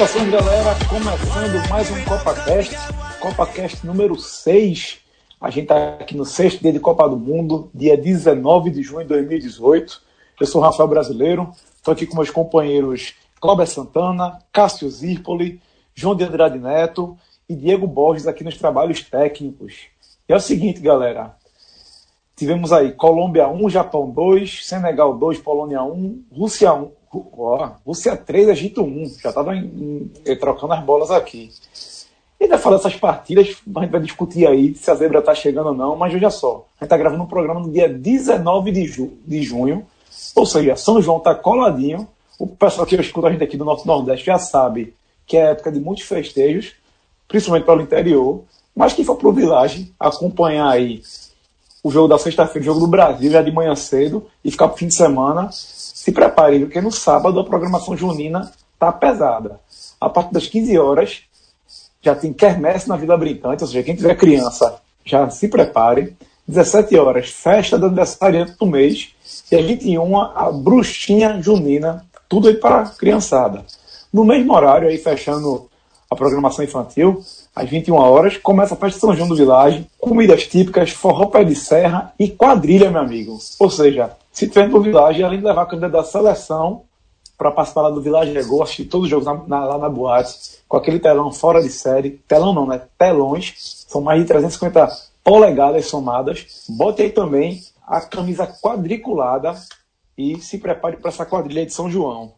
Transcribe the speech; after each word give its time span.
Saudações, 0.00 0.30
galera. 0.30 0.74
Começando 0.88 1.68
mais 1.68 1.90
um 1.90 2.04
CopaCast, 2.04 2.74
CopaCast 3.20 3.86
número 3.86 4.18
6. 4.18 4.98
A 5.38 5.50
gente 5.50 5.64
está 5.64 5.88
aqui 6.00 6.16
no 6.16 6.24
sexto 6.24 6.62
dia 6.62 6.72
de 6.72 6.80
Copa 6.80 7.06
do 7.06 7.18
Mundo, 7.18 7.70
dia 7.74 7.98
19 7.98 8.70
de 8.70 8.82
junho 8.82 9.02
de 9.02 9.08
2018. 9.08 10.00
Eu 10.40 10.46
sou 10.46 10.62
o 10.62 10.64
Rafael 10.64 10.88
Brasileiro, 10.88 11.50
estou 11.76 11.92
aqui 11.92 12.06
com 12.06 12.16
meus 12.16 12.30
companheiros 12.30 13.12
Cláudio 13.38 13.66
Santana, 13.66 14.38
Cássio 14.50 14.88
Zirpoli, 14.88 15.60
João 15.94 16.16
de 16.16 16.24
Andrade 16.24 16.58
Neto 16.58 17.14
e 17.46 17.54
Diego 17.54 17.86
Borges 17.86 18.26
aqui 18.26 18.42
nos 18.42 18.56
trabalhos 18.56 19.02
técnicos. 19.02 19.88
E 20.26 20.32
é 20.32 20.36
o 20.36 20.40
seguinte, 20.40 20.80
galera. 20.80 21.36
Tivemos 22.34 22.72
aí 22.72 22.92
Colômbia 22.92 23.46
1, 23.50 23.68
Japão 23.68 24.10
2, 24.10 24.66
Senegal 24.66 25.18
2, 25.18 25.40
Polônia 25.40 25.82
1, 25.82 26.24
Rússia 26.32 26.72
1, 26.72 26.90
ó, 27.12 27.70
Rússia 27.84 28.16
3, 28.16 28.48
Egito 28.48 28.82
1. 28.82 29.06
Já 29.20 29.30
estava 29.30 29.52
trocando 30.38 30.72
as 30.72 30.84
bolas 30.84 31.10
aqui. 31.10 31.50
E 32.38 32.44
ainda 32.44 32.56
falar 32.56 32.76
dessas 32.76 32.96
partidas, 32.96 33.44
a 33.76 33.80
gente 33.80 33.90
vai 33.90 34.00
discutir 34.00 34.46
aí 34.46 34.74
se 34.74 34.90
a 34.90 34.94
zebra 34.94 35.18
está 35.18 35.34
chegando 35.34 35.68
ou 35.68 35.74
não, 35.74 35.94
mas 35.94 36.12
veja 36.12 36.30
só, 36.30 36.66
a 36.78 36.84
gente 36.84 36.84
está 36.84 36.96
gravando 36.96 37.22
um 37.22 37.26
programa 37.26 37.60
no 37.60 37.70
dia 37.70 37.86
19 37.86 38.72
de, 38.72 38.86
ju 38.86 39.12
de 39.26 39.42
junho, 39.42 39.86
ou 40.34 40.46
seja, 40.46 40.74
São 40.74 41.02
João 41.02 41.18
está 41.18 41.34
coladinho. 41.34 42.08
O 42.38 42.46
pessoal 42.46 42.86
que 42.86 42.96
escuta 42.96 43.28
a 43.28 43.30
gente 43.30 43.44
aqui 43.44 43.58
do 43.58 43.64
Norte 43.66 43.86
Nordeste 43.86 44.24
já 44.24 44.38
sabe 44.38 44.94
que 45.26 45.36
é 45.36 45.50
época 45.50 45.70
de 45.70 45.78
muitos 45.78 46.04
festejos, 46.04 46.72
principalmente 47.28 47.66
para 47.66 47.78
o 47.78 47.82
interior, 47.82 48.42
mas 48.74 48.94
quem 48.94 49.04
for 49.04 49.16
para 49.16 49.28
o 49.28 49.84
acompanhar 50.00 50.70
aí 50.70 51.02
o 51.82 51.90
jogo 51.90 52.08
da 52.08 52.18
sexta-feira, 52.18 52.62
o 52.62 52.64
jogo 52.64 52.80
do 52.80 52.86
Brasil, 52.86 53.30
já 53.30 53.42
de 53.42 53.52
manhã 53.52 53.74
cedo, 53.74 54.26
e 54.44 54.50
ficar 54.50 54.68
para 54.68 54.74
o 54.74 54.78
fim 54.78 54.86
de 54.86 54.94
semana, 54.94 55.50
se 56.00 56.12
prepare, 56.12 56.60
porque 56.60 56.80
no 56.80 56.90
sábado 56.90 57.38
a 57.38 57.44
programação 57.44 57.94
junina 57.94 58.50
tá 58.78 58.90
pesada. 58.90 59.60
A 60.00 60.08
partir 60.08 60.32
das 60.32 60.46
15 60.46 60.78
horas, 60.78 61.24
já 62.00 62.14
tem 62.14 62.32
quermesse 62.32 62.88
na 62.88 62.96
Vila 62.96 63.18
Brincante, 63.18 63.62
ou 63.62 63.68
seja, 63.68 63.82
quem 63.82 63.94
tiver 63.94 64.14
criança, 64.14 64.80
já 65.04 65.28
se 65.28 65.46
prepare. 65.46 66.16
17 66.48 66.96
horas, 66.96 67.28
festa 67.28 67.78
do 67.78 67.84
aniversário 67.84 68.46
do 68.58 68.64
mês, 68.64 69.10
e 69.52 69.56
às 69.56 69.62
21 69.66 70.16
a 70.16 70.50
bruxinha 70.50 71.38
junina, 71.42 72.06
tudo 72.26 72.48
aí 72.48 72.54
para 72.54 72.80
a 72.80 72.88
criançada. 72.88 73.62
No 74.10 74.24
mesmo 74.24 74.54
horário, 74.54 74.88
aí 74.88 74.96
fechando 74.96 75.68
a 76.10 76.16
programação 76.16 76.64
infantil, 76.64 77.22
às 77.54 77.68
21 77.68 77.94
horas, 77.94 78.38
começa 78.38 78.72
a 78.72 78.76
festa 78.78 78.94
de 78.94 79.00
São 79.02 79.14
João 79.14 79.28
do 79.28 79.36
Village, 79.36 79.86
comidas 79.98 80.46
típicas, 80.46 80.92
forró 80.92 81.26
pé 81.26 81.44
de 81.44 81.54
serra 81.54 82.14
e 82.18 82.26
quadrilha, 82.30 82.90
meu 82.90 83.02
amigo. 83.02 83.38
Ou 83.58 83.68
seja, 83.68 84.16
se 84.30 84.48
tiver 84.48 84.68
no 84.68 84.80
Village, 84.80 85.22
além 85.22 85.38
de 85.38 85.44
levar 85.44 85.62
a 85.62 85.66
candidato 85.66 85.92
da 85.92 86.04
seleção 86.04 86.84
para 87.36 87.50
participar 87.50 87.82
lá 87.82 87.90
do 87.90 88.02
Village 88.02 88.36
Ego, 88.36 88.62
assistir 88.62 88.84
todos 88.84 89.04
os 89.04 89.10
jogos 89.10 89.26
na, 89.26 89.34
na, 89.46 89.64
lá 89.64 89.78
na 89.78 89.88
boate, 89.88 90.60
com 90.68 90.76
aquele 90.76 90.98
telão 90.98 91.32
fora 91.32 91.62
de 91.62 91.70
série, 91.70 92.20
telão 92.28 92.52
não, 92.52 92.66
né? 92.66 92.82
Telões, 92.98 93.54
são 93.88 94.00
mais 94.00 94.20
de 94.20 94.26
350 94.26 94.88
polegadas 95.24 95.86
somadas. 95.86 96.66
Bote 96.68 97.02
aí 97.02 97.10
também 97.10 97.62
a 97.86 98.00
camisa 98.00 98.46
quadriculada 98.46 99.54
e 100.16 100.38
se 100.40 100.58
prepare 100.58 100.98
para 100.98 101.08
essa 101.08 101.24
quadrilha 101.24 101.64
de 101.64 101.72
São 101.72 101.90
João. 101.90 102.34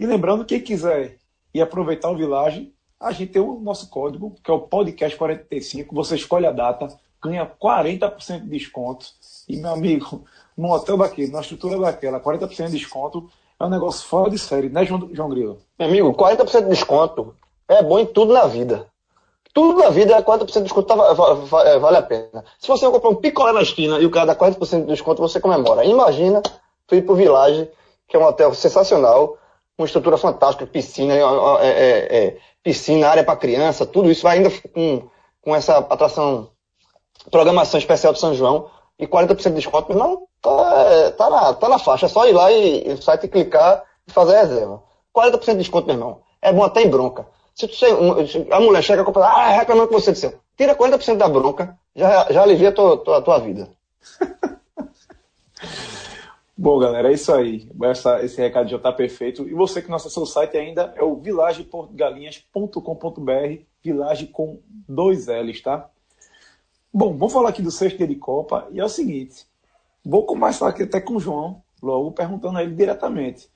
E 0.00 0.06
lembrando, 0.06 0.44
quem 0.44 0.60
quiser 0.60 1.18
ir 1.52 1.60
aproveitar 1.60 2.10
o 2.10 2.16
Village, 2.16 2.72
a 2.98 3.12
gente 3.12 3.32
tem 3.32 3.42
o 3.42 3.60
nosso 3.60 3.88
código, 3.90 4.34
que 4.42 4.50
é 4.50 4.54
o 4.54 4.66
podcast45. 4.66 5.86
Você 5.92 6.16
escolhe 6.16 6.46
a 6.46 6.52
data, 6.52 6.88
ganha 7.22 7.46
40% 7.46 8.40
de 8.40 8.48
desconto. 8.48 9.06
E, 9.48 9.56
meu 9.56 9.70
amigo, 9.70 10.24
num 10.56 10.70
hotel 10.70 10.96
daquele, 10.96 11.32
na 11.32 11.40
estrutura 11.40 11.78
daquela, 11.78 12.20
40% 12.20 12.66
de 12.66 12.78
desconto 12.78 13.28
é 13.58 13.64
um 13.64 13.70
negócio 13.70 14.06
fora 14.06 14.30
de 14.30 14.38
série, 14.38 14.68
né, 14.68 14.84
João, 14.84 15.08
João 15.12 15.28
Grilo? 15.28 15.58
Meu 15.78 15.88
amigo, 15.88 16.14
40% 16.14 16.62
de 16.62 16.70
desconto 16.70 17.34
é 17.68 17.82
bom 17.82 17.98
em 17.98 18.06
tudo 18.06 18.32
na 18.32 18.46
vida. 18.46 18.86
Tudo 19.52 19.78
na 19.78 19.88
vida 19.90 20.14
é 20.14 20.22
40% 20.22 20.46
de 20.46 20.62
desconto, 20.62 20.88
tá, 20.88 20.96
vale 20.96 21.96
a 21.96 22.02
pena. 22.02 22.44
Se 22.58 22.66
você 22.66 22.90
comprar 22.90 23.08
um 23.08 23.14
picolé 23.14 23.52
na 23.52 23.62
esquina 23.62 23.98
e 23.98 24.06
o 24.06 24.10
cara 24.10 24.26
dá 24.26 24.36
40% 24.36 24.80
de 24.80 24.86
desconto, 24.86 25.22
você 25.22 25.40
comemora. 25.40 25.84
Imagina 25.84 26.42
tu 26.86 26.96
ir 26.96 27.02
pro 27.02 27.14
Village, 27.14 27.70
que 28.08 28.16
é 28.16 28.18
um 28.18 28.24
hotel 28.24 28.52
sensacional, 28.52 29.38
uma 29.78 29.86
estrutura 29.86 30.18
fantástica, 30.18 30.66
piscina, 30.66 31.14
é, 31.14 31.20
é, 31.20 32.16
é, 32.16 32.38
piscina, 32.62 33.08
área 33.08 33.24
para 33.24 33.36
criança, 33.36 33.86
tudo 33.86 34.10
isso 34.10 34.22
vai 34.22 34.38
ainda 34.38 34.50
com, 34.72 35.08
com 35.40 35.54
essa 35.54 35.78
atração, 35.78 36.50
programação 37.30 37.78
especial 37.78 38.12
de 38.12 38.18
São 38.18 38.34
João 38.34 38.68
e 38.98 39.06
40% 39.06 39.36
de 39.36 39.54
desconto, 39.54 39.92
irmão, 39.92 40.26
tá, 40.44 41.12
tá, 41.12 41.30
na, 41.30 41.54
tá 41.54 41.68
na 41.68 41.78
faixa. 41.78 42.06
É 42.06 42.08
só 42.08 42.28
ir 42.28 42.32
lá 42.32 42.52
e, 42.52 42.86
e 42.86 43.02
site 43.02 43.28
clicar 43.28 43.82
e 44.06 44.12
fazer 44.12 44.36
a 44.36 44.42
reserva. 44.42 44.82
40% 45.14 45.52
de 45.52 45.58
desconto, 45.58 45.86
meu 45.86 45.96
irmão. 45.96 46.20
É 46.42 46.52
bom 46.52 46.62
até 46.62 46.82
em 46.82 46.90
bronca. 46.90 47.26
Se, 47.54 47.66
tu, 47.66 47.74
se 47.74 47.86
a 48.50 48.60
mulher 48.60 48.82
chega 48.82 49.02
e 49.02 49.04
compra, 49.04 49.24
ah, 49.24 49.50
reclamando 49.50 49.88
com 49.88 49.94
você 49.94 50.12
do 50.12 50.18
céu. 50.18 50.34
Tira 50.56 50.74
40% 50.74 51.16
da 51.16 51.28
bronca, 51.28 51.78
já, 51.96 52.30
já 52.30 52.42
alivia 52.42 52.68
a 52.68 52.72
tua, 52.72 52.96
tua, 52.98 53.22
tua 53.22 53.38
vida. 53.38 53.70
Bom, 56.56 56.78
galera, 56.78 57.10
é 57.10 57.14
isso 57.14 57.32
aí. 57.32 57.68
Essa, 57.82 58.24
esse 58.24 58.40
recado 58.40 58.68
já 58.68 58.76
está 58.76 58.92
perfeito. 58.92 59.48
E 59.48 59.54
você 59.54 59.82
que 59.82 59.88
não 59.88 59.96
acessou 59.96 60.22
o 60.22 60.26
site 60.26 60.56
ainda 60.56 60.94
é 60.96 61.02
o 61.02 61.16
vilageportugalinhas.com.br, 61.16 63.62
vilage 63.82 64.28
com 64.28 64.60
dois 64.88 65.26
L's, 65.26 65.60
tá? 65.60 65.90
Bom, 66.92 67.16
vamos 67.16 67.32
falar 67.32 67.48
aqui 67.48 67.60
do 67.60 67.72
sexto 67.72 67.98
dia 67.98 68.06
de 68.06 68.14
Copa. 68.14 68.68
E 68.70 68.78
é 68.78 68.84
o 68.84 68.88
seguinte, 68.88 69.44
vou 70.04 70.26
começar 70.26 70.68
aqui 70.68 70.82
até 70.82 71.00
com 71.00 71.16
o 71.16 71.20
João, 71.20 71.62
logo 71.82 72.12
perguntando 72.12 72.58
a 72.58 72.62
ele 72.62 72.74
diretamente. 72.74 73.48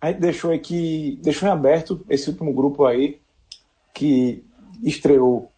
A 0.00 0.08
gente 0.08 0.20
deixou 0.20 0.52
aqui, 0.52 1.18
deixou 1.22 1.48
em 1.48 1.52
aberto 1.52 2.04
esse 2.08 2.28
último 2.30 2.52
grupo 2.52 2.84
aí, 2.84 3.20
que 3.92 4.44
estreou 4.82 5.50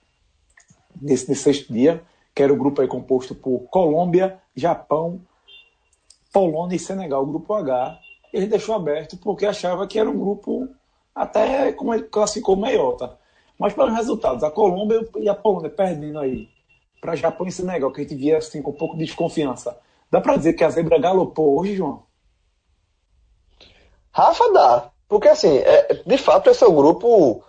nesse, 1.01 1.29
nesse 1.29 1.43
sexto 1.43 1.73
dia, 1.73 2.03
que 2.35 2.43
era 2.43 2.53
o 2.53 2.57
grupo 2.57 2.81
aí 2.81 2.89
composto 2.89 3.35
por 3.35 3.61
Colômbia, 3.71 4.39
Japão, 4.55 5.21
Polônia 6.33 6.77
e 6.77 6.79
Senegal, 6.79 7.23
o 7.23 7.27
grupo 7.27 7.53
H, 7.53 7.99
ele 8.33 8.47
deixou 8.47 8.75
aberto 8.75 9.17
porque 9.17 9.45
achava 9.45 9.87
que 9.87 9.99
era 9.99 10.09
um 10.09 10.19
grupo 10.19 10.69
até 11.15 11.73
como 11.73 11.93
ele 11.93 12.05
classificou 12.05 12.57
meiota. 12.57 13.19
Mas 13.59 13.75
pelos 13.75 13.95
resultados, 13.95 14.43
a 14.43 14.51
Colômbia 14.51 15.07
e 15.19 15.29
a 15.29 15.35
Polônia 15.35 15.69
perdendo 15.69 16.19
aí 16.19 16.49
para 17.01 17.17
Japão 17.17 17.47
e 17.47 17.53
Senegal, 17.53 17.93
que 17.93 18.01
a 18.01 18.05
gente 18.05 18.15
via 18.15 18.39
assim 18.39 18.63
com 18.63 18.71
um 18.71 18.75
pouco 18.75 18.97
de 18.97 19.05
desconfiança. 19.05 19.77
Dá 20.11 20.21
para 20.21 20.37
dizer 20.37 20.55
que 20.55 20.65
a 20.65 20.71
zebra 20.71 20.99
galopou 20.99 21.61
hoje, 21.61 21.77
João? 21.77 22.05
Rafa 24.13 24.53
dá. 24.53 24.91
Porque 25.09 25.29
assim, 25.29 25.59
é, 25.59 26.03
de 26.05 26.19
fato 26.19 26.51
esse 26.51 26.63
é 26.65 26.67
o 26.67 26.73
grupo, 26.73 27.43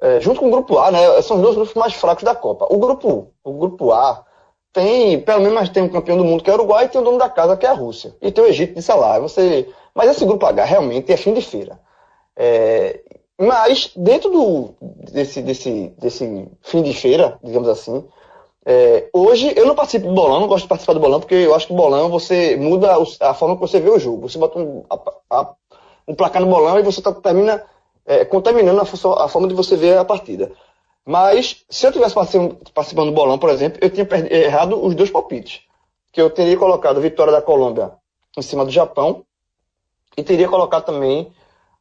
é, 0.00 0.20
junto 0.20 0.40
com 0.40 0.48
o 0.48 0.50
grupo 0.50 0.78
A, 0.78 0.90
né? 0.90 1.22
São 1.22 1.36
os 1.36 1.42
dois 1.42 1.54
grupos 1.54 1.74
mais 1.74 1.94
fracos 1.94 2.24
da 2.24 2.34
Copa. 2.34 2.66
O 2.70 2.78
grupo, 2.78 3.32
o 3.42 3.52
grupo 3.54 3.92
A 3.92 4.24
tem, 4.72 5.20
pelo 5.20 5.42
menos 5.42 5.68
tem 5.68 5.82
um 5.82 5.88
campeão 5.88 6.16
do 6.16 6.24
mundo 6.24 6.42
que 6.42 6.50
é 6.50 6.52
o 6.52 6.56
Uruguai 6.56 6.84
e 6.84 6.88
tem 6.88 7.00
o 7.00 7.04
dono 7.04 7.18
da 7.18 7.30
casa 7.30 7.56
que 7.56 7.64
é 7.64 7.68
a 7.68 7.74
Rússia. 7.74 8.14
E 8.20 8.32
tem 8.32 8.42
o 8.42 8.46
Egito 8.46 8.74
de 8.74 8.82
Salah. 8.82 9.18
Você, 9.20 9.68
mas 9.94 10.10
esse 10.10 10.24
grupo 10.24 10.44
H 10.44 10.64
realmente 10.64 11.12
é 11.12 11.16
fim 11.16 11.32
de 11.32 11.40
feira. 11.40 11.80
É, 12.36 13.00
mas 13.38 13.92
dentro 13.96 14.30
do, 14.30 14.74
desse, 14.80 15.42
desse, 15.42 15.94
desse 15.98 16.48
fim 16.60 16.82
de 16.82 16.92
feira, 16.92 17.38
digamos 17.42 17.68
assim, 17.68 18.04
é, 18.66 19.10
hoje 19.12 19.52
eu 19.56 19.66
não 19.66 19.74
participo 19.74 20.08
do 20.08 20.14
bolão, 20.14 20.40
não 20.40 20.48
gosto 20.48 20.62
de 20.62 20.68
participar 20.68 20.94
do 20.94 21.00
bolão, 21.00 21.20
porque 21.20 21.34
eu 21.34 21.54
acho 21.54 21.66
que 21.66 21.72
o 21.72 21.76
bolão 21.76 22.08
você 22.08 22.56
muda 22.56 22.96
a 23.20 23.34
forma 23.34 23.56
que 23.56 23.60
você 23.60 23.78
vê 23.78 23.90
o 23.90 23.98
jogo. 23.98 24.28
Você 24.28 24.38
bota 24.38 24.58
um, 24.58 24.84
a, 24.88 24.98
a, 25.30 25.54
um 26.08 26.14
placar 26.14 26.40
no 26.40 26.48
bolão 26.48 26.78
e 26.78 26.82
você 26.82 27.02
tá, 27.02 27.12
termina 27.12 27.62
é, 28.06 28.24
contaminando 28.24 28.80
a, 28.80 29.24
a 29.24 29.28
forma 29.28 29.48
de 29.48 29.54
você 29.54 29.76
ver 29.76 29.98
a 29.98 30.04
partida. 30.04 30.52
Mas, 31.04 31.64
se 31.68 31.86
eu 31.86 31.92
tivesse 31.92 32.14
participando 32.14 33.10
do 33.10 33.14
bolão, 33.14 33.38
por 33.38 33.50
exemplo, 33.50 33.78
eu 33.82 33.90
tinha 33.90 34.08
errado 34.30 34.82
os 34.82 34.94
dois 34.94 35.10
palpites. 35.10 35.60
Que 36.10 36.22
eu 36.22 36.30
teria 36.30 36.56
colocado 36.56 36.96
a 36.96 37.00
vitória 37.00 37.32
da 37.32 37.42
Colômbia 37.42 37.92
em 38.36 38.42
cima 38.42 38.64
do 38.64 38.70
Japão 38.70 39.24
e 40.16 40.22
teria 40.22 40.48
colocado 40.48 40.86
também 40.86 41.30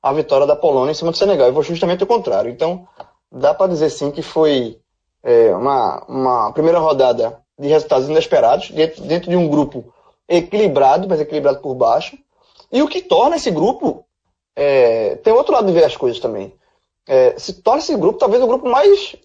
a 0.02 0.12
vitória 0.12 0.46
da 0.46 0.56
Polônia 0.56 0.92
em 0.92 0.96
cima 0.96 1.12
do 1.12 1.18
Senegal. 1.18 1.48
Eu 1.48 1.54
vou 1.54 1.64
justamente 1.64 2.04
o 2.04 2.08
contrário. 2.08 2.52
Então, 2.52 2.86
dá 3.32 3.54
para 3.54 3.72
dizer 3.72 3.90
sim 3.90 4.12
que 4.12 4.22
foi 4.22 4.78
é, 5.24 5.56
uma, 5.56 6.04
uma 6.08 6.52
primeira 6.52 6.80
rodada 6.80 7.42
de 7.58 7.68
resultados 7.68 8.10
inesperados, 8.10 8.70
dentro, 8.72 9.02
dentro 9.04 9.30
de 9.30 9.36
um 9.36 9.48
grupo 9.48 9.94
equilibrado, 10.28 11.08
mas 11.08 11.20
equilibrado 11.20 11.60
por 11.60 11.76
baixo. 11.76 12.18
E 12.72 12.82
o 12.82 12.88
que 12.88 13.02
torna 13.02 13.36
esse 13.36 13.52
grupo. 13.52 14.06
É, 14.56 15.16
tem 15.18 15.34
outro 15.34 15.54
lado 15.54 15.66
de 15.66 15.74
ver 15.74 15.84
as 15.84 15.98
coisas 15.98 16.20
também 16.20 16.54
é, 17.08 17.38
se 17.38 17.54
torna 17.62 17.80
esse 17.80 17.96
grupo 17.96 18.20
talvez 18.20 18.42
o 18.42 18.48
grupo 18.48 18.68
mais, 18.68 19.16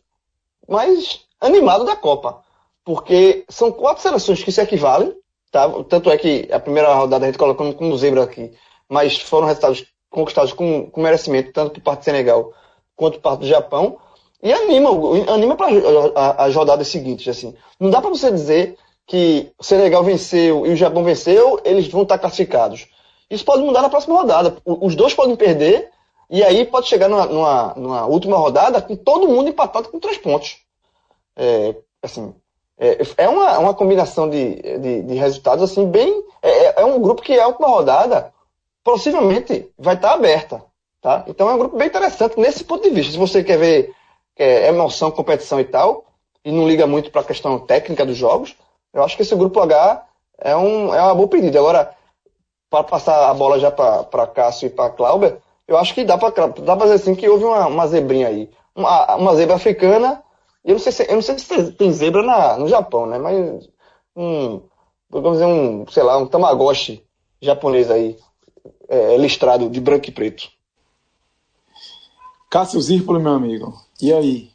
mais 0.68 1.20
animado 1.40 1.84
da 1.84 1.96
Copa. 1.96 2.42
Porque 2.84 3.44
são 3.48 3.70
quatro 3.70 4.02
seleções 4.02 4.42
que 4.42 4.50
se 4.50 4.62
equivalem, 4.62 5.14
tá? 5.50 5.68
tanto 5.88 6.10
é 6.10 6.16
que 6.16 6.48
a 6.50 6.58
primeira 6.58 6.92
rodada 6.94 7.24
a 7.24 7.28
gente 7.28 7.38
colocou 7.38 7.72
como 7.74 7.96
zebra 7.98 8.22
aqui, 8.22 8.52
mas 8.88 9.18
foram 9.18 9.46
resultados 9.46 9.84
conquistados 10.08 10.52
com, 10.54 10.90
com 10.90 11.02
merecimento, 11.02 11.52
tanto 11.52 11.72
por 11.72 11.82
parte 11.82 12.00
do 12.00 12.04
Senegal 12.04 12.52
quanto 12.96 13.14
por 13.14 13.22
parte 13.22 13.40
do 13.40 13.46
Japão. 13.46 13.98
E 14.42 14.52
anima, 14.52 14.90
anima 15.32 15.56
para 15.56 15.68
as 16.38 16.54
rodadas 16.54 16.88
seguintes. 16.88 17.26
Assim. 17.28 17.54
Não 17.78 17.90
dá 17.90 18.00
para 18.00 18.10
você 18.10 18.30
dizer 18.30 18.76
que 19.06 19.50
o 19.58 19.64
Senegal 19.64 20.04
venceu 20.04 20.66
e 20.66 20.70
o 20.70 20.76
Japão 20.76 21.02
venceu, 21.02 21.60
eles 21.64 21.88
vão 21.88 22.02
estar 22.02 22.18
classificados. 22.18 22.86
Isso 23.30 23.44
pode 23.44 23.62
mudar 23.62 23.82
na 23.82 23.88
próxima 23.88 24.16
rodada. 24.16 24.56
Os 24.64 24.94
dois 24.94 25.14
podem 25.14 25.36
perder 25.36 25.90
E 26.30 26.42
aí 26.42 26.64
pode 26.64 26.88
chegar 26.88 27.08
numa, 27.08 27.26
numa, 27.26 27.74
numa 27.74 28.06
última 28.06 28.36
rodada 28.36 28.82
com 28.82 28.94
todo 28.94 29.28
mundo 29.28 29.48
empatado 29.48 29.88
com 29.88 29.98
três 29.98 30.18
pontos. 30.18 30.58
É, 31.36 31.74
assim, 32.02 32.34
é, 32.78 32.98
é 33.16 33.28
uma, 33.28 33.58
uma 33.58 33.74
combinação 33.74 34.28
de, 34.28 34.56
de, 34.78 35.02
de 35.02 35.14
resultados 35.14 35.64
assim 35.64 35.86
bem. 35.86 36.22
É, 36.42 36.82
é, 36.82 36.84
um 36.84 37.00
grupo 37.00 37.22
que 37.22 37.38
a 37.38 37.48
última 37.48 37.68
rodada 37.68 38.32
possivelmente 38.84 39.70
vai 39.78 39.94
estar 39.94 40.12
aberta. 40.12 40.62
Tá? 41.00 41.24
Então 41.26 41.48
é 41.48 41.54
um 41.54 41.58
grupo 41.58 41.76
bem 41.76 41.88
interessante 41.88 42.38
nesse 42.38 42.62
ponto 42.62 42.82
de 42.82 42.90
vista. 42.90 43.12
Se 43.12 43.18
você 43.18 43.42
quer 43.42 43.58
ver 43.58 43.94
é, 44.38 44.68
emoção, 44.68 45.10
competição 45.10 45.60
e 45.60 45.64
tal, 45.64 46.04
e 46.44 46.52
não 46.52 46.66
liga 46.66 46.86
muito 46.86 47.10
para 47.10 47.20
a 47.20 47.24
questão 47.24 47.58
técnica 47.58 48.06
dos 48.06 48.16
jogos, 48.16 48.56
eu 48.92 49.02
acho 49.02 49.16
que 49.16 49.22
esse 49.22 49.34
grupo 49.34 49.60
H 49.60 50.06
é, 50.38 50.56
um, 50.56 50.94
é 50.94 51.02
uma 51.02 51.14
boa 51.14 51.28
pedida. 51.28 51.58
Agora, 51.58 51.94
para 52.70 52.84
passar 52.84 53.30
a 53.30 53.34
bola 53.34 53.58
já 53.58 53.70
para 53.70 54.26
Cássio 54.26 54.66
e 54.66 54.70
para 54.70 54.90
Clauber, 54.90 55.38
eu 55.66 55.76
acho 55.76 55.94
que 55.94 56.04
dá 56.04 56.16
para 56.16 56.46
dá 56.48 56.74
dizer 56.76 56.94
assim 56.94 57.14
que 57.14 57.28
houve 57.28 57.44
uma, 57.44 57.66
uma 57.66 57.86
zebrinha 57.86 58.28
aí. 58.28 58.50
Uma, 58.74 59.16
uma 59.16 59.34
zebra 59.34 59.56
africana. 59.56 60.22
Eu 60.64 60.72
não 60.72 60.78
sei 60.78 60.92
se, 60.92 61.02
eu 61.08 61.14
não 61.14 61.22
sei 61.22 61.38
se 61.38 61.72
tem 61.72 61.92
zebra 61.92 62.22
na, 62.22 62.56
no 62.56 62.68
Japão, 62.68 63.06
né? 63.06 63.18
Mas 63.18 63.68
um, 64.16 64.62
vamos 65.10 65.32
dizer, 65.32 65.46
um, 65.46 65.86
sei 65.88 66.02
lá, 66.02 66.16
um 66.18 66.26
tamagotchi 66.26 67.04
japonês 67.40 67.90
aí, 67.90 68.16
é, 68.88 69.16
listrado 69.16 69.68
de 69.68 69.80
branco 69.80 70.08
e 70.08 70.12
preto. 70.12 70.48
Cássio 72.50 72.80
Zirpolo, 72.80 73.20
meu 73.20 73.32
amigo. 73.32 73.87
E 74.00 74.12
aí? 74.12 74.50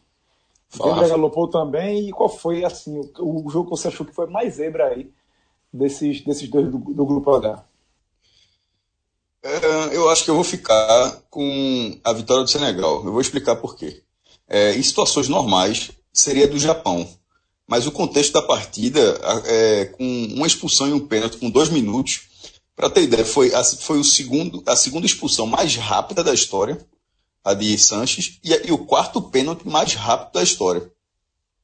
Fala, 0.69 1.07
galopou 1.07 1.47
também. 1.47 2.09
E 2.09 2.11
qual 2.11 2.29
foi, 2.29 2.63
assim, 2.63 2.99
o, 3.19 3.45
o, 3.45 3.49
jogo 3.49 3.69
que 3.69 3.77
você 3.77 3.89
achou 3.89 4.05
que 4.05 4.13
foi 4.13 4.27
mais 4.27 4.55
zebra 4.55 4.87
aí 4.87 5.11
desses, 5.71 6.21
desses 6.21 6.49
dois 6.49 6.69
do, 6.69 6.77
do 6.77 7.05
grupo 7.05 7.35
H? 7.35 7.63
É, 9.43 9.95
eu 9.95 10.09
acho 10.09 10.23
que 10.23 10.31
eu 10.31 10.35
vou 10.35 10.43
ficar 10.43 11.21
com 11.29 11.97
a 12.03 12.13
vitória 12.13 12.43
do 12.43 12.49
Senegal. 12.49 13.05
Eu 13.05 13.11
vou 13.11 13.21
explicar 13.21 13.57
por 13.57 13.75
quê. 13.75 14.01
É, 14.47 14.75
em 14.75 14.81
situações 14.81 15.27
normais, 15.27 15.91
seria 16.11 16.47
do 16.47 16.57
Japão. 16.57 17.07
Mas 17.67 17.85
o 17.85 17.91
contexto 17.91 18.33
da 18.33 18.41
partida, 18.41 19.19
é, 19.45 19.85
com 19.85 20.03
uma 20.33 20.47
expulsão 20.47 20.87
e 20.87 20.93
um 20.93 21.07
pênalti 21.07 21.37
com 21.37 21.49
dois 21.49 21.69
minutos, 21.69 22.27
para 22.75 22.89
ter 22.89 23.03
ideia, 23.03 23.25
foi, 23.25 23.53
a, 23.53 23.63
foi 23.63 23.99
o 23.99 24.03
segundo, 24.03 24.63
a 24.65 24.75
segunda 24.75 25.05
expulsão 25.05 25.45
mais 25.45 25.75
rápida 25.75 26.23
da 26.23 26.33
história, 26.33 26.77
a 27.43 27.53
de 27.53 27.77
Sanches, 27.77 28.39
e, 28.43 28.67
e 28.67 28.71
o 28.71 28.77
quarto 28.77 29.21
pênalti 29.21 29.67
mais 29.67 29.93
rápido 29.93 30.33
da 30.33 30.43
história. 30.43 30.89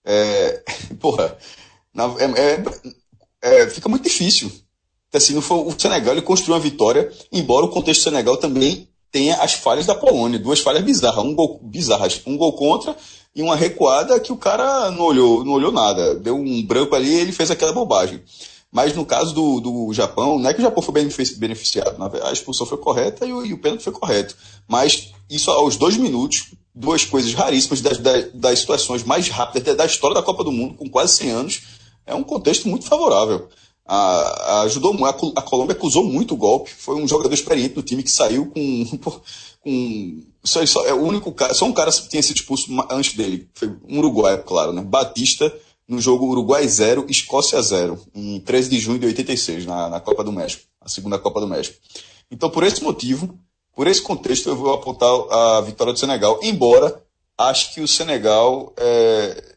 É, 0.03 0.63
porra, 0.99 1.37
na, 1.93 2.05
é, 2.05 2.63
é, 3.41 3.69
fica 3.69 3.87
muito 3.87 4.03
difícil 4.03 4.51
assim, 5.17 5.33
não 5.33 5.41
foi, 5.41 5.57
o 5.57 5.73
Senegal 5.77 6.13
ele 6.13 6.21
construiu 6.21 6.55
uma 6.55 6.61
vitória, 6.61 7.11
embora 7.31 7.65
o 7.65 7.69
contexto 7.69 8.01
do 8.01 8.03
Senegal 8.03 8.37
também 8.37 8.87
tenha 9.11 9.35
as 9.37 9.53
falhas 9.53 9.85
da 9.85 9.95
Polônia, 9.95 10.37
duas 10.37 10.59
falhas 10.59 10.83
bizarras, 10.83 11.25
um 11.25 11.33
gol, 11.33 11.59
bizarras, 11.63 12.21
um 12.27 12.37
gol 12.37 12.53
contra 12.53 12.95
e 13.35 13.41
uma 13.41 13.55
recuada 13.55 14.19
que 14.19 14.31
o 14.31 14.37
cara 14.37 14.91
não 14.91 15.05
olhou, 15.05 15.43
não 15.43 15.53
olhou 15.53 15.71
nada, 15.71 16.13
deu 16.15 16.35
um 16.35 16.63
branco 16.63 16.95
ali 16.95 17.09
e 17.09 17.19
ele 17.19 17.31
fez 17.31 17.49
aquela 17.49 17.73
bobagem. 17.73 18.21
Mas 18.71 18.95
no 18.95 19.05
caso 19.05 19.33
do, 19.33 19.59
do 19.59 19.93
Japão, 19.93 20.37
não 20.37 20.49
é 20.49 20.53
que 20.53 20.59
o 20.59 20.63
Japão 20.63 20.83
foi 20.83 20.93
beneficiado, 21.37 21.97
a 22.23 22.31
expulsão 22.31 22.67
foi 22.67 22.77
correta 22.77 23.25
e 23.25 23.33
o, 23.33 23.45
e 23.45 23.53
o 23.53 23.57
pênalti 23.57 23.83
foi 23.83 23.93
correto. 23.93 24.35
Mas 24.67 25.11
isso 25.29 25.49
aos 25.49 25.75
dois 25.75 25.97
minutos, 25.97 26.53
duas 26.73 27.03
coisas 27.03 27.33
raríssimas 27.33 27.81
das, 27.81 27.97
das, 27.97 28.31
das 28.33 28.59
situações 28.59 29.03
mais 29.03 29.27
rápidas 29.27 29.75
da 29.75 29.85
história 29.85 30.15
da 30.15 30.23
Copa 30.23 30.43
do 30.43 30.51
Mundo, 30.51 30.75
com 30.75 30.89
quase 30.89 31.17
100 31.17 31.29
anos, 31.31 31.61
é 32.05 32.13
um 32.13 32.23
contexto 32.23 32.67
muito 32.67 32.85
favorável 32.85 33.49
a, 33.89 34.61
ajudou 34.61 34.95
a, 35.03 35.09
a 35.09 35.41
Colômbia 35.41 35.75
acusou 35.75 36.03
muito 36.03 36.35
o 36.35 36.37
golpe. 36.37 36.71
Foi 36.71 36.95
um 36.95 37.07
jogador 37.07 37.33
experiente 37.33 37.73
do 37.73 37.81
time 37.81 38.03
que 38.03 38.11
saiu 38.11 38.45
com. 38.45 38.85
com 39.61 40.21
só, 40.43 40.63
só, 40.65 40.85
é 40.85 40.93
o 40.93 41.01
único 41.01 41.31
cara, 41.33 41.53
só 41.53 41.65
um 41.65 41.73
cara 41.73 41.91
que 41.91 42.07
tinha 42.07 42.21
sido 42.21 42.37
expulso 42.37 42.69
antes 42.89 43.15
dele. 43.15 43.49
Foi 43.55 43.75
um 43.87 43.97
uruguaio, 43.97 44.43
claro, 44.43 44.71
né? 44.71 44.81
Batista, 44.83 45.51
no 45.89 45.99
jogo 45.99 46.27
Uruguai 46.27 46.67
0, 46.67 47.07
Escócia 47.09 47.59
0, 47.59 47.99
em 48.13 48.39
13 48.39 48.69
de 48.69 48.79
junho 48.79 48.99
de 48.99 49.07
86, 49.07 49.65
na, 49.65 49.89
na 49.89 49.99
Copa 49.99 50.23
do 50.23 50.31
México, 50.31 50.63
a 50.79 50.87
segunda 50.87 51.17
Copa 51.17 51.41
do 51.41 51.47
México. 51.47 51.77
Então, 52.29 52.49
por 52.49 52.63
esse 52.63 52.83
motivo, 52.83 53.37
por 53.75 53.87
esse 53.87 54.01
contexto, 54.01 54.49
eu 54.49 54.55
vou 54.55 54.71
apontar 54.71 55.09
a 55.09 55.61
vitória 55.61 55.91
do 55.91 55.97
Senegal, 55.97 56.39
embora 56.43 57.03
acho 57.35 57.73
que 57.73 57.81
o 57.81 57.87
Senegal. 57.87 58.71
É, 58.77 59.55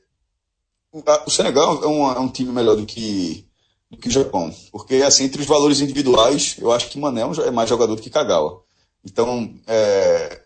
o 1.26 1.31
Senegal 1.31 1.82
é 1.82 1.87
um, 1.87 2.12
é 2.12 2.20
um 2.20 2.29
time 2.29 2.50
melhor 2.50 2.76
do 2.76 2.87
que 2.87 3.46
do 3.90 3.99
que 3.99 4.08
o 4.08 4.11
Japão. 4.11 4.55
Porque, 4.70 4.96
assim, 4.96 5.25
entre 5.25 5.43
os 5.43 5.46
valores 5.46 5.81
individuais, 5.81 6.56
eu 6.58 6.73
acho 6.73 6.88
que 6.88 6.99
Mané 6.99 7.20
é 7.20 7.50
mais 7.50 7.69
jogador 7.69 7.94
do 7.94 8.00
que 8.00 8.08
Kagawa. 8.08 8.62
Então, 9.05 9.55
é, 9.67 10.41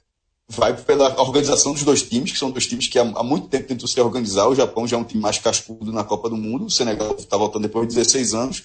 vai 0.48 0.76
pela 0.76 1.20
organização 1.20 1.72
dos 1.72 1.82
dois 1.82 2.02
times, 2.02 2.32
que 2.32 2.38
são 2.38 2.50
dois 2.50 2.66
times 2.66 2.87
que 2.87 2.98
há, 2.98 3.04
muito 3.04 3.48
tempo 3.48 3.66
tentam 3.66 3.87
se 3.87 4.00
organizar. 4.00 4.48
O 4.48 4.54
Japão 4.54 4.87
já 4.87 4.96
é 4.96 5.00
um 5.00 5.04
time 5.04 5.20
mais 5.20 5.38
cascudo 5.38 5.93
na 5.93 6.04
Copa 6.04 6.28
do 6.28 6.37
Mundo, 6.37 6.66
o 6.66 6.70
Senegal 6.70 7.14
está 7.19 7.37
voltando 7.37 7.62
depois 7.62 7.88
de 7.88 7.94
16 7.94 8.34
anos, 8.34 8.64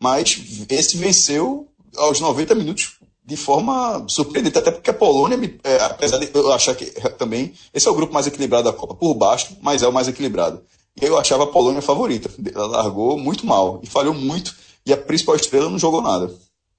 mas 0.00 0.66
esse 0.68 0.96
venceu 0.96 1.68
aos 1.96 2.20
90 2.20 2.54
minutos 2.54 2.98
de 3.24 3.36
forma 3.36 4.04
surpreendente, 4.08 4.58
até 4.58 4.70
porque 4.70 4.90
a 4.90 4.94
Polônia, 4.94 5.38
é, 5.62 5.76
apesar 5.84 6.18
de 6.18 6.28
eu 6.34 6.52
achar 6.52 6.74
que 6.74 6.86
também, 7.16 7.52
esse 7.72 7.86
é 7.86 7.90
o 7.90 7.94
grupo 7.94 8.12
mais 8.12 8.26
equilibrado 8.26 8.64
da 8.64 8.72
Copa, 8.72 8.94
por 8.94 9.14
baixo, 9.14 9.56
mas 9.60 9.82
é 9.82 9.86
o 9.86 9.92
mais 9.92 10.08
equilibrado. 10.08 10.62
E 11.00 11.04
eu 11.04 11.18
achava 11.18 11.44
a 11.44 11.46
Polônia 11.46 11.80
favorita. 11.80 12.28
Ela 12.52 12.66
largou 12.66 13.16
muito 13.16 13.46
mal 13.46 13.80
e 13.82 13.86
falhou 13.86 14.12
muito. 14.12 14.54
E 14.84 14.92
a 14.92 14.96
principal 14.96 15.36
estrela 15.36 15.70
não 15.70 15.78
jogou 15.78 16.02
nada, 16.02 16.34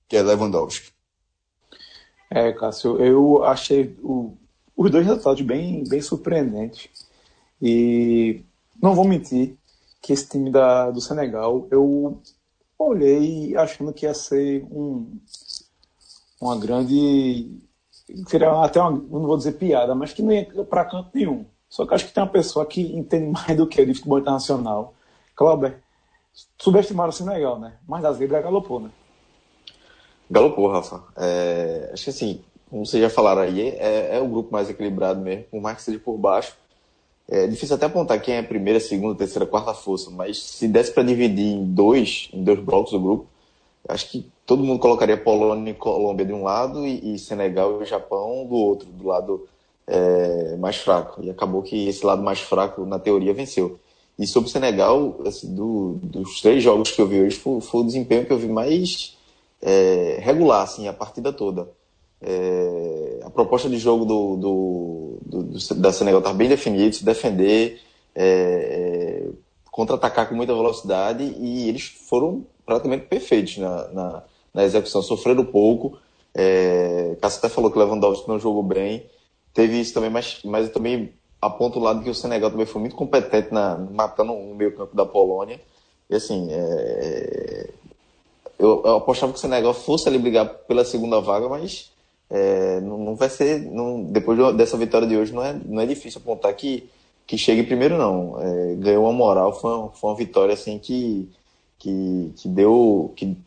que 0.08 0.18
é 0.18 0.22
Lewandowski. 0.22 0.92
É, 2.36 2.52
Cássio, 2.52 2.98
eu 2.98 3.44
achei 3.44 3.96
o, 4.02 4.36
os 4.76 4.90
dois 4.90 5.06
resultados 5.06 5.42
bem, 5.42 5.84
bem 5.88 6.02
surpreendentes. 6.02 6.90
E 7.62 8.44
não 8.82 8.96
vou 8.96 9.08
mentir 9.08 9.56
que 10.02 10.14
esse 10.14 10.28
time 10.28 10.50
da, 10.50 10.90
do 10.90 11.00
Senegal, 11.00 11.68
eu 11.70 12.20
olhei 12.78 13.56
achando 13.56 13.94
que 13.94 14.08
ia 14.08 14.16
ser 14.16 14.64
um, 14.72 15.20
uma 16.42 16.58
grande. 16.58 17.52
Seria 18.28 18.52
até 18.64 18.82
uma, 18.82 18.92
não 18.92 19.28
vou 19.28 19.38
dizer 19.38 19.52
piada, 19.54 19.94
mas 19.94 20.12
que 20.12 20.24
não 20.24 20.32
ia 20.32 20.46
para 20.66 20.86
canto 20.86 21.12
nenhum. 21.14 21.46
Só 21.70 21.86
que 21.86 21.94
acho 21.94 22.08
que 22.08 22.14
tem 22.14 22.24
uma 22.24 22.30
pessoa 22.32 22.66
que 22.66 22.82
entende 22.82 23.28
mais 23.32 23.56
do 23.56 23.68
que 23.68 23.80
eu 23.80 23.86
de 23.86 23.94
futebol 23.94 24.18
internacional. 24.18 24.96
Clauber, 25.36 25.84
subestimaram 26.58 27.10
o 27.12 27.14
Senegal, 27.14 27.60
né? 27.60 27.76
Mas 27.88 28.04
a 28.04 28.12
zebra 28.12 28.42
galopou, 28.42 28.80
né? 28.80 28.90
Galopou, 30.34 30.68
Rafa. 30.68 31.04
É, 31.16 31.92
acho 31.94 32.06
que 32.06 32.10
assim, 32.10 32.42
como 32.68 32.84
vocês 32.84 33.04
já 33.04 33.08
falaram 33.08 33.44
aí, 33.44 33.70
é, 33.78 34.18
é 34.18 34.20
o 34.20 34.28
grupo 34.28 34.52
mais 34.52 34.68
equilibrado 34.68 35.22
mesmo, 35.22 35.44
por 35.52 35.62
mais 35.62 35.78
que 35.78 35.84
seja 35.84 36.00
por 36.00 36.18
baixo. 36.18 36.56
É 37.30 37.46
difícil 37.46 37.76
até 37.76 37.86
apontar 37.86 38.20
quem 38.20 38.34
é 38.34 38.42
primeira, 38.42 38.80
segunda, 38.80 39.14
terceira, 39.14 39.46
quarta 39.46 39.76
força, 39.76 40.10
mas 40.10 40.42
se 40.42 40.68
desse 40.68 40.92
para 40.92 41.04
dividir 41.04 41.46
em 41.46 41.64
dois, 41.64 42.30
em 42.34 42.44
dois 42.44 42.60
blocos 42.60 42.92
do 42.94 43.00
grupo, 43.00 43.28
acho 43.88 44.10
que 44.10 44.28
todo 44.44 44.64
mundo 44.64 44.80
colocaria 44.80 45.16
Polônia 45.16 45.70
e 45.70 45.76
Colômbia 45.76 46.26
de 46.26 46.34
um 46.34 46.44
lado 46.44 46.84
e, 46.84 47.14
e 47.14 47.20
Senegal 47.20 47.84
e 47.84 47.86
Japão 47.86 48.44
do 48.48 48.56
outro, 48.56 48.88
do 48.90 49.08
lado 49.08 49.48
é, 49.86 50.56
mais 50.58 50.78
fraco. 50.78 51.24
E 51.24 51.30
acabou 51.30 51.62
que 51.62 51.88
esse 51.88 52.04
lado 52.04 52.24
mais 52.24 52.40
fraco, 52.40 52.88
na 52.88 52.98
teoria, 52.98 53.36
venceu. 53.36 53.80
E 54.18 54.26
sobre 54.26 54.50
o 54.50 54.52
Senegal, 54.52 55.20
assim, 55.28 55.54
do, 55.54 56.00
dos 56.02 56.42
três 56.42 56.64
jogos 56.64 56.90
que 56.90 57.00
eu 57.00 57.08
vi 57.08 57.22
hoje, 57.22 57.38
foi, 57.38 57.62
foi 57.62 57.82
o 57.82 57.86
desempenho 57.86 58.26
que 58.26 58.34
eu 58.34 58.38
vi 58.40 58.48
mais 58.48 59.16
é, 59.64 60.18
regular, 60.20 60.64
assim, 60.64 60.88
a 60.88 60.94
partida 60.94 61.32
toda. 61.32 61.70
É, 62.22 63.22
a 63.24 63.30
proposta 63.30 63.70
de 63.70 63.78
jogo 63.78 64.06
do, 64.06 64.36
do, 64.36 65.18
do, 65.26 65.44
do 65.44 65.76
da 65.76 65.92
Senegal 65.92 66.20
está 66.20 66.34
bem 66.34 66.50
definida, 66.50 66.92
se 66.92 67.04
defender, 67.04 67.82
é, 68.14 68.26
é, 68.26 69.30
contra-atacar 69.72 70.28
com 70.28 70.36
muita 70.36 70.54
velocidade, 70.54 71.24
e 71.24 71.70
eles 71.70 71.86
foram 72.10 72.46
praticamente 72.66 73.06
perfeitos 73.06 73.58
na, 73.58 73.88
na, 73.88 74.24
na 74.54 74.64
execução, 74.64 75.02
sofreram 75.02 75.46
pouco. 75.46 75.98
É, 76.36 77.16
Cássio 77.22 77.40
até 77.40 77.50
falou 77.50 77.72
que 77.72 77.80
Lewandowski 77.80 78.28
não 78.28 78.40
jogou 78.40 78.64
bem, 78.64 79.06
teve 79.54 79.80
isso 79.80 79.94
também, 79.94 80.10
mas, 80.10 80.42
mas 80.44 80.68
eu 80.68 80.74
também 80.74 81.14
aponto 81.42 81.80
o 81.80 81.82
lado 81.82 82.04
que 82.04 82.10
o 82.10 82.16
Senegal 82.16 82.52
também 82.52 82.66
foi 82.66 82.82
muito 82.82 82.96
competente 82.96 83.54
na 83.54 83.78
matando 83.78 84.34
o 84.34 84.56
meio 84.56 84.76
campo 84.76 84.96
da 84.96 85.06
Polônia. 85.06 85.60
E 86.10 86.16
assim, 86.16 86.48
é, 86.52 87.70
eu, 88.60 88.82
eu, 88.86 88.96
apostava 88.96 89.32
que 89.32 89.38
o 89.38 89.42
Senegal 89.42 89.74
fosse 89.74 90.08
ali 90.08 90.18
brigar 90.18 90.48
pela 90.48 90.86
segunda 90.86 91.20
vaga, 91.20 91.50
mas 91.50 91.92
é, 92.30 92.80
não, 92.82 92.98
não, 92.98 93.16
vai 93.16 93.30
ser, 93.30 93.60
não, 93.60 94.04
depois 94.04 94.56
dessa 94.56 94.78
vitória 94.78 95.08
de 95.08 95.18
hoje, 95.18 95.34
não 95.34 95.44
é, 95.44 95.54
não 95.66 95.82
é 95.82 95.86
difícil 95.86 96.22
apontar 96.22 96.54
que, 96.54 96.90
que 97.28 97.38
chegue 97.38 97.64
primeiro, 97.64 97.98
não. 97.98 98.42
É, 98.42 98.76
ganhou 98.76 99.04
uma 99.04 99.14
moral, 99.14 99.54
foi 99.54 99.72
uma, 99.72 99.90
foi 99.92 100.10
uma 100.10 100.16
vitória 100.16 100.54
assim 100.54 100.80
que, 100.80 101.30
que, 101.78 102.34
que 102.38 102.48
deu, 102.48 103.14
que, 103.16 103.38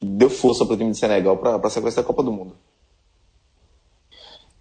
deu 0.00 0.28
força 0.28 0.64
para 0.64 0.74
o 0.74 0.76
time 0.76 0.90
de 0.90 0.98
Senegal 0.98 1.36
para 1.36 1.56
a 1.56 1.70
sequência 1.70 2.02
da 2.02 2.06
Copa 2.06 2.22
do 2.22 2.32
Mundo. 2.32 2.54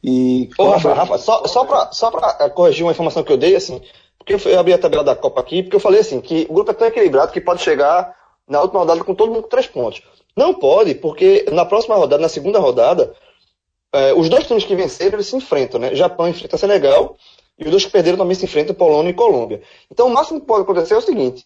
E. 0.03 0.49
Ô, 0.57 0.69
Rafa, 0.69 0.93
Rafa, 0.93 1.17
só, 1.17 1.45
só 1.47 1.65
para 1.65 1.91
só 1.93 2.11
pra 2.11 2.49
corrigir 2.49 2.85
uma 2.85 2.91
informação 2.91 3.23
que 3.23 3.31
eu 3.31 3.37
dei, 3.37 3.55
assim, 3.55 3.81
porque 4.17 4.35
eu 4.49 4.59
abri 4.59 4.73
a 4.73 4.77
tabela 4.77 5.03
da 5.03 5.15
Copa 5.15 5.39
aqui, 5.39 5.63
porque 5.63 5.75
eu 5.75 5.79
falei 5.79 6.01
assim, 6.01 6.19
que 6.19 6.45
o 6.49 6.53
grupo 6.53 6.71
é 6.71 6.73
tão 6.73 6.87
equilibrado 6.87 7.31
que 7.31 7.41
pode 7.41 7.61
chegar 7.61 8.22
na 8.47 8.61
última 8.61 8.81
rodada 8.81 9.03
com 9.03 9.15
todo 9.15 9.31
mundo 9.31 9.43
com 9.43 9.49
três 9.49 9.67
pontos. 9.67 10.01
Não 10.35 10.53
pode, 10.53 10.95
porque 10.95 11.45
na 11.51 11.65
próxima 11.65 11.95
rodada, 11.95 12.21
na 12.21 12.29
segunda 12.29 12.59
rodada, 12.59 13.13
é, 13.93 14.13
os 14.13 14.29
dois 14.29 14.47
times 14.47 14.65
que 14.65 14.75
venceram, 14.75 15.13
eles 15.13 15.27
se 15.27 15.35
enfrentam, 15.35 15.79
né? 15.79 15.93
Japão 15.95 16.27
enfrenta 16.27 16.57
Senegal 16.57 17.15
e 17.57 17.65
os 17.65 17.69
dois 17.69 17.85
que 17.85 17.91
perderam 17.91 18.17
também 18.17 18.35
se 18.35 18.45
enfrentam, 18.45 18.75
Polônia 18.75 19.11
e 19.11 19.13
Colômbia. 19.13 19.61
Então, 19.91 20.07
o 20.07 20.13
máximo 20.13 20.41
que 20.41 20.47
pode 20.47 20.63
acontecer 20.63 20.95
é 20.95 20.97
o 20.97 21.01
seguinte: 21.01 21.45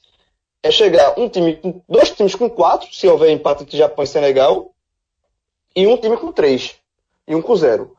é 0.63 0.71
chegar 0.71 1.19
um 1.19 1.27
time, 1.27 1.59
dois 1.87 2.11
times 2.11 2.35
com 2.35 2.49
quatro, 2.49 2.87
se 2.93 3.07
houver 3.07 3.29
empate 3.31 3.63
entre 3.63 3.77
Japão 3.77 4.03
e 4.03 4.07
Senegal, 4.07 4.71
e 5.75 5.85
um 5.85 5.97
time 5.97 6.17
com 6.17 6.31
três, 6.31 6.75
e 7.27 7.35
um 7.35 7.41
com 7.41 7.55
zero. 7.55 7.95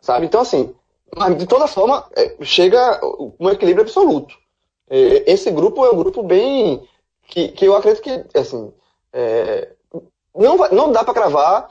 Sabe? 0.00 0.26
Então, 0.26 0.40
assim, 0.40 0.74
mas 1.16 1.36
de 1.36 1.46
toda 1.46 1.66
forma, 1.66 2.04
é, 2.16 2.36
chega 2.42 3.00
um 3.38 3.48
equilíbrio 3.48 3.84
absoluto. 3.84 4.34
É, 4.88 5.30
esse 5.32 5.50
grupo 5.50 5.84
é 5.84 5.90
um 5.90 5.96
grupo 5.96 6.22
bem. 6.22 6.82
Que, 7.32 7.48
que 7.48 7.64
eu 7.64 7.74
acredito 7.74 8.02
que, 8.02 8.38
assim, 8.38 8.70
é, 9.10 9.72
não, 10.34 10.56
não 10.70 10.92
dá 10.92 11.02
para 11.02 11.14
cravar 11.14 11.70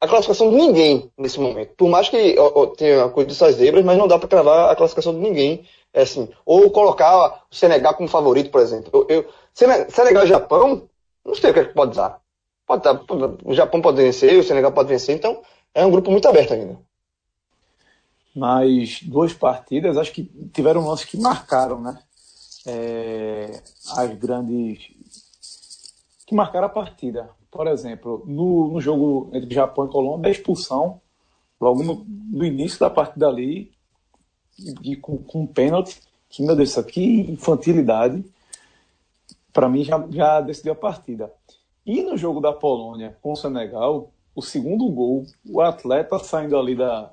a 0.00 0.06
classificação 0.06 0.50
de 0.50 0.56
ninguém 0.56 1.10
nesse 1.18 1.40
momento. 1.40 1.74
Por 1.74 1.88
mais 1.88 2.08
que 2.08 2.38
ó, 2.38 2.52
ó, 2.54 2.66
tenha 2.68 3.04
a 3.04 3.08
coisa 3.08 3.28
dessas 3.28 3.56
zebras, 3.56 3.84
mas 3.84 3.98
não 3.98 4.06
dá 4.06 4.20
para 4.20 4.28
cravar 4.28 4.70
a 4.70 4.76
classificação 4.76 5.12
de 5.12 5.18
ninguém. 5.18 5.66
É 5.92 6.02
assim, 6.02 6.28
ou 6.46 6.70
colocar 6.70 7.44
o 7.50 7.54
Senegal 7.54 7.94
como 7.94 8.08
favorito, 8.08 8.52
por 8.52 8.60
exemplo. 8.60 8.88
Eu, 8.92 9.06
eu, 9.08 9.28
Senegal 9.88 10.24
e 10.24 10.28
Japão, 10.28 10.88
não 11.24 11.34
sei 11.34 11.50
o 11.50 11.54
que, 11.54 11.60
é 11.60 11.64
que 11.64 11.74
pode 11.74 11.96
dar. 11.96 12.20
Pode 12.64 12.84
dar. 12.84 13.02
O 13.44 13.52
Japão 13.52 13.82
pode 13.82 13.96
vencer, 13.96 14.38
o 14.38 14.44
Senegal 14.44 14.70
pode 14.70 14.88
vencer, 14.88 15.16
então 15.16 15.42
é 15.74 15.84
um 15.84 15.90
grupo 15.90 16.08
muito 16.12 16.28
aberto 16.28 16.54
ainda. 16.54 16.78
Mas 18.34 19.02
duas 19.02 19.32
partidas, 19.32 19.96
acho 19.96 20.12
que 20.12 20.22
tiveram 20.52 20.86
lances 20.86 21.04
que 21.04 21.16
marcaram, 21.18 21.80
né? 21.80 21.98
É, 22.66 23.62
as 23.96 24.14
grandes. 24.16 24.92
Que 26.30 26.34
marcaram 26.34 26.66
a 26.66 26.70
partida 26.70 27.28
por 27.50 27.66
exemplo, 27.66 28.22
no, 28.26 28.68
no 28.68 28.80
jogo 28.80 29.28
entre 29.32 29.52
Japão 29.52 29.86
e 29.86 29.90
Colômbia, 29.90 30.28
a 30.28 30.32
expulsão, 30.32 31.00
logo 31.60 31.82
no, 31.82 32.06
no 32.06 32.44
início 32.44 32.78
da 32.78 32.88
partida 32.88 33.28
ali, 33.28 33.72
e, 34.58 34.92
e 34.92 34.96
com, 34.96 35.18
com 35.18 35.42
um 35.42 35.46
pênalti, 35.46 36.00
que, 36.28 36.42
meu 36.42 36.54
Deus, 36.54 36.70
isso 36.70 36.80
aqui, 36.80 37.32
infantilidade, 37.32 38.24
para 39.52 39.68
mim 39.68 39.82
já, 39.82 40.06
já 40.10 40.40
decidiu 40.40 40.72
a 40.72 40.76
partida. 40.76 41.32
E 41.84 42.02
no 42.02 42.16
jogo 42.16 42.40
da 42.40 42.52
Polônia 42.52 43.16
com 43.20 43.32
o 43.32 43.36
Senegal, 43.36 44.12
o 44.34 44.42
segundo 44.42 44.88
gol, 44.88 45.26
o 45.48 45.60
atleta 45.60 46.18
saindo 46.20 46.56
ali 46.56 46.76
da. 46.76 47.10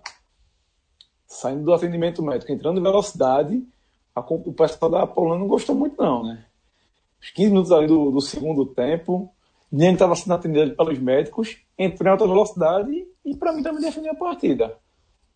saindo 1.25 1.63
do 1.63 1.74
atendimento 1.74 2.21
médico, 2.21 2.51
entrando 2.51 2.79
em 2.79 2.83
velocidade, 2.83 3.67
a, 4.15 4.19
o 4.19 4.53
pessoal 4.53 4.91
da 4.91 5.07
Polônia 5.07 5.39
não 5.39 5.47
gostou 5.47 5.74
muito, 5.74 6.00
não, 6.00 6.24
né? 6.24 6.45
Os 7.27 7.31
15 7.31 7.50
minutos 7.50 7.72
ali 7.74 7.88
do, 7.88 8.10
do 8.10 8.22
segundo 8.22 8.65
tempo, 8.65 9.29
nem 9.69 9.91
estava 9.91 10.15
sendo 10.15 10.34
atendido 10.34 10.75
pelos 10.77 10.98
médicos, 10.98 11.57
entrou 11.77 12.07
em 12.07 12.12
alta 12.12 12.25
velocidade 12.25 13.05
e 13.25 13.36
para 13.36 13.51
mim 13.51 13.62
também 13.62 13.81
defendeu 13.81 14.13
a 14.13 14.15
partida. 14.15 14.77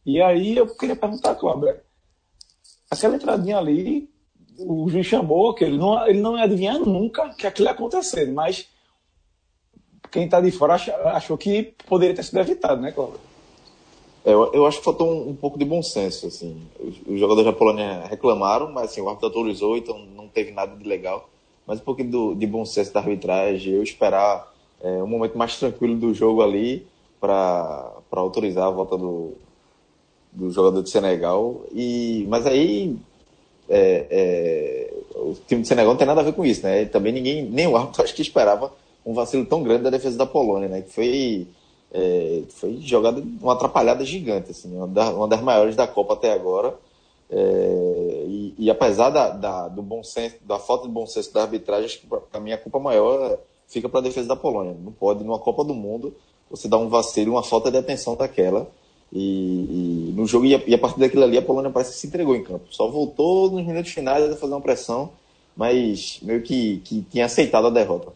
E 0.06 0.22
aí 0.22 0.56
eu 0.56 0.74
queria 0.74 0.96
perguntar, 0.96 1.36
Cláudio, 1.36 1.76
aquela 2.90 3.16
entradinha 3.16 3.58
ali, 3.58 4.10
o 4.58 4.88
juiz 4.90 5.06
chamou, 5.06 5.54
que 5.54 5.66
ele 5.66 5.78
não, 5.78 6.08
ele 6.08 6.22
não 6.22 6.38
ia 6.38 6.46
adivinhar 6.46 6.80
nunca 6.80 7.30
que 7.36 7.46
aquilo 7.46 7.68
ia 7.68 7.74
acontecer, 7.74 8.32
mas 8.32 8.70
quem 10.10 10.26
está 10.26 10.40
de 10.40 10.52
fora 10.52 10.76
achou, 10.76 10.94
achou, 11.10 11.38
que 11.38 11.76
poderia 11.88 12.16
ter 12.16 12.24
sido 12.24 12.40
evitado, 12.40 12.82
né, 12.82 12.94
Cláudio? 12.94 13.20
É, 14.24 14.32
eu, 14.32 14.54
eu, 14.54 14.66
acho 14.66 14.78
que 14.78 14.86
faltou 14.86 15.12
um, 15.12 15.32
um, 15.32 15.36
pouco 15.36 15.60
de 15.60 15.66
bom 15.66 15.84
senso, 15.84 16.28
assim. 16.28 16.66
Os, 16.80 17.02
os 17.06 17.20
jogadores 17.20 17.52
da 17.52 17.58
Polônia 17.58 18.06
reclamaram, 18.06 18.72
mas 18.72 18.92
assim, 18.92 19.02
o 19.02 19.10
árbitro 19.10 19.28
autorizou, 19.28 19.76
então 19.76 20.00
não 20.00 20.30
teve 20.30 20.52
nada 20.52 20.74
de 20.78 20.88
legal 20.88 21.30
mas 21.66 21.80
um 21.80 21.84
pouquinho 21.84 22.12
do, 22.12 22.36
de 22.36 22.48
bom 22.48 22.66
senso 22.66 22.94
da 22.94 23.00
arbitragem, 23.00 23.74
eu 23.74 23.84
esperar 23.84 24.52
é, 24.82 24.88
um 25.04 25.08
momento 25.08 25.38
mais 25.38 25.58
tranquilo 25.58 25.96
do 25.96 26.14
jogo 26.14 26.42
ali 26.42 26.86
para 27.20 27.94
autorizar 28.12 28.68
a 28.68 28.72
volta 28.72 28.98
do, 28.98 29.34
do 30.32 30.50
jogador 30.50 30.82
de 30.82 30.90
Senegal. 30.90 31.62
E, 31.72 32.26
mas 32.28 32.48
aí 32.48 32.98
é, 33.70 34.08
é, 34.10 34.94
o 35.16 35.36
time 35.48 35.62
de 35.62 35.68
Senegal 35.68 35.92
não 35.92 35.98
tem 35.98 36.08
nada 36.08 36.22
a 36.22 36.24
ver 36.24 36.34
com 36.34 36.46
isso, 36.46 36.64
né? 36.64 36.86
Também 36.86 37.14
ninguém, 37.14 37.44
nem 37.44 37.68
o 37.68 37.78
árbitro 37.78 38.04
acho 38.04 38.16
que 38.16 38.22
esperava 38.22 38.74
um 39.06 39.14
vacilo 39.14 39.46
tão 39.46 39.64
grande 39.64 39.84
da 39.84 39.90
defesa 39.90 40.18
da 40.18 40.26
Polônia, 40.26 40.68
né? 40.68 40.82
Que 40.82 40.92
foi, 40.92 41.48
é, 41.94 42.42
foi 42.50 42.80
jogada 42.82 43.24
uma 43.42 43.54
atrapalhada 43.54 44.04
gigante, 44.04 44.52
assim, 44.52 44.76
uma, 44.76 44.86
uma 45.12 45.28
das 45.28 45.42
maiores 45.42 45.76
da 45.76 45.88
Copa 45.88 46.14
até 46.14 46.34
agora. 46.34 46.74
É, 47.34 48.26
e, 48.28 48.56
e, 48.60 48.70
apesar 48.70 49.10
da, 49.10 49.30
da, 49.30 49.68
do 49.70 49.82
bom 49.82 50.04
senso, 50.04 50.36
da 50.42 50.60
falta 50.60 50.86
de 50.86 50.94
bom 50.94 51.08
senso 51.08 51.34
da 51.34 51.44
arbitragem, 51.44 51.86
acho 51.86 52.02
que 52.02 52.08
para 52.08 52.40
mim 52.42 52.52
a 52.52 52.58
culpa 52.58 52.78
maior 52.78 53.40
fica 53.68 53.88
para 53.88 54.02
a 54.02 54.04
defesa 54.04 54.28
da 54.28 54.36
Polônia. 54.36 54.76
Não 54.78 54.92
pode, 54.92 55.24
numa 55.24 55.40
Copa 55.40 55.64
do 55.64 55.74
Mundo, 55.74 56.14
você 56.50 56.68
dar 56.68 56.78
um 56.78 56.90
vacilo, 56.90 57.32
uma 57.32 57.44
falta 57.44 57.72
de 57.72 57.78
atenção 57.78 58.18
daquela. 58.18 58.70
E, 59.14 60.10
e 60.10 60.14
no 60.14 60.26
jogo, 60.26 60.46
e 60.46 60.56
a, 60.56 60.62
e 60.68 60.74
a, 60.74 60.78
partir 60.78 61.00
daquilo 61.00 61.24
ali, 61.24 61.38
a 61.38 61.42
Polônia 61.42 61.72
parece 61.72 61.94
que 61.94 61.98
se 62.00 62.08
entregou 62.08 62.36
em 62.36 62.44
campo. 62.44 62.66
Só 62.70 62.90
voltou 62.90 63.50
nos 63.50 63.66
minutos 63.66 63.92
finais 63.92 64.30
a 64.30 64.36
fazer 64.36 64.54
uma 64.54 64.62
pressão, 64.62 65.12
mas 65.56 66.20
meio 66.22 66.42
que, 66.42 66.80
que 66.80 67.02
tinha 67.04 67.26
aceitado 67.26 67.68
a 67.68 67.70
derrota. 67.70 68.12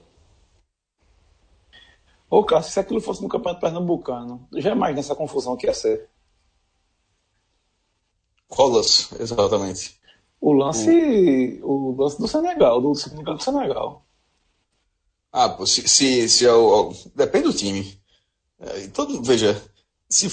Ô, 2.29 2.43
Cássio, 2.43 2.74
se 2.74 2.79
aquilo 2.81 3.00
fosse 3.00 3.22
no 3.22 3.29
Campeonato 3.29 3.62
Pernambucano, 3.62 4.45
jamais 4.53 4.93
nessa 4.93 5.15
confusão 5.15 5.55
que 5.55 5.67
ia 5.67 5.74
ser. 5.74 6.10
Lance, 8.63 9.07
exatamente? 9.19 10.00
O 10.39 10.53
lance, 10.53 11.59
o, 11.63 11.91
o 11.91 11.95
lance 12.01 12.19
do 12.19 12.27
Senegal, 12.27 12.81
do 12.81 12.93
segundo 12.95 13.24
gol 13.24 13.35
do 13.35 13.43
Senegal. 13.43 14.05
Ah, 15.31 15.50
pô, 15.50 15.65
se, 15.65 15.88
se, 15.88 16.29
se 16.29 16.45
é 16.45 16.53
o, 16.53 16.93
depende 17.13 17.45
do 17.45 17.53
time. 17.53 18.00
É, 18.59 18.83
então, 18.83 19.21
veja, 19.21 19.62
se, 20.09 20.27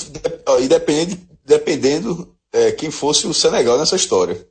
e 0.61 0.69
depende, 0.69 1.29
dependendo 1.45 2.37
é, 2.53 2.71
quem 2.73 2.91
fosse 2.91 3.27
o 3.27 3.35
Senegal 3.35 3.79
nessa 3.79 3.97
história. 3.97 4.47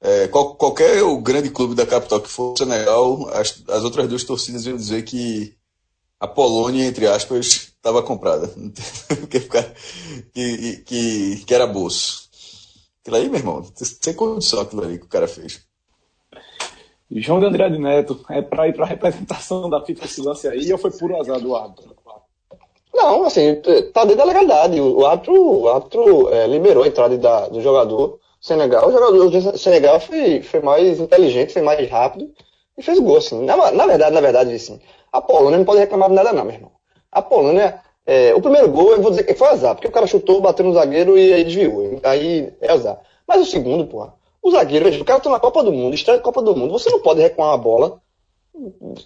É, 0.00 0.28
qual, 0.28 0.54
qualquer 0.54 1.02
o 1.02 1.18
grande 1.20 1.50
clube 1.50 1.74
da 1.74 1.84
capital 1.84 2.20
que 2.20 2.28
for 2.28 2.52
o 2.52 2.56
Senegal, 2.56 3.28
as, 3.34 3.62
as 3.68 3.84
outras 3.84 4.08
duas 4.08 4.24
torcidas 4.24 4.64
iam 4.64 4.76
dizer 4.76 5.02
que 5.02 5.54
a 6.18 6.28
Polônia, 6.28 6.86
entre 6.86 7.06
aspas, 7.06 7.46
estava 7.46 8.02
comprada. 8.02 8.48
que, 9.28 9.40
que, 10.32 10.76
que, 10.84 11.44
que 11.44 11.54
era 11.54 11.66
bolso. 11.66 12.29
Aquilo 13.00 13.16
aí, 13.16 13.28
meu 13.28 13.38
irmão, 13.38 13.64
sem 13.74 14.14
condição 14.14 14.60
aquilo 14.60 14.82
ali 14.82 14.98
que 14.98 15.06
o 15.06 15.08
cara 15.08 15.26
fez. 15.26 15.64
João 17.10 17.40
de 17.40 17.46
Andrade 17.46 17.78
Neto, 17.78 18.20
é 18.30 18.40
para 18.40 18.68
ir 18.68 18.74
para 18.74 18.84
a 18.84 18.88
representação 18.88 19.68
da 19.68 19.84
FIFA 19.84 20.04
esse 20.04 20.20
lance 20.20 20.46
aí 20.46 20.70
ou 20.72 20.78
foi 20.78 20.92
puro 20.92 21.20
azar 21.20 21.40
do 21.40 21.56
árbitro? 21.56 21.96
Não, 22.94 23.24
assim, 23.24 23.56
tá 23.92 24.04
dentro 24.04 24.18
da 24.18 24.24
legalidade. 24.24 24.80
O 24.80 25.06
árbitro, 25.06 25.34
o 25.34 25.68
árbitro 25.68 26.28
é, 26.28 26.46
liberou 26.46 26.84
a 26.84 26.88
entrada 26.88 27.16
da, 27.16 27.48
do 27.48 27.60
jogador 27.60 28.18
Senegal. 28.40 28.88
O 28.88 28.92
jogador 28.92 29.30
do 29.30 29.58
Senegal 29.58 29.98
foi, 30.00 30.42
foi 30.42 30.60
mais 30.60 31.00
inteligente, 31.00 31.52
foi 31.52 31.62
mais 31.62 31.88
rápido 31.90 32.30
e 32.76 32.82
fez 32.82 32.98
gol, 32.98 33.16
assim. 33.16 33.44
Na, 33.44 33.70
na 33.72 33.86
verdade, 33.86 34.14
na 34.14 34.20
verdade, 34.20 34.54
assim, 34.54 34.80
a 35.12 35.20
Polônia 35.20 35.58
não 35.58 35.64
pode 35.64 35.80
reclamar 35.80 36.08
de 36.08 36.14
nada 36.14 36.32
não, 36.32 36.44
meu 36.44 36.54
irmão. 36.54 36.72
A 37.10 37.22
Polônia 37.22 37.80
é, 38.10 38.34
o 38.34 38.40
primeiro 38.40 38.68
gol, 38.68 38.90
eu 38.90 39.00
vou 39.00 39.12
dizer 39.12 39.22
que 39.22 39.34
foi 39.34 39.46
azar, 39.46 39.76
porque 39.76 39.86
o 39.86 39.92
cara 39.92 40.04
chutou, 40.04 40.40
bateu 40.40 40.64
no 40.64 40.74
zagueiro 40.74 41.16
e 41.16 41.32
aí 41.32 41.44
desviou. 41.44 42.00
Aí 42.02 42.52
é 42.60 42.72
azar. 42.72 43.00
Mas 43.24 43.40
o 43.40 43.46
segundo, 43.48 43.86
porra, 43.86 44.12
o 44.42 44.50
zagueiro, 44.50 44.88
o 45.00 45.04
cara 45.04 45.20
tá 45.20 45.30
na 45.30 45.38
Copa 45.38 45.62
do 45.62 45.70
Mundo, 45.70 45.94
estreia 45.94 46.18
da 46.18 46.24
Copa 46.24 46.42
do 46.42 46.56
Mundo, 46.56 46.72
você 46.72 46.90
não 46.90 46.98
pode 46.98 47.20
recuar 47.20 47.50
uma 47.50 47.58
bola 47.58 48.00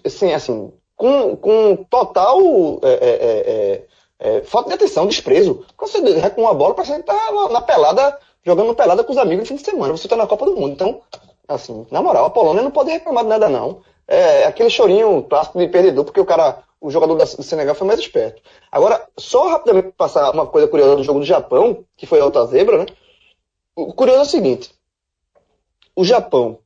assim, 0.03 0.33
assim, 0.33 0.71
com, 0.95 1.35
com 1.35 1.85
total 1.87 2.39
é, 2.81 2.89
é, 2.89 3.09
é, 3.11 3.83
é, 4.19 4.41
falta 4.41 4.69
de 4.69 4.75
atenção, 4.75 5.05
desprezo. 5.05 5.63
Quando 5.77 5.91
você 5.91 6.17
recua 6.17 6.45
uma 6.45 6.53
bola, 6.55 6.73
parece 6.73 6.95
que 6.95 7.03
tá 7.03 7.31
na, 7.31 7.49
na, 7.49 7.61
pelada, 7.61 8.17
jogando 8.43 8.73
pelada 8.73 9.03
com 9.03 9.11
os 9.11 9.19
amigos 9.19 9.43
no 9.43 9.47
fim 9.47 9.55
de 9.55 9.69
semana. 9.69 9.95
Você 9.95 10.07
tá 10.07 10.15
na 10.15 10.25
Copa 10.25 10.45
do 10.45 10.55
Mundo. 10.55 10.73
Então, 10.73 11.01
assim, 11.47 11.85
na 11.91 12.01
moral, 12.01 12.25
a 12.25 12.29
Polônia 12.31 12.63
não 12.63 12.71
pode 12.71 12.89
reclamar 12.89 13.23
de 13.23 13.29
nada, 13.29 13.49
não. 13.49 13.81
É 14.07 14.45
aquele 14.45 14.69
chorinho 14.69 15.23
clássico 15.23 15.59
de 15.59 15.67
perdedor, 15.67 16.05
porque 16.05 16.19
o 16.19 16.25
cara 16.25 16.63
o 16.85 16.91
jogador 16.91 17.15
do 17.15 17.43
Senegal 17.43 17.73
foi 17.73 17.87
mais 17.87 17.99
esperto. 17.99 18.41
Agora, 18.71 19.07
só 19.17 19.47
rapidamente 19.49 19.91
passar 19.97 20.31
uma 20.31 20.45
coisa 20.45 20.67
curiosa 20.67 20.95
do 20.95 21.03
jogo 21.03 21.19
do 21.19 21.25
Japão, 21.25 21.83
que 21.97 22.05
foi 22.05 22.19
a 22.19 22.25
outra 22.25 22.45
zebra, 22.45 22.77
né? 22.77 22.85
O 23.75 23.91
curioso 23.91 24.19
é 24.19 24.23
o 24.23 24.25
seguinte: 24.25 24.71
o 25.95 26.05
Japão 26.05 26.59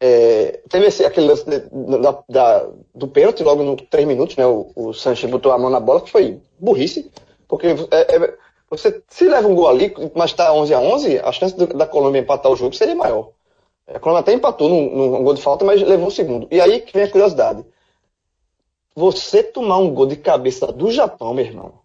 é, 0.00 0.62
teve 0.70 0.86
esse, 0.86 1.04
aquele 1.04 1.26
lance 1.26 1.44
de, 1.44 1.60
da, 2.00 2.24
da, 2.26 2.68
do 2.94 3.06
pênalti 3.06 3.42
logo 3.42 3.62
nos 3.62 3.82
3 3.90 4.06
minutos, 4.06 4.34
né? 4.36 4.46
O, 4.46 4.72
o 4.74 4.92
botou 5.28 5.52
a 5.52 5.58
mão 5.58 5.68
na 5.68 5.78
bola, 5.78 6.00
que 6.00 6.10
foi 6.10 6.40
burrice, 6.58 7.10
porque 7.46 7.66
é, 7.90 8.16
é, 8.16 8.34
você 8.70 9.02
se 9.08 9.28
leva 9.28 9.46
um 9.46 9.54
gol 9.54 9.68
ali, 9.68 9.94
mas 10.14 10.30
está 10.30 10.54
11 10.54 10.72
a 10.72 10.80
11, 10.80 11.18
a 11.18 11.32
chance 11.32 11.54
da 11.54 11.86
Colômbia 11.86 12.20
empatar 12.20 12.50
o 12.50 12.56
jogo 12.56 12.74
seria 12.74 12.94
maior. 12.94 13.30
A 13.86 13.98
Colômbia 13.98 14.20
até 14.20 14.32
empatou 14.32 14.70
num, 14.70 14.96
num 14.96 15.22
gol 15.22 15.34
de 15.34 15.42
falta, 15.42 15.66
mas 15.66 15.82
levou 15.82 16.08
o 16.08 16.10
segundo. 16.10 16.48
E 16.50 16.62
aí 16.62 16.80
que 16.80 16.94
vem 16.94 17.04
a 17.04 17.10
curiosidade. 17.10 17.62
Você 18.94 19.42
tomar 19.42 19.78
um 19.78 19.92
gol 19.92 20.06
de 20.06 20.16
cabeça 20.16 20.66
do 20.72 20.90
Japão, 20.90 21.34
meu 21.34 21.44
irmão. 21.44 21.84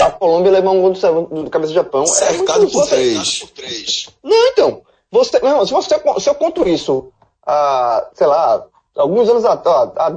A 0.00 0.10
Colômbia 0.10 0.52
levar 0.52 0.70
um 0.70 0.82
gol 0.82 0.92
de 0.92 1.50
cabeça 1.50 1.72
do 1.72 1.74
Japão. 1.74 2.06
Cercado 2.06 2.58
é 2.58 2.58
muito, 2.60 2.72
por, 2.72 2.86
três. 2.86 3.38
por 3.38 3.50
três. 3.50 4.08
Não, 4.22 4.46
então. 4.48 4.82
Você, 5.10 5.38
não, 5.40 5.64
se, 5.64 5.72
você, 5.72 5.98
se 6.20 6.28
eu 6.28 6.34
conto 6.34 6.68
isso, 6.68 7.10
a, 7.46 8.10
sei 8.12 8.26
lá, 8.26 8.66
alguns 8.94 9.26
anos 9.30 9.44
atrás, 9.46 9.90
há, 9.96 10.10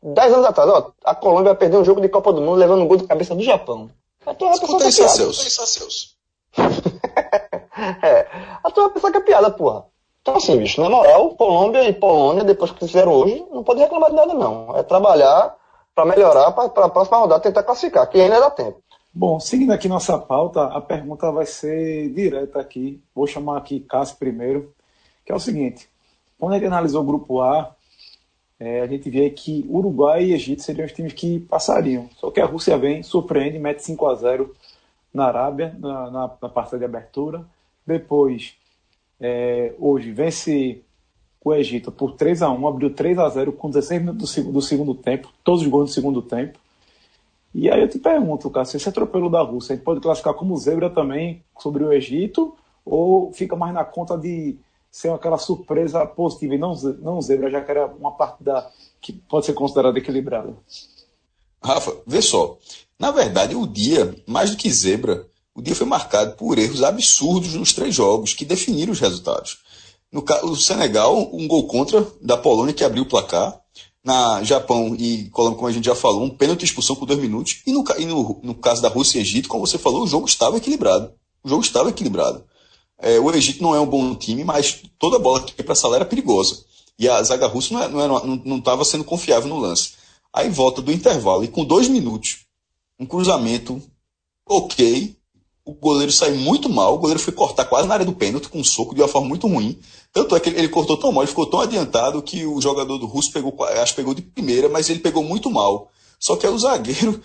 dez 0.00 0.32
anos 0.32 0.46
atrás, 0.46 0.70
ó, 0.70 0.92
a 1.02 1.14
Colômbia 1.16 1.54
perdeu 1.56 1.80
um 1.80 1.84
jogo 1.84 2.00
de 2.00 2.08
Copa 2.08 2.32
do 2.32 2.40
Mundo 2.40 2.58
levando 2.58 2.82
um 2.82 2.86
gol 2.86 2.96
de 2.96 3.08
cabeça 3.08 3.34
do 3.34 3.42
Japão. 3.42 3.90
A 4.24 4.32
turma 4.34 4.56
vai 4.56 4.60
pensar 4.60 4.78
que 4.78 4.84
é 4.84 4.88
Escuta 4.88 5.06
piada. 5.06 5.32
isso, 5.32 5.66
Celso. 5.66 6.14
é, 8.02 8.28
a 8.62 8.70
turma 8.70 8.90
vai 8.90 8.94
pensar 8.94 9.10
que 9.10 9.18
é 9.18 9.20
piada, 9.20 9.50
porra. 9.50 9.86
Então 10.24 10.38
assim, 10.38 10.56
bicho, 10.56 10.80
na 10.80 10.88
moral, 10.88 11.34
Colômbia 11.34 11.86
e 11.86 11.92
Polônia, 11.92 12.42
depois 12.42 12.70
que 12.70 12.86
fizeram 12.86 13.12
hoje, 13.12 13.44
não 13.52 13.62
pode 13.62 13.80
reclamar 13.80 14.08
de 14.08 14.16
nada 14.16 14.32
não. 14.32 14.74
É 14.74 14.82
trabalhar 14.82 15.54
pra 15.94 16.06
melhorar, 16.06 16.50
pra, 16.52 16.66
pra 16.66 16.88
próxima 16.88 17.18
rodada 17.18 17.42
tentar 17.42 17.62
classificar, 17.62 18.08
que 18.08 18.18
ainda 18.18 18.40
dá 18.40 18.50
tempo. 18.50 18.82
Bom, 19.12 19.38
seguindo 19.38 19.70
aqui 19.70 19.86
nossa 19.86 20.16
pauta, 20.16 20.64
a 20.64 20.80
pergunta 20.80 21.30
vai 21.30 21.44
ser 21.44 22.08
direta 22.08 22.58
aqui. 22.58 23.02
Vou 23.14 23.26
chamar 23.26 23.58
aqui 23.58 23.80
Cássio 23.80 24.16
primeiro, 24.16 24.74
que 25.26 25.30
é 25.30 25.34
o 25.34 25.38
seguinte: 25.38 25.90
quando 26.38 26.54
a 26.54 26.56
gente 26.56 26.68
analisou 26.68 27.02
o 27.02 27.06
grupo 27.06 27.42
A, 27.42 27.74
é, 28.58 28.80
a 28.80 28.86
gente 28.86 29.10
vê 29.10 29.28
que 29.28 29.66
Uruguai 29.68 30.24
e 30.24 30.32
Egito 30.32 30.62
seriam 30.62 30.86
os 30.86 30.92
times 30.92 31.12
que 31.12 31.38
passariam. 31.40 32.08
Só 32.16 32.30
que 32.30 32.40
a 32.40 32.46
Rússia 32.46 32.78
vem, 32.78 33.02
surpreende, 33.02 33.58
mete 33.58 33.84
5 33.84 34.06
a 34.06 34.14
0 34.14 34.54
na 35.12 35.26
Arábia, 35.26 35.76
na, 35.78 36.10
na, 36.10 36.30
na 36.40 36.48
partida 36.48 36.78
de 36.78 36.86
abertura. 36.86 37.44
Depois, 37.86 38.56
é, 39.20 39.74
hoje, 39.78 40.10
vence 40.10 40.82
o 41.44 41.54
Egito 41.54 41.92
por 41.92 42.12
3 42.12 42.42
a 42.42 42.50
1 42.50 42.66
abriu 42.66 42.92
3 42.92 43.18
a 43.18 43.28
0 43.28 43.52
com 43.52 43.68
16 43.68 44.00
minutos 44.00 44.34
do, 44.34 44.52
do 44.52 44.62
segundo 44.62 44.94
tempo, 44.94 45.30
todos 45.44 45.62
os 45.62 45.68
gols 45.68 45.90
do 45.90 45.94
segundo 45.94 46.22
tempo. 46.22 46.58
E 47.54 47.70
aí 47.70 47.80
eu 47.80 47.88
te 47.88 47.98
pergunto, 47.98 48.50
Cássio, 48.50 48.78
esse 48.78 48.88
atropelo 48.88 49.30
da 49.30 49.40
Rússia, 49.42 49.74
a 49.74 49.76
gente 49.76 49.84
pode 49.84 50.00
classificar 50.00 50.34
como 50.34 50.56
zebra 50.56 50.90
também 50.90 51.44
sobre 51.60 51.84
o 51.84 51.92
Egito? 51.92 52.56
Ou 52.84 53.32
fica 53.32 53.54
mais 53.54 53.72
na 53.72 53.84
conta 53.84 54.16
de 54.18 54.56
ser 54.90 55.10
aquela 55.10 55.38
surpresa 55.38 56.04
positiva 56.06 56.54
e 56.54 56.58
não, 56.58 56.74
não 57.00 57.20
zebra, 57.22 57.50
já 57.50 57.60
que 57.60 57.70
era 57.70 57.86
uma 57.86 58.12
partida 58.12 58.66
que 59.00 59.12
pode 59.12 59.46
ser 59.46 59.52
considerada 59.52 59.98
equilibrada? 59.98 60.54
Rafa, 61.62 61.94
vê 62.06 62.20
só. 62.20 62.58
Na 62.98 63.10
verdade, 63.10 63.54
o 63.54 63.66
dia, 63.66 64.14
mais 64.26 64.50
do 64.50 64.56
que 64.56 64.70
zebra, 64.70 65.26
o 65.54 65.62
dia 65.62 65.74
foi 65.74 65.86
marcado 65.86 66.36
por 66.36 66.58
erros 66.58 66.82
absurdos 66.82 67.54
nos 67.54 67.72
três 67.72 67.94
jogos 67.94 68.34
que 68.34 68.44
definiram 68.44 68.92
os 68.92 69.00
resultados. 69.00 69.58
No 70.10 70.56
Senegal, 70.56 71.30
um 71.32 71.46
gol 71.46 71.66
contra 71.66 72.06
da 72.20 72.36
Polônia 72.36 72.74
que 72.74 72.84
abriu 72.84 73.04
o 73.04 73.08
placar. 73.08 73.60
Na 74.04 74.42
Japão 74.42 74.94
e 74.98 75.30
Colômbia, 75.30 75.56
como 75.56 75.68
a 75.68 75.72
gente 75.72 75.86
já 75.86 75.94
falou, 75.94 76.22
um 76.22 76.28
pênalti 76.28 76.58
de 76.58 76.66
expulsão 76.66 76.94
por 76.94 77.06
dois 77.06 77.18
minutos. 77.18 77.62
E, 77.66 77.72
no, 77.72 77.82
e 77.98 78.04
no, 78.04 78.38
no 78.42 78.54
caso 78.54 78.82
da 78.82 78.88
Rússia 78.88 79.16
e 79.16 79.22
Egito, 79.22 79.48
como 79.48 79.66
você 79.66 79.78
falou, 79.78 80.02
o 80.02 80.06
jogo 80.06 80.26
estava 80.26 80.58
equilibrado. 80.58 81.10
O 81.42 81.48
jogo 81.48 81.62
estava 81.62 81.88
equilibrado. 81.88 82.44
É, 82.98 83.18
o 83.18 83.30
Egito 83.34 83.62
não 83.62 83.74
é 83.74 83.80
um 83.80 83.86
bom 83.86 84.14
time, 84.14 84.44
mas 84.44 84.82
toda 84.98 85.18
bola 85.18 85.42
que 85.42 85.54
ia 85.58 85.64
para 85.64 85.72
a 85.72 85.76
sala 85.76 85.96
era 85.96 86.04
perigosa. 86.04 86.64
E 86.98 87.08
a 87.08 87.22
zaga 87.22 87.46
russa 87.46 87.72
não 87.72 87.80
estava 87.80 88.26
não, 88.26 88.36
não, 88.44 88.62
não 88.62 88.84
sendo 88.84 89.04
confiável 89.04 89.48
no 89.48 89.58
lance. 89.58 89.94
Aí 90.32 90.50
volta 90.50 90.82
do 90.82 90.92
intervalo 90.92 91.42
e 91.42 91.48
com 91.48 91.64
dois 91.64 91.88
minutos, 91.88 92.44
um 93.00 93.06
cruzamento 93.06 93.80
ok, 94.46 95.16
o 95.64 95.72
goleiro 95.72 96.12
saiu 96.12 96.36
muito 96.36 96.68
mal, 96.68 96.94
o 96.94 96.98
goleiro 96.98 97.18
foi 97.18 97.32
cortar 97.32 97.64
quase 97.64 97.88
na 97.88 97.94
área 97.94 98.06
do 98.06 98.12
pênalti 98.12 98.48
com 98.48 98.60
um 98.60 98.64
soco 98.64 98.94
de 98.94 99.00
uma 99.00 99.08
forma 99.08 99.28
muito 99.28 99.46
ruim. 99.46 99.78
Tanto 100.12 100.36
é 100.36 100.40
que 100.40 100.50
ele, 100.50 100.58
ele 100.58 100.68
cortou 100.68 100.96
tão 100.96 101.10
mal, 101.10 101.22
ele 101.22 101.30
ficou 101.30 101.46
tão 101.46 101.60
adiantado 101.60 102.22
que 102.22 102.44
o 102.44 102.60
jogador 102.60 102.98
do 102.98 103.06
Russo 103.06 103.32
pegou, 103.32 103.56
acho 103.64 103.92
que 103.92 104.00
pegou 104.00 104.14
de 104.14 104.22
primeira, 104.22 104.68
mas 104.68 104.90
ele 104.90 105.00
pegou 105.00 105.24
muito 105.24 105.50
mal. 105.50 105.90
Só 106.20 106.36
que 106.36 106.46
aí 106.46 106.52
o 106.52 106.58
zagueiro 106.58 107.20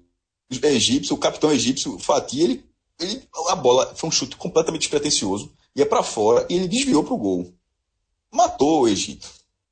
egípcio, 0.62 1.14
o 1.14 1.18
capitão 1.18 1.52
egípcio, 1.52 1.98
Fatih, 1.98 2.40
ele, 2.40 2.64
ele, 2.98 3.22
a 3.48 3.56
bola 3.56 3.92
foi 3.94 4.08
um 4.08 4.12
chute 4.12 4.36
completamente 4.36 4.82
despretensioso, 4.82 5.52
ia 5.76 5.84
para 5.84 6.02
fora 6.02 6.46
e 6.48 6.54
ele 6.54 6.68
desviou 6.68 7.04
pro 7.04 7.16
gol. 7.16 7.52
Matou 8.32 8.82
o 8.82 8.88
Egito. 8.88 9.28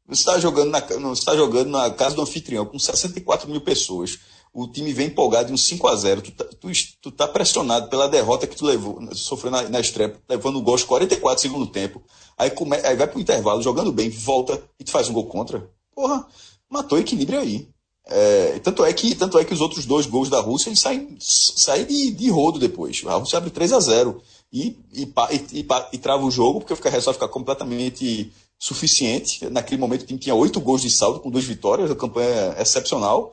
Você 0.06 0.20
está 0.20 0.38
jogando, 0.38 0.70
na, 0.70 0.80
tá 0.80 1.36
jogando 1.36 1.70
na 1.70 1.90
casa 1.90 2.16
do 2.16 2.22
anfitrião 2.22 2.66
com 2.66 2.78
64 2.78 3.48
mil 3.48 3.60
pessoas. 3.60 4.18
O 4.52 4.66
time 4.66 4.92
vem 4.92 5.06
empolgado 5.06 5.50
em 5.50 5.54
um 5.54 5.56
5 5.56 5.86
a 5.86 5.94
0 5.96 6.22
Tu, 6.22 6.32
tá- 6.32 6.44
tu, 6.44 6.68
tu 7.00 7.10
tá 7.12 7.28
pressionado 7.28 7.88
pela 7.88 8.08
derrota 8.08 8.46
que 8.46 8.56
tu 8.56 8.66
levou, 8.66 9.00
sofreu 9.14 9.50
na, 9.50 9.62
na 9.68 9.80
estreia, 9.80 10.16
levando 10.28 10.56
o 10.58 10.62
gol 10.62 10.74
aos 10.74 10.84
44 10.84 11.40
segundo 11.40 11.66
tempo. 11.66 12.02
Aí, 12.36 12.50
come, 12.50 12.76
aí 12.78 12.96
vai 12.96 13.06
pro 13.06 13.20
intervalo, 13.20 13.62
jogando 13.62 13.92
bem, 13.92 14.10
volta 14.10 14.60
e 14.78 14.84
tu 14.84 14.90
faz 14.90 15.08
um 15.08 15.12
gol 15.12 15.26
contra. 15.26 15.70
Porra, 15.94 16.26
matou 16.68 16.98
o 16.98 17.00
equilíbrio 17.00 17.38
aí. 17.38 17.68
É, 18.06 18.58
tanto, 18.58 18.84
é 18.84 18.92
que, 18.92 19.14
tanto 19.14 19.38
é 19.38 19.44
que 19.44 19.54
os 19.54 19.60
outros 19.60 19.86
dois 19.86 20.06
gols 20.06 20.28
da 20.28 20.40
Rússia 20.40 20.68
eles 20.68 20.80
saem, 20.80 21.16
saem 21.20 21.84
de, 21.86 22.10
de 22.10 22.28
rodo 22.28 22.58
depois. 22.58 23.02
A 23.06 23.14
Rússia 23.14 23.36
abre 23.38 23.50
3 23.50 23.72
a 23.72 23.78
0 23.78 24.20
e, 24.52 24.76
e, 24.92 25.02
e, 25.04 25.60
e 25.60 25.66
e 25.92 25.98
trava 25.98 26.24
o 26.24 26.30
jogo, 26.30 26.60
porque 26.60 26.74
fica 26.74 27.00
só 27.00 27.12
ficar 27.12 27.28
completamente 27.28 28.32
suficiente. 28.58 29.48
Naquele 29.48 29.80
momento 29.80 30.02
o 30.02 30.06
time 30.06 30.18
tinha 30.18 30.34
oito 30.34 30.60
gols 30.60 30.82
de 30.82 30.90
saldo 30.90 31.20
com 31.20 31.30
duas 31.30 31.44
vitórias, 31.44 31.90
a 31.90 31.94
campanha 31.94 32.54
é 32.56 32.62
excepcional. 32.62 33.32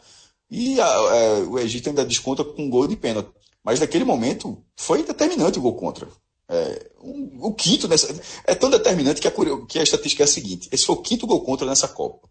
E 0.50 0.80
a- 0.80 0.86
é, 1.16 1.34
o 1.44 1.60
Egito 1.60 1.90
ainda 1.90 2.06
desconta 2.06 2.44
com 2.44 2.64
um 2.64 2.70
gol 2.70 2.88
de 2.88 2.96
pênalti. 2.96 3.30
Mas 3.64 3.80
naquele 3.80 4.06
momento 4.06 4.64
foi 4.78 5.04
determinante 5.04 5.60
o 5.60 5.62
gol 5.62 5.76
contra. 5.76 6.08
É, 6.50 6.90
um- 7.02 7.38
o 7.42 7.54
quinto 7.54 7.88
nessa, 7.88 8.08
é 8.46 8.56
tão 8.56 8.70
determinante 8.70 9.20
que 9.20 9.28
a, 9.28 9.34
que 9.68 9.78
a 9.80 9.84
estatística 9.84 10.24
é 10.24 10.26
a 10.26 10.28
seguinte: 10.28 10.70
esse 10.72 10.86
foi 10.86 10.96
o 10.96 11.02
quinto 11.02 11.28
gol 11.28 11.42
contra 11.42 11.68
nessa 11.68 11.88
Copa. 11.88 12.28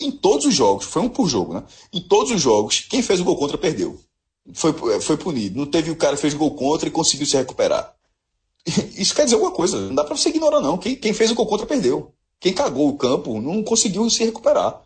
Em 0.00 0.10
todos 0.10 0.46
os 0.46 0.54
jogos, 0.54 0.86
foi 0.86 1.02
um 1.02 1.10
por 1.10 1.28
jogo, 1.28 1.52
né? 1.52 1.62
Em 1.92 2.00
todos 2.00 2.32
os 2.32 2.40
jogos, 2.40 2.80
quem 2.88 3.02
fez 3.02 3.20
o 3.20 3.24
gol 3.24 3.36
contra 3.36 3.58
perdeu. 3.58 4.00
Foi, 4.54 4.72
foi 5.02 5.16
punido. 5.18 5.58
Não 5.58 5.66
teve 5.66 5.90
o 5.90 5.96
cara 5.96 6.16
que 6.16 6.22
fez 6.22 6.32
o 6.32 6.38
gol 6.38 6.54
contra 6.54 6.88
e 6.88 6.92
conseguiu 6.92 7.26
se 7.26 7.36
recuperar. 7.36 7.94
Isso 8.96 9.14
quer 9.14 9.24
dizer 9.24 9.34
alguma 9.36 9.52
coisa. 9.52 9.78
Não 9.78 9.94
dá 9.94 10.02
pra 10.02 10.16
você 10.16 10.30
ignorar, 10.30 10.60
não. 10.62 10.78
Quem, 10.78 10.96
quem 10.96 11.12
fez 11.12 11.30
o 11.30 11.34
gol 11.34 11.46
contra 11.46 11.66
perdeu. 11.66 12.14
Quem 12.40 12.54
cagou 12.54 12.88
o 12.88 12.96
campo 12.96 13.38
não 13.42 13.62
conseguiu 13.62 14.08
se 14.08 14.24
recuperar. 14.24 14.80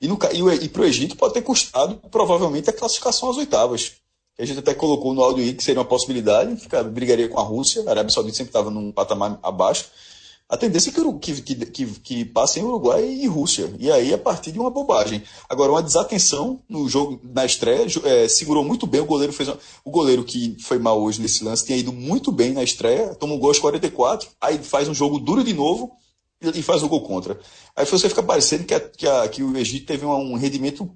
E, 0.00 0.08
no, 0.08 0.18
e, 0.32 0.42
o- 0.42 0.52
e 0.52 0.68
pro 0.68 0.84
Egito 0.84 1.16
pode 1.16 1.34
ter 1.34 1.42
custado, 1.42 1.96
provavelmente, 2.10 2.70
a 2.70 2.72
classificação 2.72 3.30
às 3.30 3.36
oitavas. 3.36 3.92
A 4.38 4.44
gente 4.44 4.60
até 4.60 4.72
colocou 4.72 5.12
no 5.12 5.22
áudio 5.22 5.44
aí 5.44 5.52
que 5.52 5.62
seria 5.62 5.80
uma 5.80 5.86
possibilidade, 5.86 6.56
brigaria 6.90 7.28
com 7.28 7.38
a 7.38 7.42
Rússia, 7.42 7.84
a 7.86 7.90
Arábia 7.90 8.10
Saudita 8.10 8.36
sempre 8.38 8.48
estava 8.50 8.70
num 8.70 8.90
patamar 8.90 9.38
abaixo. 9.42 9.86
A 10.48 10.56
tendência 10.56 10.90
é 10.90 10.92
que, 10.92 11.00
o- 11.00 11.18
que, 11.18 11.42
que, 11.42 11.86
que, 11.86 12.24
passem 12.24 12.64
Uruguai 12.64 13.04
e 13.06 13.26
Rússia. 13.26 13.72
E 13.78 13.88
aí, 13.92 14.12
a 14.14 14.18
partir 14.18 14.50
de 14.50 14.58
uma 14.58 14.70
bobagem. 14.70 15.22
Agora, 15.48 15.70
uma 15.70 15.82
desatenção 15.82 16.60
no 16.68 16.88
jogo, 16.88 17.20
na 17.22 17.44
estreia, 17.44 17.86
é, 18.04 18.26
segurou 18.26 18.64
muito 18.64 18.86
bem. 18.86 19.00
O 19.00 19.04
goleiro 19.06 19.32
fez. 19.32 19.48
uma- 19.50 19.58
O 19.84 19.90
goleiro 19.90 20.24
que 20.24 20.56
foi 20.60 20.78
mal 20.78 21.00
hoje 21.00 21.20
nesse 21.20 21.44
lance 21.44 21.64
tinha 21.66 21.76
ido 21.78 21.92
muito 21.92 22.32
bem 22.32 22.52
na 22.52 22.64
estreia, 22.64 23.14
toma 23.14 23.34
um 23.34 23.38
gol 23.38 23.50
aos 23.50 23.58
44, 23.60 24.28
aí 24.40 24.58
faz 24.58 24.88
um 24.88 24.94
jogo 24.94 25.20
duro 25.20 25.44
de 25.44 25.52
novo 25.52 25.92
e, 26.42 26.62
faz 26.62 26.82
o 26.82 26.88
gol 26.88 27.02
contra. 27.02 27.38
Aí 27.76 27.84
você 27.84 28.08
fica 28.08 28.22
parecendo 28.22 28.64
que, 28.64 28.74
a- 28.74 28.80
que, 28.80 29.06
a- 29.06 29.28
que 29.28 29.42
o 29.42 29.56
Egito 29.56 29.86
teve 29.86 30.04
uma- 30.04 30.16
um 30.16 30.34
rendimento 30.36 30.90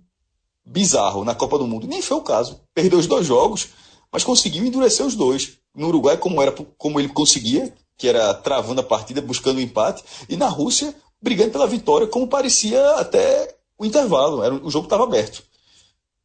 bizarro 0.64 1.24
na 1.24 1.34
Copa 1.34 1.58
do 1.58 1.66
Mundo. 1.66 1.86
Nem 1.86 2.00
foi 2.00 2.16
o 2.16 2.22
caso. 2.22 2.60
Perdeu 2.74 2.98
os 2.98 3.06
dois 3.06 3.26
jogos, 3.26 3.68
mas 4.10 4.24
conseguiu 4.24 4.64
endurecer 4.64 5.04
os 5.04 5.14
dois. 5.14 5.58
No 5.74 5.88
Uruguai, 5.88 6.16
como, 6.16 6.40
era, 6.40 6.52
como 6.78 6.98
ele 6.98 7.08
conseguia, 7.08 7.74
que 7.98 8.08
era 8.08 8.32
travando 8.32 8.80
a 8.80 8.84
partida, 8.84 9.20
buscando 9.20 9.58
o 9.58 9.60
empate, 9.60 10.02
e 10.28 10.36
na 10.36 10.48
Rússia, 10.48 10.94
brigando 11.20 11.50
pela 11.50 11.66
vitória, 11.66 12.06
como 12.06 12.26
parecia 12.28 12.92
até 12.92 13.54
o 13.78 13.84
intervalo. 13.84 14.42
Era, 14.42 14.54
o 14.54 14.70
jogo 14.70 14.86
estava 14.86 15.04
aberto. 15.04 15.42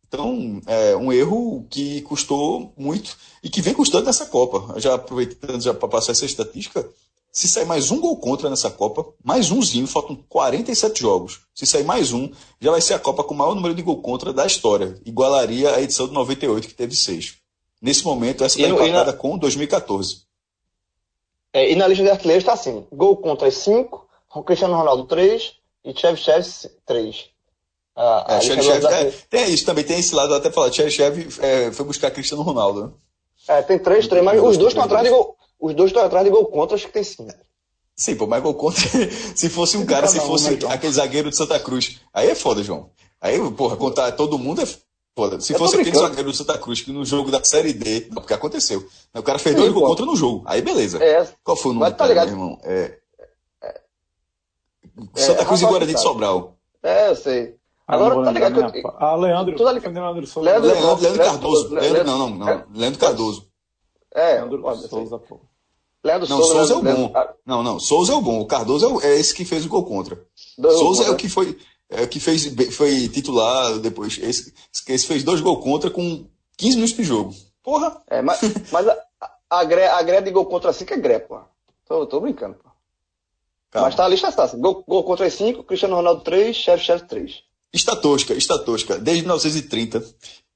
Então, 0.08 0.60
é 0.66 0.96
um 0.96 1.12
erro 1.14 1.68
que 1.70 2.02
custou 2.02 2.74
muito 2.78 3.16
e 3.44 3.50
que 3.50 3.62
vem 3.62 3.74
custando 3.76 4.06
nessa 4.06 4.26
Copa. 4.26 4.80
Já 4.80 4.96
aproveitando 4.96 5.62
já 5.62 5.74
para 5.74 5.88
passar 5.88 6.14
essa 6.14 6.26
estatística, 6.26 6.88
se 7.32 7.48
sair 7.48 7.66
mais 7.66 7.92
um 7.92 8.00
gol 8.02 8.18
contra 8.18 8.50
nessa 8.50 8.70
Copa, 8.72 9.06
mais 9.24 9.52
umzinho, 9.52 9.86
faltam 9.88 10.16
47 10.28 11.00
jogos. 11.02 11.42
Se 11.54 11.66
sair 11.66 11.84
mais 11.84 12.12
um, 12.12 12.30
já 12.60 12.72
vai 12.72 12.82
ser 12.82 12.96
a 12.96 13.00
Copa 13.00 13.24
com 13.24 13.34
o 13.34 13.38
maior 13.38 13.54
número 13.56 13.74
de 13.76 13.82
gol 13.82 14.02
contra 14.02 14.34
da 14.34 14.46
história. 14.46 14.96
Igualaria 15.06 15.76
a 15.76 15.82
edição 15.82 16.08
de 16.08 16.14
98, 16.14 16.68
que 16.68 16.74
teve 16.74 16.96
seis. 16.96 17.36
Nesse 17.82 18.04
momento, 18.04 18.44
essa 18.44 18.60
está 18.60 18.68
empatada 18.70 19.12
na- 19.12 19.18
com 19.18 19.38
2014. 19.38 20.24
É, 21.54 21.72
e 21.72 21.76
na 21.76 21.88
lista 21.88 22.04
de 22.04 22.10
artilheiros 22.10 22.44
está 22.44 22.54
assim: 22.54 22.86
gol 22.92 23.18
contra 23.18 23.50
5, 23.50 24.08
Cristiano 24.46 24.76
Ronaldo 24.76 25.06
3 25.06 25.54
e 25.86 25.94
Chevchev 25.98 26.46
3. 26.86 27.26
A, 27.96 28.34
a 28.34 28.36
É, 28.36 28.38
dos 28.38 28.46
Cherchev, 28.46 28.86
é, 28.86 29.12
tem 29.30 29.54
isso 29.54 29.66
também, 29.66 29.84
tem 29.84 30.00
esse 30.00 30.14
lado, 30.16 30.34
até 30.34 30.52
falar, 30.52 30.72
Cherchev 30.72 31.28
é, 31.42 31.72
foi 31.72 31.86
buscar 31.86 32.12
Cristiano 32.12 32.44
Ronaldo. 32.44 32.84
Né? 32.88 32.92
é, 33.58 33.62
tem 33.62 33.78
3, 33.80 34.08
3, 34.08 34.24
mas 34.24 34.42
os 34.42 34.58
dois 34.58 34.70
estão 34.70 34.84
atrás 34.84 35.04
de 35.04 35.10
gol. 35.10 35.36
Os 35.60 35.74
dois 35.76 35.90
estão 35.90 36.04
atrás 36.06 36.24
de 36.26 36.32
gol 36.32 36.46
contra, 36.46 36.76
acho 36.76 36.88
que 36.88 36.94
tem 36.94 37.04
5. 37.04 37.28
Sim, 37.96 38.16
pô, 38.16 38.26
mas 38.28 38.42
gol 38.42 38.54
contra. 38.54 38.82
se 39.36 39.50
fosse 39.50 39.76
um 39.78 39.86
cara, 39.86 40.08
se 40.08 40.20
um, 40.20 40.22
fosse 40.22 40.52
né, 40.52 40.58
João? 40.60 40.72
aquele 40.72 40.94
zagueiro 40.94 41.30
de 41.30 41.36
Santa 41.36 41.60
Cruz. 41.60 42.00
Aí 42.14 42.30
é 42.30 42.36
foda, 42.36 42.64
João. 42.64 42.90
Aí, 43.20 43.38
porra, 43.52 43.76
contar 43.76 44.12
todo 44.14 44.38
mundo 44.40 44.62
é 44.62 44.66
foda. 45.16 45.42
Se 45.42 45.52
Eu 45.54 45.60
fosse 45.60 45.76
aquele 45.76 45.98
zagueiro 45.98 46.32
de 46.32 46.38
Santa 46.38 46.58
Cruz 46.58 46.80
que 46.82 46.94
no 46.94 47.04
jogo 47.04 47.30
da 47.30 47.44
Série 47.44 47.74
D. 47.74 48.08
Não, 48.10 48.22
porque 48.22 48.34
aconteceu. 48.34 48.88
O 49.14 49.22
cara 49.22 49.38
fez 49.38 49.54
Sim, 49.56 49.62
dois 49.62 49.74
gol 49.74 49.86
contra 49.88 50.06
no 50.06 50.16
jogo. 50.16 50.44
Aí 50.46 50.62
beleza. 50.62 51.04
É, 51.04 51.28
Qual 51.44 51.58
foi 51.58 51.72
o 51.72 51.74
nome 51.74 51.88
Mas 51.90 51.98
tá 51.98 52.06
do 52.08 52.14
cara, 52.14 52.26
ligado? 52.26 52.38
meu 52.38 52.46
irmão? 52.46 52.62
É... 52.64 52.98
É, 55.16 55.20
Santa 55.22 55.46
Cruz 55.46 55.62
e 55.62 55.66
Guarani 55.66 55.94
de 55.94 56.00
sabe. 56.00 56.04
Sobral. 56.04 56.56
é, 56.84 57.10
eu 57.10 57.16
sei. 57.16 57.56
Ah, 57.88 57.96
Agora, 57.96 58.24
tá 58.24 58.32
ligado 58.32 58.72
que 58.72 58.80
a 58.80 58.84
pa- 58.84 58.96
Ah, 59.00 59.16
Leandro. 59.16 59.68
Ali- 59.68 59.80
Leandro 59.82 60.28
Souza. 60.28 60.50
Leandro- 60.50 60.68
Leandro, 60.70 60.86
Leandro 60.88 61.04
Leandro- 61.04 61.26
Cardoso. 61.26 61.64
Leandro- 61.74 61.80
Leandro, 61.94 62.04
não, 62.06 62.18
não, 62.18 62.30
não. 62.36 62.64
Leandro 62.74 63.00
Cardoso. 63.00 63.49
É, 64.14 64.34
Leandro 64.36 64.62
pode. 64.62 64.88
Souza, 64.88 65.18
pô. 65.20 65.40
Leandro 66.04 66.30
Não, 66.30 66.38
Souza. 66.38 66.54
Souza 66.54 66.74
é 66.74 66.78
o 66.78 66.82
Leandro- 66.82 67.08
bom. 67.10 67.26
Não, 67.46 67.64
não. 67.64 67.80
Souza 67.80 68.14
é 68.14 68.16
o 68.16 68.22
bom. 68.22 68.40
O 68.40 68.46
Cardoso 68.46 68.86
é, 68.86 68.90
o- 68.90 69.02
é 69.02 69.20
esse 69.20 69.34
que 69.34 69.44
fez 69.46 69.66
o 69.66 69.70
gol 69.70 69.84
contra. 69.86 70.24
dois 70.58 70.78
Souza 70.80 71.02
é 71.02 71.06
o 71.06 71.10
contra. 71.10 71.18
que 71.18 71.30
foi, 71.30 71.58
é, 71.90 72.04
o 72.04 72.08
que 72.08 72.20
fez, 72.20 72.46
foi 72.76 73.08
titular 73.10 73.78
depois. 73.80 74.18
Esse, 74.22 74.54
esse 74.88 75.06
fez 75.08 75.24
dois 75.24 75.42
gols 75.42 75.64
contra 75.64 75.90
com 75.92 76.26
15 76.58 76.76
minutos 76.78 76.96
de 76.96 77.04
jogo. 77.04 77.36
Porra! 77.62 78.02
É, 78.08 78.22
mas, 78.22 78.40
mas 78.72 78.88
a, 78.88 78.98
a, 79.50 79.64
Gré, 79.66 79.88
a 79.88 80.02
Gré 80.02 80.22
de 80.22 80.32
gol 80.32 80.46
contra 80.46 80.72
5 80.74 80.94
é 80.94 80.98
Gré, 80.98 81.20
pô. 81.20 81.40
Tô, 81.88 82.06
tô 82.08 82.20
brincando, 82.22 82.56
pô. 82.56 82.70
Calma. 83.72 83.88
Mas 83.88 83.96
tá 83.96 84.06
a 84.06 84.08
lista 84.08 84.32
tá. 84.32 84.48
Gol, 84.56 84.84
gol 84.88 85.04
contra 85.04 85.30
5, 85.30 85.64
Cristiano 85.64 85.96
Ronaldo 85.96 86.22
3, 86.24 86.56
Chefe 86.56 86.84
Chefe 86.86 87.06
3. 87.08 87.44
Está 87.72 87.96
tosca, 87.96 88.34
está 88.34 88.58
tosca. 88.58 88.98
Desde 88.98 89.22
1930, 89.24 90.04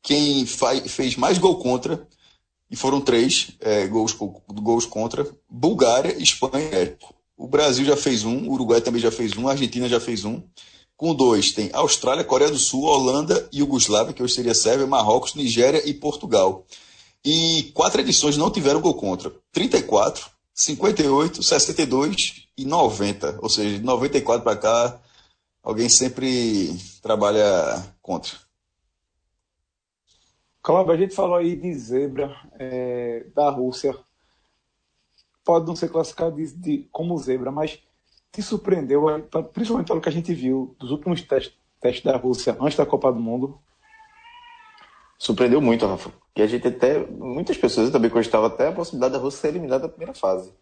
quem 0.02 0.46
faz, 0.48 0.92
fez 0.92 1.16
mais 1.16 1.38
gol 1.38 1.60
contra, 1.60 2.08
e 2.74 2.76
foram 2.76 3.00
três 3.00 3.52
é, 3.60 3.86
gols, 3.86 4.14
gols 4.14 4.88
contra, 4.88 5.30
Bulgária, 5.48 6.18
Espanha 6.18 6.98
O 7.38 7.48
Brasil 7.48 7.86
já 7.86 7.96
fez 7.96 8.24
um, 8.24 8.50
o 8.50 8.54
Uruguai 8.54 8.82
também 8.82 9.00
já 9.00 9.12
fez 9.12 9.38
um, 9.38 9.48
a 9.48 9.52
Argentina 9.52 9.88
já 9.88 10.00
fez 10.00 10.26
um. 10.26 10.42
Com 10.98 11.14
dois 11.14 11.52
tem 11.52 11.70
Austrália, 11.72 12.24
Coreia 12.24 12.50
do 12.50 12.58
Sul, 12.58 12.86
Holanda, 12.86 13.48
Iugoslávia, 13.54 14.12
que 14.12 14.24
hoje 14.24 14.34
seria 14.34 14.56
Sérvia, 14.56 14.88
Marrocos, 14.88 15.36
Nigéria 15.36 15.88
e 15.88 15.94
Portugal. 15.94 16.66
E 17.24 17.72
quatro 17.76 18.02
edições 18.02 18.38
não 18.38 18.50
tiveram 18.50 18.82
gol 18.82 18.96
contra. 18.96 19.32
34, 19.52 20.26
58, 20.52 21.44
62 21.44 22.48
e 22.58 22.66
90. 22.66 23.38
Ou 23.40 23.50
seja, 23.50 23.78
de 23.78 23.84
94 23.84 24.44
para 24.44 24.58
cá, 24.58 25.00
alguém 25.62 25.90
sempre 25.90 26.76
trabalha 27.04 27.86
contra. 28.02 28.43
Cláudio, 30.64 30.94
a 30.94 30.98
gente 30.98 31.14
falou 31.14 31.36
aí 31.36 31.58
de 31.58 31.74
zebra 31.74 32.34
é, 32.58 33.26
da 33.36 33.50
Rússia. 33.50 33.94
Pode 35.44 35.68
não 35.68 35.76
ser 35.76 35.90
classificado 35.90 36.38
de, 36.38 36.56
de, 36.56 36.88
como 36.90 37.18
zebra, 37.18 37.52
mas 37.52 37.84
te 38.32 38.42
surpreendeu, 38.42 39.04
principalmente 39.52 39.88
pelo 39.88 40.00
que 40.00 40.08
a 40.08 40.12
gente 40.12 40.34
viu 40.34 40.74
dos 40.80 40.90
últimos 40.90 41.22
testes, 41.22 41.54
testes 41.82 42.06
da 42.06 42.16
Rússia 42.16 42.56
antes 42.62 42.78
da 42.78 42.86
Copa 42.86 43.12
do 43.12 43.20
Mundo? 43.20 43.60
Surpreendeu 45.20 45.60
muito, 45.60 45.86
Rafa. 45.86 46.14
E 46.34 46.42
a 46.42 46.48
gente 46.48 46.66
até. 46.66 46.98
Muitas 47.08 47.58
pessoas 47.58 47.92
também 47.92 48.10
costavam 48.10 48.48
até 48.48 48.70
a 48.70 48.72
possibilidade 48.72 49.14
da 49.14 49.20
Rússia 49.20 49.42
ser 49.42 49.48
eliminada 49.50 49.84
da 49.84 49.90
primeira 49.90 50.14
fase. 50.14 50.54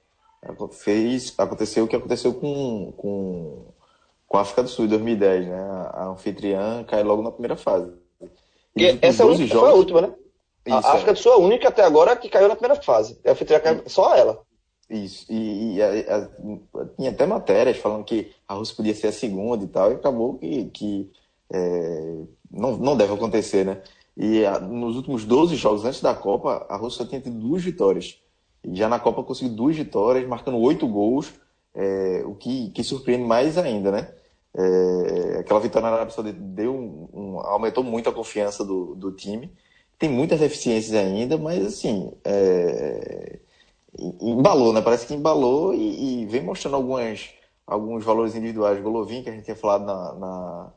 Fez, 0.71 1.35
aconteceu 1.37 1.85
o 1.85 1.87
que 1.87 1.95
aconteceu 1.95 2.33
com, 2.33 2.91
com, 2.97 3.67
com 4.27 4.37
a 4.37 4.41
África 4.41 4.63
do 4.63 4.69
Sul 4.69 4.85
em 4.85 4.89
2010, 4.89 5.47
né? 5.47 5.61
A 5.93 6.05
anfitriã 6.07 6.83
cai 6.85 7.03
logo 7.03 7.21
na 7.21 7.31
primeira 7.31 7.55
fase. 7.55 7.93
E, 8.75 8.97
essa 9.01 9.25
única, 9.25 9.47
jogos... 9.47 9.61
foi 9.61 9.69
a 9.69 9.73
última, 9.73 10.01
né? 10.01 10.13
Isso, 10.65 10.75
a 10.75 10.93
África 10.93 11.11
é. 11.11 11.13
do 11.13 11.19
Sul 11.19 11.31
é 11.31 11.35
a 11.35 11.39
única 11.39 11.67
até 11.69 11.83
agora 11.83 12.15
que 12.15 12.29
caiu 12.29 12.47
na 12.47 12.55
primeira 12.55 12.81
fase. 12.81 13.19
A 13.25 13.31
anfitriã 13.31 13.59
caiu 13.59 13.83
só 13.87 14.15
ela. 14.15 14.41
Isso, 14.89 15.25
e, 15.29 15.75
e 15.75 15.81
a, 15.81 16.17
a, 16.17 16.85
tinha 16.97 17.11
até 17.11 17.25
matérias 17.25 17.77
falando 17.77 18.03
que 18.03 18.31
a 18.47 18.53
Rússia 18.53 18.75
podia 18.75 18.93
ser 18.93 19.07
a 19.07 19.11
segunda 19.11 19.63
e 19.63 19.67
tal, 19.67 19.91
e 19.91 19.95
acabou 19.95 20.37
que, 20.37 20.65
que 20.65 21.11
é, 21.51 22.15
não, 22.51 22.77
não 22.77 22.97
deve 22.97 23.13
acontecer, 23.13 23.65
né? 23.65 23.81
E 24.15 24.45
a, 24.45 24.59
nos 24.59 24.97
últimos 24.97 25.25
12 25.25 25.55
jogos 25.55 25.85
antes 25.85 26.01
da 26.01 26.13
Copa, 26.13 26.65
a 26.69 26.75
Rússia 26.75 27.05
tinha 27.05 27.21
tido 27.21 27.39
duas 27.39 27.63
vitórias. 27.63 28.21
E 28.63 28.75
já 28.75 28.87
na 28.87 28.99
Copa 28.99 29.23
conseguiu 29.23 29.55
duas 29.55 29.75
vitórias, 29.75 30.27
marcando 30.27 30.57
oito 30.59 30.85
gols, 30.87 31.33
é, 31.73 32.21
o 32.25 32.35
que, 32.35 32.69
que 32.71 32.83
surpreende 32.83 33.23
mais 33.23 33.57
ainda, 33.57 33.91
né? 33.91 34.13
É, 34.53 35.39
aquela 35.39 35.59
vitória 35.59 35.87
na 35.87 35.95
Arábia 35.95 36.13
Saudita 36.13 36.39
deu 36.39 36.73
um, 36.75 37.09
um, 37.13 37.39
aumentou 37.39 37.83
muito 37.83 38.09
a 38.09 38.13
confiança 38.13 38.65
do, 38.65 38.95
do 38.95 39.11
time. 39.11 39.51
Tem 39.97 40.09
muitas 40.09 40.39
deficiências 40.39 40.95
ainda, 40.95 41.37
mas 41.37 41.65
assim, 41.65 42.11
é, 42.25 43.39
embalou, 44.19 44.73
né? 44.73 44.81
Parece 44.81 45.07
que 45.07 45.13
embalou 45.13 45.73
e, 45.73 46.23
e, 46.23 46.25
vem 46.25 46.41
mostrando 46.41 46.75
algumas, 46.75 47.29
alguns 47.65 48.03
valores 48.03 48.35
individuais. 48.35 48.81
Golovin, 48.81 49.23
que 49.23 49.29
a 49.29 49.33
gente 49.33 49.45
tinha 49.45 49.55
falado 49.55 49.85
na, 49.85 50.13
na, 50.15 50.73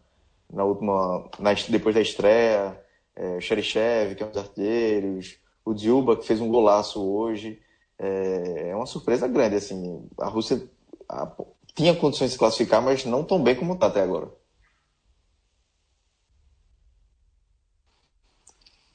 na 0.52 0.64
última, 0.64 1.28
na, 1.38 1.52
depois 1.68 1.94
da 1.94 2.00
estreia, 2.00 2.78
é, 3.16 3.40
Xerichev, 3.40 4.14
que 4.14 4.22
é 4.22 4.26
um 4.26 4.30
dos 4.30 4.38
artilheiros, 4.38 5.38
o 5.64 5.72
Dilba, 5.74 6.16
que 6.16 6.26
fez 6.26 6.40
um 6.40 6.48
golaço 6.48 7.02
hoje. 7.02 7.60
É, 7.98 8.70
é 8.70 8.76
uma 8.76 8.86
surpresa 8.86 9.26
grande, 9.28 9.56
assim. 9.56 10.06
A 10.18 10.28
Rússia 10.28 10.68
a, 11.08 11.30
tinha 11.74 11.94
condições 11.94 12.28
de 12.28 12.32
se 12.34 12.38
classificar, 12.38 12.80
mas 12.82 13.04
não 13.04 13.24
tão 13.24 13.42
bem 13.42 13.54
como 13.56 13.74
está 13.74 13.86
até 13.86 14.02
agora. 14.02 14.30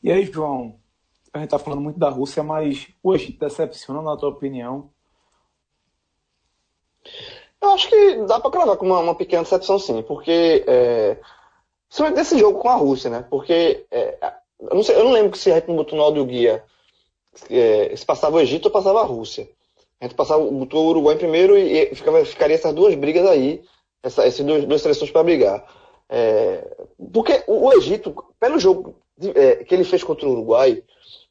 E 0.01 0.11
aí, 0.11 0.25
João, 0.25 0.79
a 1.33 1.39
gente 1.39 1.47
está 1.47 1.59
falando 1.59 1.81
muito 1.81 1.99
da 1.99 2.09
Rússia, 2.09 2.41
mas 2.41 2.87
o 3.03 3.13
Egito 3.13 3.39
decepciona, 3.39 4.01
na 4.01 4.15
tua 4.15 4.29
opinião? 4.29 4.89
Eu 7.61 7.71
acho 7.71 7.89
que 7.89 8.15
dá 8.25 8.39
para 8.39 8.51
cravar 8.51 8.77
com 8.77 8.85
uma, 8.85 8.99
uma, 8.99 9.15
pequena 9.15 9.43
decepção, 9.43 9.77
sim, 9.77 10.01
porque 10.03 10.63
é, 10.65 11.17
principalmente 11.89 12.15
desse 12.15 12.39
jogo 12.39 12.59
com 12.59 12.69
a 12.69 12.75
Rússia, 12.75 13.09
né? 13.09 13.25
Porque 13.29 13.85
é, 13.91 14.17
eu, 14.59 14.75
não 14.75 14.83
sei, 14.83 14.95
eu 14.95 15.03
não 15.03 15.11
lembro 15.11 15.37
se 15.37 15.51
a 15.51 15.55
gente 15.55 15.67
não 15.67 15.75
botou 15.75 15.97
no 15.97 16.03
áudio 16.03 16.25
guia 16.25 16.63
é, 17.49 17.95
se 17.95 18.05
passava 18.05 18.37
o 18.37 18.39
Egito 18.39 18.65
ou 18.65 18.71
passava 18.71 19.01
a 19.01 19.05
Rússia. 19.05 19.49
A 20.01 20.05
gente 20.05 20.15
passava, 20.15 20.43
botou 20.43 20.85
o 20.85 20.89
Uruguai 20.89 21.15
em 21.15 21.19
primeiro 21.19 21.57
e, 21.57 21.91
e 21.91 21.95
ficava, 21.95 22.23
ficaria 22.23 22.55
essas 22.55 22.73
duas 22.73 22.95
brigas 22.95 23.27
aí, 23.27 23.61
essa, 24.01 24.25
essas 24.25 24.45
duas, 24.45 24.65
duas 24.65 24.81
seleções 24.81 25.11
para 25.11 25.23
brigar. 25.23 25.65
É, 26.09 26.65
porque 27.13 27.43
o, 27.47 27.71
Egito, 27.73 28.15
pelo 28.39 28.57
jogo 28.57 28.95
é, 29.35 29.57
que 29.57 29.73
ele 29.75 29.83
fez 29.83 30.03
contra 30.03 30.27
o 30.27 30.31
Uruguai, 30.31 30.81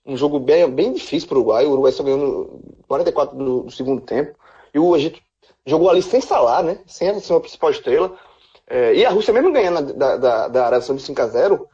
um 0.05 0.17
jogo 0.17 0.39
bem, 0.39 0.69
bem 0.71 0.93
difícil 0.93 1.29
para 1.29 1.37
o 1.37 1.41
Uruguai. 1.41 1.67
O 1.67 1.73
Uruguai 1.73 1.93
só 1.93 2.03
ganhando 2.03 2.61
44 2.87 3.37
do, 3.37 3.63
do, 3.63 3.71
segundo 3.71 4.01
tempo. 4.01 4.39
E 4.73 4.79
o 4.79 4.95
Egito 4.97 5.21
jogou 5.67 5.91
ali 5.91 6.03
sem 6.03 6.21
salar, 6.21 6.63
né? 6.63 6.79
Sem 6.87 7.11
a 7.11 7.21
sua 7.21 7.41
principal 7.41 7.71
estrela. 7.71 8.17
É, 8.67 8.95
e 8.95 9.05
a 9.05 9.11
Rússia, 9.11 9.33
mesmo 9.33 9.53
ganhando 9.53 9.95
da, 9.95 10.17
da, 10.17 10.49
da 10.49 10.67
Arábia 10.67 10.83
Saudita 10.83 11.07
5 11.07 11.23
a 11.23 11.27
0 11.27 11.69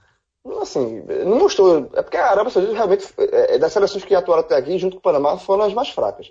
assim, 0.61 1.03
não 1.25 1.39
mostrou. 1.39 1.91
É 1.95 2.03
porque 2.03 2.17
a 2.17 2.31
Arábia 2.31 2.51
Saudita 2.51 2.75
realmente, 2.75 3.07
é, 3.19 3.55
é, 3.55 3.59
das 3.59 3.73
seleções 3.73 4.05
que 4.05 4.15
atuaram 4.15 4.43
até 4.43 4.57
aqui, 4.57 4.79
junto 4.79 4.95
com 4.95 5.01
o 5.01 5.03
Panamá, 5.03 5.39
foram 5.39 5.65
as 5.65 5.75
mais 5.75 5.89
fracas. 5.89 6.31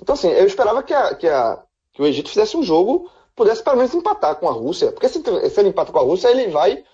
Então, 0.00 0.14
assim, 0.14 0.28
eu 0.28 0.46
esperava 0.46 0.82
que, 0.82 0.94
a, 0.94 1.14
que, 1.14 1.28
a, 1.28 1.62
que 1.92 2.02
o 2.02 2.06
Egito 2.06 2.28
fizesse 2.28 2.56
um 2.56 2.62
jogo, 2.62 3.10
pudesse 3.34 3.62
pelo 3.62 3.76
menos 3.76 3.94
empatar 3.94 4.36
com 4.36 4.48
a 4.48 4.52
Rússia. 4.52 4.92
Porque 4.92 5.08
se, 5.08 5.22
se 5.22 5.60
ele 5.60 5.70
empata 5.70 5.92
com 5.92 5.98
a 5.98 6.02
Rússia, 6.02 6.28
ele 6.28 6.48
vai 6.48 6.84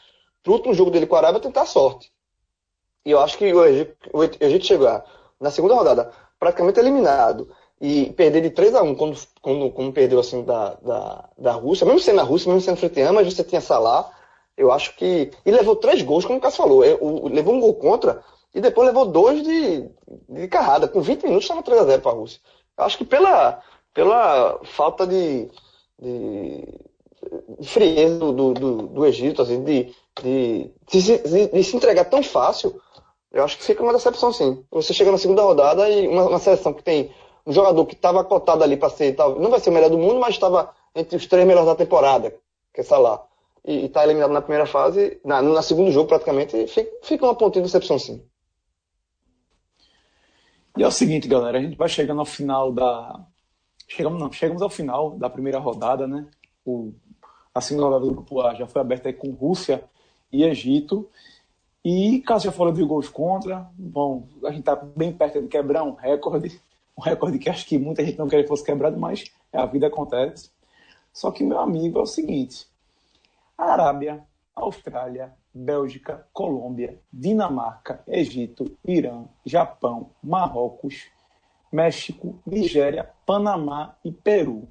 pro 0.42 0.54
último 0.54 0.74
jogo 0.74 0.90
dele 0.90 1.06
com 1.06 1.16
a 1.16 1.18
Arábia 1.18 1.40
tentar 1.40 1.62
a 1.62 1.66
sorte. 1.66 2.12
E 3.04 3.10
eu 3.10 3.20
acho 3.20 3.38
que 3.38 3.52
o 3.52 3.64
Egito, 3.64 3.96
o 4.12 4.24
Egito 4.24 4.66
chegar 4.66 5.04
na 5.40 5.50
segunda 5.50 5.74
rodada 5.74 6.12
praticamente 6.38 6.80
eliminado 6.80 7.48
e 7.80 8.12
perder 8.12 8.42
de 8.42 8.50
3 8.50 8.74
a 8.74 8.82
1 8.82 8.94
quando, 8.94 9.18
quando, 9.40 9.70
quando 9.70 9.92
perdeu 9.92 10.18
assim 10.18 10.42
da, 10.44 10.74
da, 10.74 11.28
da 11.38 11.52
Rússia, 11.52 11.84
mesmo 11.86 12.00
sendo 12.00 12.20
a 12.20 12.24
Rússia, 12.24 12.48
mesmo 12.48 12.62
sendo 12.62 12.78
frente 12.78 13.12
mas 13.12 13.32
você 13.32 13.44
tinha 13.44 13.60
Salah, 13.60 14.10
eu 14.56 14.72
acho 14.72 14.96
que. 14.96 15.30
E 15.44 15.50
levou 15.50 15.76
três 15.76 16.02
gols, 16.02 16.24
como 16.24 16.38
o 16.38 16.40
Cássio 16.40 16.62
falou. 16.62 16.80
Levou 17.28 17.54
um 17.54 17.60
gol 17.60 17.74
contra 17.74 18.24
e 18.54 18.60
depois 18.60 18.86
levou 18.86 19.04
dois 19.04 19.42
de, 19.42 19.88
de 20.28 20.48
carrada. 20.48 20.88
Com 20.88 21.02
20 21.02 21.24
minutos 21.24 21.44
estava 21.44 21.62
3 21.62 21.82
a 21.82 21.84
0 21.84 22.02
para 22.02 22.12
a 22.12 22.14
Rússia. 22.14 22.40
Acho 22.76 22.98
que 22.98 23.04
pela, 23.04 23.62
pela 23.94 24.60
falta 24.64 25.06
de, 25.06 25.48
de, 25.98 26.64
de 27.58 27.68
frieza 27.68 28.18
do, 28.18 28.52
do, 28.52 28.82
do, 28.88 29.06
Egito, 29.06 29.40
assim, 29.42 29.64
de, 29.64 29.94
de, 30.22 30.70
de, 30.86 31.46
de 31.48 31.64
se 31.64 31.76
entregar 31.76 32.04
tão 32.04 32.22
fácil, 32.22 32.80
eu 33.32 33.42
acho 33.44 33.56
que 33.56 33.64
fica 33.64 33.82
uma 33.82 33.92
decepção, 33.92 34.32
sim. 34.32 34.64
Você 34.70 34.92
chega 34.92 35.10
na 35.10 35.18
segunda 35.18 35.42
rodada 35.42 35.88
e 35.88 36.06
uma, 36.06 36.24
uma 36.28 36.38
seleção 36.38 36.72
que 36.72 36.82
tem 36.82 37.10
um 37.46 37.52
jogador 37.52 37.86
que 37.86 37.94
estava 37.94 38.24
cotado 38.24 38.62
ali 38.64 38.76
para 38.76 38.90
ser, 38.90 39.16
não 39.38 39.50
vai 39.50 39.60
ser 39.60 39.70
o 39.70 39.72
melhor 39.72 39.90
do 39.90 39.98
mundo, 39.98 40.18
mas 40.18 40.34
estava 40.34 40.74
entre 40.94 41.16
os 41.16 41.26
três 41.26 41.46
melhores 41.46 41.68
da 41.68 41.76
temporada, 41.76 42.34
que 42.74 42.80
é 42.80 42.84
Salah, 42.84 43.22
e 43.64 43.86
está 43.86 44.04
eliminado 44.04 44.32
na 44.32 44.42
primeira 44.42 44.66
fase, 44.66 45.20
na, 45.24 45.40
na 45.40 45.62
segundo 45.62 45.92
jogo 45.92 46.08
praticamente, 46.08 46.66
fica, 46.66 46.90
fica 47.02 47.24
uma 47.24 47.34
pontinha 47.34 47.62
de 47.62 47.68
decepção, 47.68 47.98
sim. 47.98 48.22
E 50.76 50.82
é 50.82 50.86
o 50.86 50.90
seguinte, 50.90 51.26
galera, 51.26 51.58
a 51.58 51.62
gente 51.62 51.76
vai 51.76 51.88
chegando 51.88 52.20
ao 52.20 52.26
final 52.26 52.70
da. 52.70 53.24
Chegamos, 53.88 54.20
não, 54.20 54.30
chegamos 54.30 54.60
ao 54.60 54.68
final 54.68 55.12
da 55.16 55.30
primeira 55.30 55.58
rodada, 55.58 56.06
né? 56.06 56.28
O, 56.66 56.92
a 57.54 57.62
segunda 57.62 57.86
rodada 57.86 58.04
do 58.04 58.12
grupo 58.12 58.42
A 58.42 58.54
já 58.54 58.66
foi 58.66 58.82
aberta 58.82 59.10
com 59.10 59.30
Rússia 59.30 59.82
e 60.30 60.44
Egito. 60.44 61.08
E 61.82 62.20
caso 62.20 62.44
já 62.44 62.52
falou 62.52 62.74
de 62.74 62.82
gols 62.82 63.08
contra, 63.08 63.70
bom, 63.78 64.28
a 64.44 64.50
gente 64.50 64.60
está 64.60 64.76
bem 64.76 65.12
perto 65.12 65.40
de 65.40 65.48
quebrar 65.48 65.84
um 65.84 65.94
recorde, 65.94 66.60
um 66.98 67.00
recorde 67.00 67.38
que 67.38 67.48
acho 67.48 67.64
que 67.64 67.78
muita 67.78 68.04
gente 68.04 68.18
não 68.18 68.28
queria 68.28 68.42
que 68.42 68.48
fosse 68.48 68.64
quebrado, 68.64 68.98
mas 68.98 69.24
a 69.52 69.64
vida 69.64 69.86
acontece. 69.86 70.50
Só 71.12 71.30
que, 71.30 71.42
meu 71.42 71.58
amigo, 71.58 71.98
é 71.98 72.02
o 72.02 72.06
seguinte: 72.06 72.66
Arábia, 73.56 74.22
Austrália, 74.54 75.32
Bélgica, 75.56 76.26
Colômbia, 76.34 77.00
Dinamarca, 77.10 78.02
Egito, 78.06 78.76
Irã, 78.86 79.24
Japão, 79.44 80.10
Marrocos, 80.22 81.06
México, 81.72 82.38
Nigéria, 82.46 83.08
Panamá 83.24 83.96
e 84.04 84.12
Peru. 84.12 84.68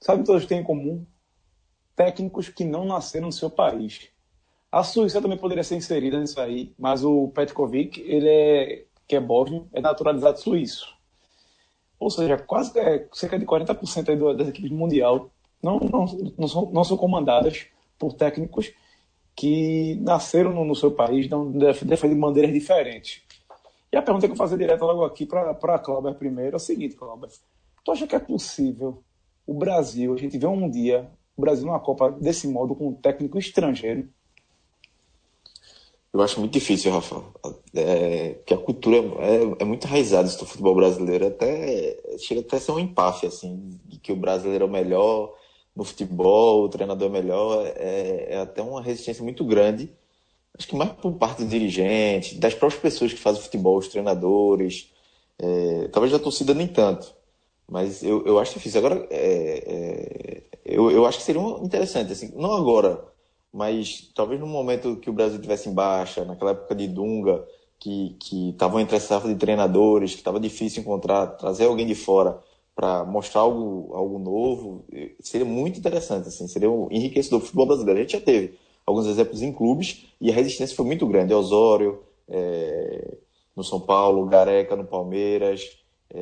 Sabe 0.00 0.20
o 0.20 0.22
que 0.22 0.26
todos 0.26 0.46
têm 0.46 0.60
em 0.60 0.64
comum? 0.64 1.04
Técnicos 1.96 2.48
que 2.48 2.64
não 2.64 2.84
nasceram 2.84 3.26
no 3.26 3.32
seu 3.32 3.50
país. 3.50 4.08
A 4.70 4.84
Suíça 4.84 5.20
também 5.20 5.38
poderia 5.38 5.64
ser 5.64 5.76
inserida 5.76 6.20
nisso 6.20 6.40
aí, 6.40 6.72
mas 6.78 7.04
o 7.04 7.28
Petkovic, 7.28 8.00
ele 8.00 8.28
é, 8.28 8.84
que 9.08 9.16
é 9.16 9.20
bósnio, 9.20 9.68
é 9.72 9.80
naturalizado 9.80 10.38
suíço. 10.38 10.94
Ou 11.98 12.10
seja, 12.10 12.36
quase 12.38 12.78
é, 12.78 13.08
cerca 13.12 13.38
de 13.38 13.46
40% 13.46 14.08
aí 14.08 14.36
das 14.36 14.48
equipes 14.48 14.70
Mundial 14.70 15.30
não, 15.62 15.78
não, 15.80 16.04
não, 16.36 16.48
são, 16.48 16.70
não 16.70 16.84
são 16.84 16.96
comandadas 16.96 17.66
por 17.98 18.12
técnicos 18.12 18.72
que 19.36 19.96
nasceram 19.96 20.52
no, 20.52 20.64
no 20.64 20.74
seu 20.74 20.90
país, 20.90 21.28
não 21.28 21.50
defendem 21.50 22.18
bandeiras 22.18 22.52
diferentes. 22.52 23.22
E 23.92 23.96
a 23.96 24.02
pergunta 24.02 24.26
que 24.26 24.32
eu 24.32 24.36
vou 24.36 24.46
fazer 24.46 24.58
direto 24.58 24.84
logo 24.84 25.04
aqui 25.04 25.26
para 25.26 25.50
a 25.50 25.78
Cláudia 25.78 26.14
primeiro 26.14 26.54
é 26.54 26.56
o 26.56 26.60
seguinte, 26.60 26.96
Cláudia. 26.96 27.28
Tu 27.84 27.90
acha 27.92 28.06
que 28.06 28.16
é 28.16 28.18
possível 28.18 29.02
o 29.46 29.54
Brasil, 29.54 30.14
a 30.14 30.16
gente 30.16 30.38
vê 30.38 30.46
um 30.46 30.68
dia 30.68 31.10
o 31.36 31.40
Brasil 31.40 31.66
numa 31.66 31.80
Copa 31.80 32.10
desse 32.10 32.46
modo 32.46 32.74
com 32.74 32.88
um 32.88 32.94
técnico 32.94 33.38
estrangeiro? 33.38 34.08
Eu 36.12 36.22
acho 36.22 36.38
muito 36.38 36.52
difícil, 36.52 36.92
Rafa. 36.92 37.22
É, 37.74 38.36
que 38.46 38.54
a 38.54 38.56
cultura 38.56 38.98
é, 38.98 39.62
é 39.62 39.64
muito 39.64 39.84
enraizada 39.84 40.28
do 40.28 40.46
futebol 40.46 40.76
brasileiro. 40.76 41.26
Até 41.26 42.00
chega 42.18 42.40
até 42.40 42.56
a 42.56 42.60
ser 42.60 42.70
um 42.70 42.78
empáfia, 42.78 43.28
assim, 43.28 43.78
de 43.84 43.98
que 43.98 44.12
o 44.12 44.16
brasileiro 44.16 44.64
é 44.64 44.68
o 44.68 44.70
melhor 44.70 45.34
no 45.76 45.84
futebol, 45.84 46.64
o 46.64 46.68
treinador 46.68 47.08
é 47.08 47.12
melhor. 47.12 47.66
É, 47.76 48.34
é 48.34 48.38
até 48.40 48.62
uma 48.62 48.82
resistência 48.82 49.22
muito 49.22 49.44
grande. 49.44 49.90
Acho 50.56 50.68
que 50.68 50.76
mais 50.76 50.92
por 50.92 51.12
parte 51.14 51.42
dos 51.42 51.50
dirigentes, 51.50 52.38
das 52.38 52.54
próprias 52.54 52.80
pessoas 52.80 53.12
que 53.12 53.18
fazem 53.20 53.42
futebol, 53.42 53.78
os 53.78 53.88
treinadores. 53.88 54.92
É, 55.38 55.88
talvez 55.88 56.12
da 56.12 56.18
torcida 56.18 56.54
nem 56.54 56.68
tanto. 56.68 57.14
Mas 57.68 58.02
eu, 58.02 58.24
eu 58.26 58.38
acho 58.38 58.54
difícil. 58.54 58.78
Agora, 58.78 59.06
é, 59.10 59.64
é, 59.66 60.42
eu, 60.64 60.90
eu 60.90 61.06
acho 61.06 61.18
que 61.18 61.24
seria 61.24 61.40
interessante, 61.62 62.12
assim, 62.12 62.32
não 62.36 62.52
agora 62.54 63.14
mas 63.54 64.10
talvez 64.12 64.40
no 64.40 64.48
momento 64.48 64.96
que 64.96 65.08
o 65.08 65.12
Brasil 65.12 65.40
tivesse 65.40 65.68
em 65.68 65.72
baixa, 65.72 66.24
naquela 66.24 66.50
época 66.50 66.74
de 66.74 66.88
Dunga, 66.88 67.46
que 67.78 68.16
estavam 68.50 68.80
entre 68.80 68.96
essa 68.96 69.06
safra 69.06 69.32
de 69.32 69.38
treinadores, 69.38 70.10
que 70.12 70.18
estava 70.18 70.40
difícil 70.40 70.82
encontrar, 70.82 71.28
trazer 71.36 71.66
alguém 71.66 71.86
de 71.86 71.94
fora 71.94 72.42
para 72.74 73.04
mostrar 73.04 73.42
algo, 73.42 73.94
algo 73.94 74.18
novo, 74.18 74.84
seria 75.20 75.46
muito 75.46 75.78
interessante, 75.78 76.28
assim, 76.28 76.48
seria 76.48 76.70
um 76.70 76.88
enriquecedor 76.90 77.38
do 77.38 77.44
futebol 77.44 77.66
brasileiro. 77.66 78.00
A 78.00 78.02
gente 78.02 78.12
já 78.12 78.20
teve 78.20 78.58
alguns 78.84 79.06
exemplos 79.06 79.42
em 79.42 79.52
clubes 79.52 80.06
e 80.20 80.30
a 80.30 80.34
resistência 80.34 80.76
foi 80.76 80.84
muito 80.84 81.06
grande. 81.06 81.32
Osório, 81.32 82.02
é, 82.28 83.16
no 83.54 83.62
São 83.62 83.80
Paulo, 83.80 84.26
Gareca 84.26 84.74
no 84.74 84.84
Palmeiras, 84.84 85.78
é, 86.12 86.18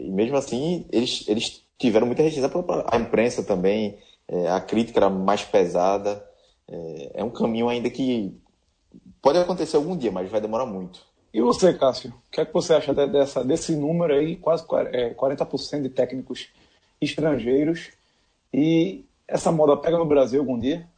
e 0.00 0.10
mesmo 0.10 0.36
assim 0.36 0.86
eles, 0.90 1.24
eles 1.28 1.62
tiveram 1.78 2.06
muita 2.06 2.22
resistência. 2.22 2.64
A 2.88 2.96
imprensa 2.96 3.44
também, 3.44 3.96
é, 4.26 4.48
a 4.48 4.60
crítica 4.60 4.98
era 4.98 5.08
mais 5.08 5.44
pesada 5.44 6.26
é, 6.68 7.20
é 7.20 7.24
um 7.24 7.30
caminho 7.30 7.68
ainda 7.68 7.88
que 7.88 8.36
pode 9.22 9.38
acontecer 9.38 9.76
algum 9.76 9.96
dia, 9.96 10.10
mas 10.10 10.30
vai 10.30 10.40
demorar 10.40 10.66
muito. 10.66 11.00
E 11.36 11.40
você, 11.42 11.74
Cássio, 11.74 12.14
o 12.28 12.30
que 12.30 12.40
é 12.40 12.46
que 12.46 12.52
você 12.54 12.72
acha 12.72 12.94
dessa, 12.94 13.44
desse 13.44 13.76
número 13.76 14.14
aí, 14.14 14.36
quase 14.36 14.64
40% 14.64 15.74
é, 15.74 15.80
de 15.82 15.90
técnicos 15.90 16.48
estrangeiros? 16.98 17.90
E 18.50 19.04
essa 19.28 19.52
moda 19.52 19.76
pega 19.76 19.98
no 19.98 20.06
Brasil 20.06 20.40
algum 20.40 20.58
dia? 20.58 20.88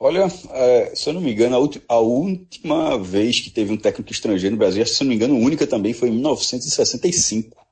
Olha, 0.00 0.26
é, 0.50 0.92
se 0.94 1.10
eu 1.10 1.12
não 1.12 1.20
me 1.20 1.30
engano, 1.30 1.70
a, 1.86 1.98
última 1.98 2.96
vez 2.96 3.38
que 3.38 3.50
teve 3.50 3.70
um 3.70 3.76
técnico 3.76 4.10
estrangeiro 4.10 4.56
no 4.56 4.58
Brasil, 4.58 4.86
se 4.86 5.02
eu 5.02 5.04
não 5.04 5.10
me 5.10 5.16
engano, 5.16 5.36
única 5.36 5.66
também 5.66 5.92
foi 5.92 6.08
em 6.08 6.12
1965. 6.12 7.66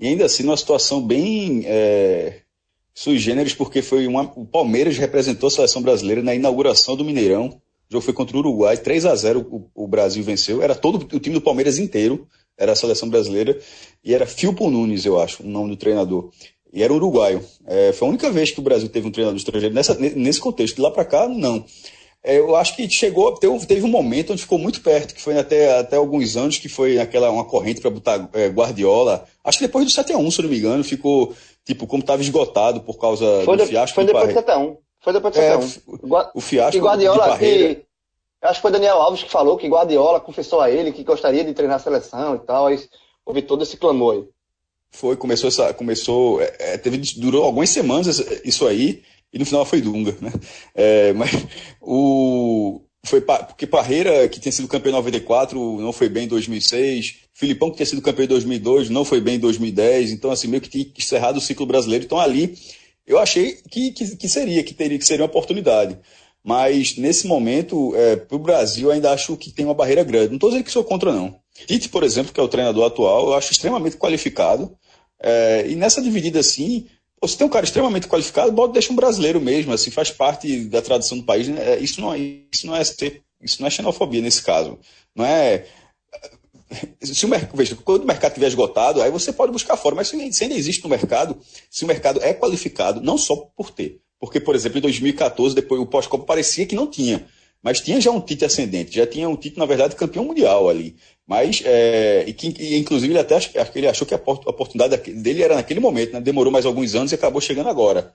E 0.00 0.08
ainda 0.08 0.24
assim, 0.24 0.42
numa 0.42 0.56
situação 0.56 1.00
bem 1.00 1.62
é, 1.64 2.40
sui 2.92 3.18
generis, 3.18 3.54
porque 3.54 3.82
foi 3.82 4.08
uma, 4.08 4.22
o 4.34 4.44
Palmeiras 4.44 4.98
representou 4.98 5.46
a 5.46 5.52
seleção 5.52 5.80
brasileira 5.80 6.24
na 6.24 6.34
inauguração 6.34 6.96
do 6.96 7.04
Mineirão. 7.04 7.62
O 7.88 7.92
jogo 7.92 8.04
foi 8.04 8.14
contra 8.14 8.36
o 8.36 8.40
Uruguai, 8.40 8.76
3 8.76 9.06
a 9.06 9.14
0 9.14 9.40
o, 9.50 9.84
o 9.84 9.86
Brasil 9.86 10.22
venceu. 10.22 10.62
Era 10.62 10.74
todo 10.74 10.96
o 10.96 11.20
time 11.20 11.34
do 11.34 11.40
Palmeiras 11.40 11.78
inteiro, 11.78 12.26
era 12.56 12.72
a 12.72 12.76
seleção 12.76 13.08
brasileira, 13.08 13.58
e 14.02 14.14
era 14.14 14.26
Filpo 14.26 14.70
Nunes, 14.70 15.04
eu 15.04 15.20
acho, 15.20 15.42
o 15.42 15.46
nome 15.46 15.70
do 15.70 15.76
treinador. 15.76 16.30
E 16.72 16.82
era 16.82 16.92
uruguaio. 16.92 17.40
É, 17.66 17.92
foi 17.92 18.08
a 18.08 18.10
única 18.10 18.30
vez 18.30 18.50
que 18.50 18.58
o 18.58 18.62
Brasil 18.62 18.88
teve 18.88 19.06
um 19.06 19.10
treinador 19.10 19.36
estrangeiro 19.36 19.74
nessa, 19.74 19.94
nesse 19.94 20.40
contexto. 20.40 20.76
De 20.76 20.82
lá 20.82 20.90
para 20.90 21.04
cá, 21.04 21.28
não. 21.28 21.64
É, 22.22 22.38
eu 22.38 22.56
acho 22.56 22.74
que 22.74 22.88
chegou, 22.88 23.32
teve, 23.34 23.66
teve, 23.66 23.82
um 23.82 23.88
momento 23.88 24.32
onde 24.32 24.40
ficou 24.40 24.58
muito 24.58 24.80
perto, 24.80 25.14
que 25.14 25.20
foi 25.20 25.38
até, 25.38 25.78
até 25.78 25.96
alguns 25.96 26.36
anos, 26.36 26.58
que 26.58 26.70
foi 26.70 26.98
aquela 26.98 27.30
uma 27.30 27.44
corrente 27.44 27.82
para 27.82 27.90
botar 27.90 28.30
é, 28.32 28.48
Guardiola. 28.48 29.26
Acho 29.44 29.58
que 29.58 29.66
depois 29.66 29.84
do 29.84 29.90
7 29.90 30.14
a 30.14 30.18
1 30.18 30.30
se 30.30 30.42
não 30.42 30.48
me 30.48 30.58
engano, 30.58 30.82
ficou 30.82 31.34
tipo, 31.64 31.86
como 31.86 32.02
estava 32.02 32.22
esgotado 32.22 32.80
por 32.80 32.98
causa 32.98 33.42
foi 33.44 33.56
do 33.56 33.62
de, 33.62 33.68
fiasco 33.68 33.94
foi 33.94 34.04
do 34.04 34.12
depois 34.12 34.32
do 34.32 34.40
7x1. 34.40 34.76
Foi 35.04 35.12
depois 35.12 35.34
7x1. 35.34 35.82
É, 35.92 36.30
o 36.34 36.40
fiasco 36.40 36.78
e 36.78 36.80
Guardiola, 36.80 37.38
que, 37.38 37.84
acho 38.40 38.54
que 38.54 38.62
foi 38.62 38.70
Daniel 38.70 38.96
Alves 39.02 39.22
que 39.22 39.30
falou 39.30 39.58
que 39.58 39.68
Guardiola 39.68 40.18
confessou 40.18 40.62
a 40.62 40.70
ele 40.70 40.92
que 40.92 41.04
gostaria 41.04 41.44
de 41.44 41.52
treinar 41.52 41.76
a 41.76 41.80
seleção 41.80 42.36
e 42.36 42.38
tal, 42.38 42.66
aí 42.66 42.82
houve 43.24 43.42
todo 43.42 43.62
esse 43.62 43.76
clamor 43.76 44.14
aí. 44.14 44.24
Foi, 44.90 45.14
começou 45.14 45.48
essa, 45.48 45.74
começou, 45.74 46.40
é, 46.40 46.54
é 46.58 46.78
teve, 46.78 46.96
durou 47.18 47.44
algumas 47.44 47.68
semanas 47.68 48.18
isso 48.44 48.66
aí, 48.66 49.02
e 49.30 49.38
no 49.38 49.44
final 49.44 49.66
foi 49.66 49.82
Dunga, 49.82 50.16
né? 50.22 50.32
É, 50.74 51.12
mas 51.12 51.30
o, 51.82 52.80
foi 53.04 53.20
porque 53.20 53.66
Parreira, 53.66 54.26
que 54.28 54.40
tinha 54.40 54.52
sido 54.52 54.68
campeão 54.68 54.92
em 54.92 54.96
94, 54.96 55.80
não 55.80 55.92
foi 55.92 56.08
bem 56.08 56.24
em 56.24 56.28
2006. 56.28 57.16
Filipão, 57.34 57.70
que 57.70 57.76
tinha 57.76 57.86
sido 57.86 58.00
campeão 58.00 58.24
em 58.24 58.28
2002, 58.28 58.88
não 58.88 59.04
foi 59.04 59.20
bem 59.20 59.34
em 59.34 59.40
2010. 59.40 60.12
Então, 60.12 60.30
assim, 60.30 60.48
meio 60.48 60.62
que 60.62 60.70
tinha 60.70 60.86
encerrado 60.96 61.36
o 61.36 61.40
ciclo 61.40 61.66
brasileiro. 61.66 62.04
Então, 62.04 62.18
ali, 62.18 62.56
eu 63.06 63.18
achei 63.18 63.58
que, 63.70 63.92
que, 63.92 64.16
que 64.16 64.28
seria, 64.28 64.62
que 64.62 64.74
teria 64.74 64.98
que 64.98 65.06
seria 65.06 65.24
uma 65.24 65.30
oportunidade. 65.30 65.98
Mas, 66.42 66.96
nesse 66.96 67.26
momento, 67.26 67.94
é, 67.96 68.16
para 68.16 68.36
o 68.36 68.38
Brasil, 68.38 68.90
ainda 68.90 69.12
acho 69.12 69.34
que 69.36 69.50
tem 69.50 69.64
uma 69.64 69.74
barreira 69.74 70.04
grande. 70.04 70.28
Não 70.28 70.34
estou 70.34 70.50
dizendo 70.50 70.64
que 70.64 70.70
sou 70.70 70.84
contra, 70.84 71.10
não. 71.10 71.38
Tite, 71.66 71.88
por 71.88 72.02
exemplo, 72.02 72.32
que 72.32 72.40
é 72.40 72.42
o 72.42 72.48
treinador 72.48 72.84
atual, 72.84 73.28
eu 73.28 73.34
acho 73.34 73.52
extremamente 73.52 73.96
qualificado. 73.96 74.76
É, 75.18 75.64
e 75.66 75.74
nessa 75.74 76.02
dividida, 76.02 76.40
assim, 76.40 76.86
você 77.18 77.38
tem 77.38 77.46
um 77.46 77.50
cara 77.50 77.64
extremamente 77.64 78.06
qualificado, 78.06 78.52
bota 78.52 78.74
deixa 78.74 78.92
um 78.92 78.96
brasileiro 78.96 79.40
mesmo, 79.40 79.72
assim, 79.72 79.90
faz 79.90 80.10
parte 80.10 80.66
da 80.66 80.82
tradição 80.82 81.16
do 81.16 81.24
país. 81.24 81.48
Né? 81.48 81.78
Isso, 81.78 82.00
não, 82.00 82.12
é, 82.12 82.18
isso, 82.18 82.66
não 82.66 82.76
é, 82.76 82.82
isso 82.82 83.60
não 83.60 83.66
é 83.66 83.70
xenofobia 83.70 84.20
nesse 84.20 84.42
caso. 84.42 84.78
Não 85.14 85.24
é. 85.24 85.66
Se 87.00 87.24
o 87.24 87.28
mercado, 87.28 87.76
quando 87.84 88.02
o 88.02 88.06
mercado 88.06 88.32
estiver 88.32 88.48
esgotado, 88.48 89.02
aí 89.02 89.10
você 89.10 89.32
pode 89.32 89.52
buscar 89.52 89.76
fora. 89.76 89.94
Mas 89.94 90.08
se, 90.08 90.16
ainda 90.16 90.54
existe 90.54 90.82
no 90.82 90.90
mercado, 90.90 91.36
se 91.70 91.84
o 91.84 91.88
mercado 91.88 92.22
é 92.22 92.32
qualificado, 92.32 93.00
não 93.00 93.16
só 93.16 93.36
por 93.56 93.70
ter. 93.70 94.00
Porque, 94.18 94.40
por 94.40 94.54
exemplo, 94.54 94.78
em 94.78 94.82
2014, 94.82 95.54
depois 95.54 95.80
o 95.80 95.86
pós-copa 95.86 96.24
parecia 96.24 96.66
que 96.66 96.74
não 96.74 96.86
tinha. 96.86 97.26
Mas 97.62 97.80
tinha 97.80 97.98
já 97.98 98.10
um 98.10 98.20
Tite 98.20 98.44
ascendente, 98.44 98.94
já 98.94 99.06
tinha 99.06 99.26
um 99.26 99.36
Tite, 99.36 99.58
na 99.58 99.64
verdade, 99.64 99.96
campeão 99.96 100.24
mundial 100.24 100.68
ali. 100.68 100.96
Mas, 101.26 101.62
é, 101.64 102.24
e, 102.26 102.32
que, 102.34 102.54
e, 102.58 102.76
inclusive, 102.76 103.10
ele 103.10 103.18
até 103.18 103.36
acho 103.36 103.50
ele 103.74 103.88
achou 103.88 104.06
que 104.06 104.14
a 104.14 104.18
oportunidade 104.18 105.10
dele 105.14 105.42
era 105.42 105.54
naquele 105.54 105.80
momento, 105.80 106.12
né? 106.12 106.20
demorou 106.20 106.52
mais 106.52 106.66
alguns 106.66 106.94
anos 106.94 107.10
e 107.10 107.14
acabou 107.14 107.40
chegando 107.40 107.70
agora. 107.70 108.14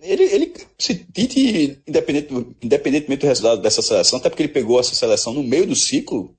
Ele, 0.00 0.24
ele 0.24 0.54
se 0.78 0.94
Tite, 0.94 1.78
independente, 1.86 2.34
independentemente 2.62 3.20
do 3.20 3.28
resultado 3.28 3.60
dessa 3.60 3.82
seleção, 3.82 4.18
até 4.18 4.30
porque 4.30 4.42
ele 4.42 4.52
pegou 4.52 4.80
essa 4.80 4.94
seleção 4.94 5.34
no 5.34 5.42
meio 5.42 5.66
do 5.66 5.76
ciclo, 5.76 6.34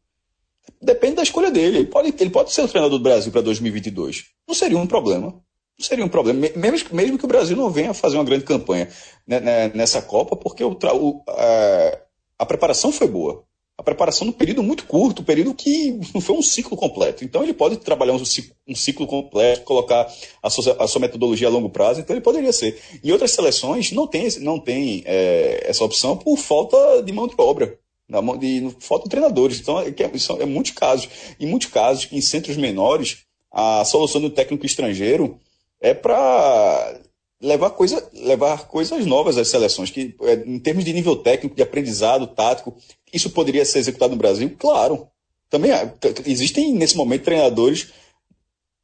depende 0.84 1.16
da 1.16 1.24
escolha 1.24 1.50
dele. 1.50 1.80
Ele 1.80 1.88
pode, 1.88 2.14
ele 2.20 2.30
pode 2.30 2.52
ser 2.52 2.62
o 2.62 2.68
treinador 2.68 2.98
do 2.98 3.04
Brasil 3.04 3.32
para 3.32 3.42
2022. 3.42 4.26
Não 4.48 4.56
seria 4.56 4.78
um 4.78 4.88
problema. 4.88 5.28
Não 5.28 5.86
seria 5.86 6.06
um 6.06 6.10
problema. 6.10 6.48
Mesmo, 6.56 6.90
mesmo 6.92 7.18
que 7.18 7.26
o 7.26 7.28
Brasil 7.28 7.58
não 7.58 7.70
venha 7.70 7.94
fazer 7.94 8.18
uma 8.18 8.24
grande 8.24 8.44
campanha 8.44 8.90
né, 9.28 9.40
né, 9.40 9.72
nessa 9.74 10.02
Copa, 10.02 10.36
porque 10.36 10.64
o, 10.64 10.72
o, 10.72 11.24
a, 11.28 12.00
a 12.40 12.46
preparação 12.46 12.92
foi 12.92 13.08
boa 13.08 13.46
a 13.78 13.82
preparação 13.82 14.28
num 14.28 14.34
período 14.34 14.62
muito 14.62 14.86
curto, 14.86 15.22
um 15.22 15.26
período 15.26 15.54
que 15.54 16.00
não 16.14 16.22
foi 16.22 16.36
um 16.36 16.42
ciclo 16.42 16.78
completo. 16.78 17.24
Então 17.24 17.44
ele 17.44 17.54
pode 17.54 17.78
trabalhar 17.78 18.14
um 18.14 18.24
ciclo, 18.24 18.56
um 18.68 18.76
ciclo 18.76 19.08
completo, 19.08 19.64
colocar 19.64 20.12
a 20.42 20.50
sua, 20.50 20.76
a 20.80 20.88
sua, 20.88 21.02
metodologia 21.02 21.48
a 21.48 21.52
longo 21.52 21.70
prazo, 21.70 22.00
então 22.00 22.16
ele 22.16 22.24
poderia 22.24 22.54
ser. 22.54 22.80
Em 23.04 23.12
outras 23.12 23.32
seleções 23.32 23.92
não 23.92 24.06
tem, 24.06 24.28
não 24.40 24.60
tem 24.60 25.04
é, 25.06 25.66
essa 25.68 25.84
opção 25.84 26.16
por 26.16 26.38
falta 26.38 27.02
de 27.02 27.12
mão 27.12 27.28
de 27.28 27.34
obra. 27.38 27.80
De, 28.10 28.60
de, 28.60 28.76
falta 28.80 29.10
treinadores. 29.10 29.60
Então, 29.60 29.80
é, 29.80 29.88
é, 29.88 30.42
é 30.42 30.46
muitos 30.46 30.72
casos. 30.72 31.10
Em 31.40 31.48
muitos 31.48 31.70
casos, 31.70 32.08
em 32.12 32.22
centros 32.22 32.58
menores, 32.58 33.24
a 33.52 33.86
solução 33.86 34.20
do 34.20 34.30
técnico 34.30 34.66
estrangeiro 34.66 35.40
é 35.80 35.94
para 35.94 37.00
levar, 37.42 37.72
coisa, 37.72 38.10
levar 38.14 38.68
coisas 38.68 39.06
novas 39.06 39.38
às 39.38 39.50
seleções, 39.50 39.92
que 39.92 40.16
é, 40.22 40.34
em 40.46 40.60
termos 40.60 40.86
de 40.86 40.94
nível 40.94 41.16
técnico, 41.16 41.56
de 41.56 41.62
aprendizado 41.62 42.28
tático, 42.28 42.76
isso 43.14 43.30
poderia 43.30 43.66
ser 43.66 43.80
executado 43.80 44.12
no 44.12 44.18
Brasil? 44.18 44.56
Claro. 44.58 45.08
Também 45.50 45.72
existem, 46.26 46.74
nesse 46.74 46.98
momento, 46.98 47.26
treinadores 47.26 47.94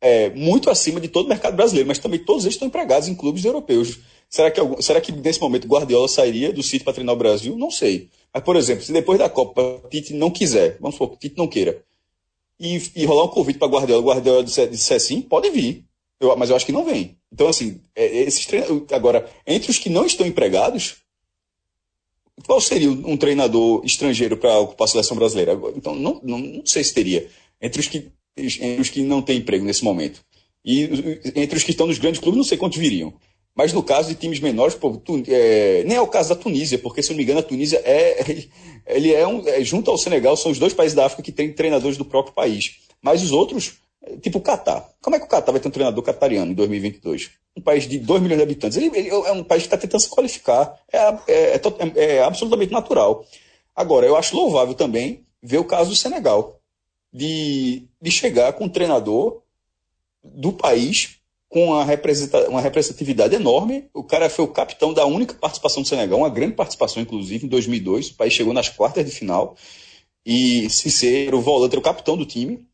é, 0.02 0.30
muito 0.32 0.70
acima 0.70 1.00
de 1.00 1.08
todo 1.08 1.26
o 1.26 1.30
mercado 1.30 1.56
brasileiro, 1.56 1.88
mas 1.88 2.00
também 2.00 2.20
todos 2.20 2.44
eles 2.44 2.56
estão 2.56 2.68
empregados 2.68 3.08
em 3.08 3.16
clubes 3.16 3.44
europeus. 3.44 4.00
Será 4.30 4.52
que, 4.52 4.62
será 4.82 5.02
que 5.02 5.12
nesse 5.12 5.42
momento 5.42 5.68
Guardiola 5.68 6.08
sairia 6.08 6.54
do 6.54 6.62
sítio 6.62 6.84
para 6.84 6.94
treinar 6.94 7.16
o 7.16 7.18
Brasil? 7.18 7.58
Não 7.58 7.72
sei. 7.72 8.10
Mas, 8.32 8.44
por 8.44 8.56
exemplo, 8.56 8.84
se 8.84 8.94
depois 8.94 9.18
da 9.18 9.28
Copa 9.28 9.82
Tite 9.90 10.14
não 10.14 10.30
quiser, 10.30 10.78
vamos 10.80 10.96
supor 10.96 11.12
que 11.12 11.28
Tite 11.28 11.38
não 11.38 11.48
queira, 11.48 11.84
e, 12.60 12.82
e 12.96 13.06
rolar 13.06 13.26
um 13.26 13.30
convite 13.30 13.58
para 13.58 13.68
Guardiola, 13.68 14.04
Guardiola 14.04 14.44
disser, 14.44 14.70
disser 14.70 15.00
sim, 15.00 15.22
pode 15.22 15.50
vir. 15.50 15.84
Eu, 16.20 16.36
mas 16.36 16.50
eu 16.50 16.56
acho 16.56 16.66
que 16.66 16.72
não 16.72 16.86
vem. 16.86 17.18
Então, 17.32 17.48
assim, 17.48 17.82
é, 17.96 18.06
esses 18.24 18.46
agora, 18.92 19.30
entre 19.48 19.72
os 19.72 19.78
que 19.80 19.90
não 19.90 20.06
estão 20.06 20.28
empregados, 20.28 20.98
qual 22.46 22.60
seria 22.60 22.92
um 22.92 23.18
treinador 23.18 23.82
estrangeiro 23.86 24.38
para 24.38 24.60
ocupar 24.60 24.86
a 24.86 24.92
seleção 24.92 25.16
brasileira? 25.16 25.60
Então, 25.76 25.96
não, 25.96 26.20
não, 26.24 26.38
não, 26.38 26.66
sei 26.66 26.84
se 26.84 26.94
teria. 26.94 27.28
Entre 27.62 27.80
os, 27.80 27.88
que, 27.88 28.12
entre 28.38 28.82
os 28.82 28.90
que 28.90 29.02
não 29.02 29.22
têm 29.22 29.38
emprego 29.38 29.66
nesse 29.66 29.84
momento. 29.84 30.22
E 30.64 30.84
entre 31.36 31.58
os 31.58 31.64
que 31.64 31.72
estão 31.72 31.88
nos 31.88 31.98
grandes 31.98 32.20
clubes, 32.20 32.38
não 32.38 32.44
sei 32.44 32.58
quantos 32.58 32.78
viriam. 32.78 33.14
Mas 33.60 33.74
no 33.74 33.84
caso 33.84 34.08
de 34.08 34.16
times 34.16 34.40
menores, 34.40 34.74
pô, 34.74 34.96
tu, 34.96 35.22
é, 35.28 35.84
nem 35.86 35.98
é 35.98 36.02
o 36.02 36.08
caso 36.08 36.30
da 36.30 36.36
Tunísia, 36.36 36.80
porque 36.80 37.04
se 37.04 37.10
não 37.10 37.18
me 37.18 37.24
engano 37.24 37.42
a 37.42 37.44
Tunísia 37.44 37.82
é, 37.84 38.48
ele 38.88 39.14
é, 39.14 39.28
um, 39.28 39.46
é 39.46 39.62
junto 39.66 39.92
ao 39.92 39.98
Senegal, 39.98 40.38
são 40.38 40.50
os 40.50 40.58
dois 40.58 40.74
países 40.74 40.96
da 40.96 41.06
África 41.06 41.24
que 41.24 41.32
têm 41.34 41.52
treinadores 41.52 41.98
do 41.98 42.06
próprio 42.06 42.34
país. 42.34 42.80
Mas 43.02 43.22
os 43.22 43.34
outros, 43.34 43.74
tipo 44.22 44.38
o 44.38 44.42
Catar. 44.42 44.90
Como 45.02 45.18
é 45.18 45.20
que 45.20 45.26
o 45.26 45.28
Catar 45.28 45.52
vai 45.52 45.60
ter 45.60 45.68
um 45.68 45.72
treinador 45.72 46.02
catariano 46.02 46.54
em 46.54 46.56
2022? 46.56 47.32
Um 47.58 47.62
país 47.62 47.86
de 47.86 48.00
2 48.00 48.22
milhões 48.22 48.38
de 48.38 48.44
habitantes. 48.44 48.78
Ele, 48.78 48.98
ele 48.98 49.10
é 49.10 49.32
um 49.34 49.44
país 49.44 49.64
que 49.64 49.68
está 49.68 49.78
tentando 49.78 50.00
se 50.00 50.10
qualificar. 50.10 50.80
É, 50.90 50.98
é, 51.28 51.56
é, 51.56 51.62
é, 51.96 52.24
absolutamente 52.24 52.72
natural. 52.72 53.26
Agora, 53.76 54.06
eu 54.06 54.16
acho 54.16 54.38
louvável 54.38 54.74
também 54.74 55.26
ver 55.44 55.58
o 55.58 55.66
caso 55.66 55.90
do 55.90 55.98
Senegal. 55.98 56.62
De, 57.12 57.84
de 58.02 58.10
chegar 58.10 58.54
com 58.54 58.64
um 58.64 58.70
treinador 58.70 59.42
do 60.24 60.54
país 60.54 61.19
com 61.50 61.66
uma, 61.66 61.84
representatividade 61.84 63.36
enorme. 63.36 63.86
O 63.94 64.04
cara 64.04 64.30
foi 64.30 64.46
o 64.46 64.50
capitão 64.50 64.94
da 64.94 65.06
única 65.06 65.34
participação 65.34 65.82
do 65.82 65.88
Senegal, 65.88 66.20
uma 66.20 66.30
grande 66.30 66.54
participação, 66.54 67.02
inclusive, 67.02 67.48
em 67.48 67.50
2002. 67.50 68.10
O 68.10 68.16
país 68.16 68.34
chegou 68.34 68.54
nas 68.54 68.70
quartas 68.70 69.04
de 69.04 69.12
final. 69.12 69.56
E 70.24 70.70
Cissé 70.70 71.26
era 71.26 71.36
o 71.36 71.42
volante, 71.42 71.74
era 71.74 71.80
o 71.80 71.84
capitão 71.84 72.16
do 72.16 72.26
time. 72.26 72.66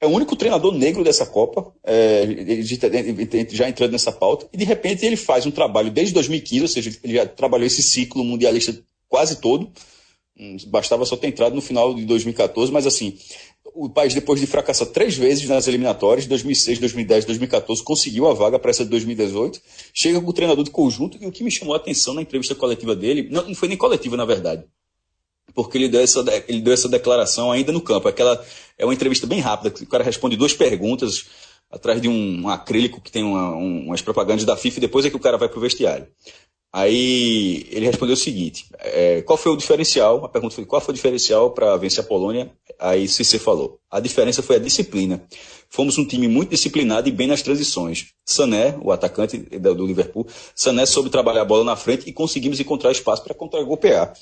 É 0.00 0.06
o 0.06 0.10
único 0.10 0.34
treinador 0.36 0.72
negro 0.74 1.04
dessa 1.04 1.24
Copa, 1.24 1.72
é, 1.82 2.26
já 3.50 3.68
entrando 3.68 3.92
nessa 3.92 4.12
pauta. 4.12 4.46
E, 4.52 4.56
de 4.56 4.64
repente, 4.64 5.06
ele 5.06 5.16
faz 5.16 5.46
um 5.46 5.50
trabalho 5.50 5.90
desde 5.90 6.12
2015, 6.12 6.62
ou 6.62 6.68
seja, 6.68 6.98
ele 7.02 7.14
já 7.14 7.26
trabalhou 7.26 7.66
esse 7.66 7.82
ciclo 7.82 8.24
mundialista 8.24 8.76
quase 9.08 9.40
todo. 9.40 9.70
Hum, 10.38 10.56
bastava 10.66 11.06
só 11.06 11.16
ter 11.16 11.28
entrado 11.28 11.54
no 11.54 11.62
final 11.62 11.94
de 11.94 12.04
2014, 12.04 12.72
mas 12.72 12.86
assim, 12.86 13.16
o 13.74 13.88
país, 13.88 14.14
depois 14.14 14.40
de 14.40 14.46
fracassar 14.46 14.86
três 14.86 15.16
vezes 15.16 15.48
nas 15.48 15.66
eliminatórias, 15.66 16.26
2006, 16.26 16.78
2010, 16.78 17.24
2014, 17.24 17.82
conseguiu 17.82 18.28
a 18.28 18.32
vaga 18.32 18.58
para 18.58 18.70
essa 18.70 18.84
de 18.84 18.90
2018. 18.90 19.60
Chega 19.92 20.20
com 20.20 20.30
o 20.30 20.32
treinador 20.32 20.64
de 20.64 20.70
conjunto, 20.70 21.18
e 21.20 21.26
o 21.26 21.32
que 21.32 21.42
me 21.42 21.50
chamou 21.50 21.74
a 21.74 21.78
atenção 21.78 22.14
na 22.14 22.22
entrevista 22.22 22.54
coletiva 22.54 22.94
dele, 22.94 23.28
não, 23.30 23.48
não 23.48 23.54
foi 23.54 23.68
nem 23.68 23.76
coletiva, 23.76 24.16
na 24.16 24.24
verdade, 24.24 24.64
porque 25.54 25.76
ele 25.76 25.88
deu, 25.88 26.00
essa, 26.00 26.24
ele 26.46 26.60
deu 26.60 26.72
essa 26.72 26.88
declaração 26.88 27.50
ainda 27.50 27.72
no 27.72 27.80
campo. 27.80 28.06
Aquela, 28.06 28.42
é 28.78 28.84
uma 28.84 28.94
entrevista 28.94 29.26
bem 29.26 29.40
rápida, 29.40 29.74
o 29.82 29.86
cara 29.86 30.04
responde 30.04 30.36
duas 30.36 30.54
perguntas 30.54 31.26
atrás 31.70 32.00
de 32.00 32.08
um, 32.08 32.42
um 32.42 32.48
acrílico 32.48 33.00
que 33.00 33.10
tem 33.10 33.24
uma, 33.24 33.56
um, 33.56 33.86
umas 33.86 34.00
propagandas 34.00 34.44
da 34.44 34.56
FIFA, 34.56 34.78
e 34.78 34.80
depois 34.82 35.04
é 35.04 35.10
que 35.10 35.16
o 35.16 35.20
cara 35.20 35.36
vai 35.36 35.48
para 35.48 35.58
o 35.58 35.60
vestiário. 35.60 36.06
Aí 36.76 37.68
ele 37.70 37.86
respondeu 37.86 38.14
o 38.14 38.16
seguinte: 38.16 38.66
é, 38.80 39.22
qual 39.22 39.36
foi 39.36 39.52
o 39.52 39.56
diferencial? 39.56 40.24
A 40.24 40.28
pergunta 40.28 40.56
foi: 40.56 40.64
qual 40.66 40.82
foi 40.82 40.90
o 40.90 40.96
diferencial 40.96 41.52
para 41.52 41.76
vencer 41.76 42.02
a 42.02 42.06
Polônia? 42.06 42.50
Aí 42.80 43.06
Cissé 43.06 43.38
falou: 43.38 43.78
a 43.88 44.00
diferença 44.00 44.42
foi 44.42 44.56
a 44.56 44.58
disciplina. 44.58 45.24
Fomos 45.70 45.98
um 45.98 46.04
time 46.04 46.26
muito 46.26 46.50
disciplinado 46.50 47.08
e 47.08 47.12
bem 47.12 47.28
nas 47.28 47.42
transições. 47.42 48.06
Sané, 48.24 48.76
o 48.82 48.90
atacante 48.90 49.38
do 49.38 49.86
Liverpool, 49.86 50.26
Sané 50.52 50.84
soube 50.84 51.10
trabalhar 51.10 51.42
a 51.42 51.44
bola 51.44 51.62
na 51.62 51.76
frente 51.76 52.08
e 52.08 52.12
conseguimos 52.12 52.58
encontrar 52.58 52.90
espaço 52.90 53.22
para 53.22 53.34
contra-golpear. 53.34 54.12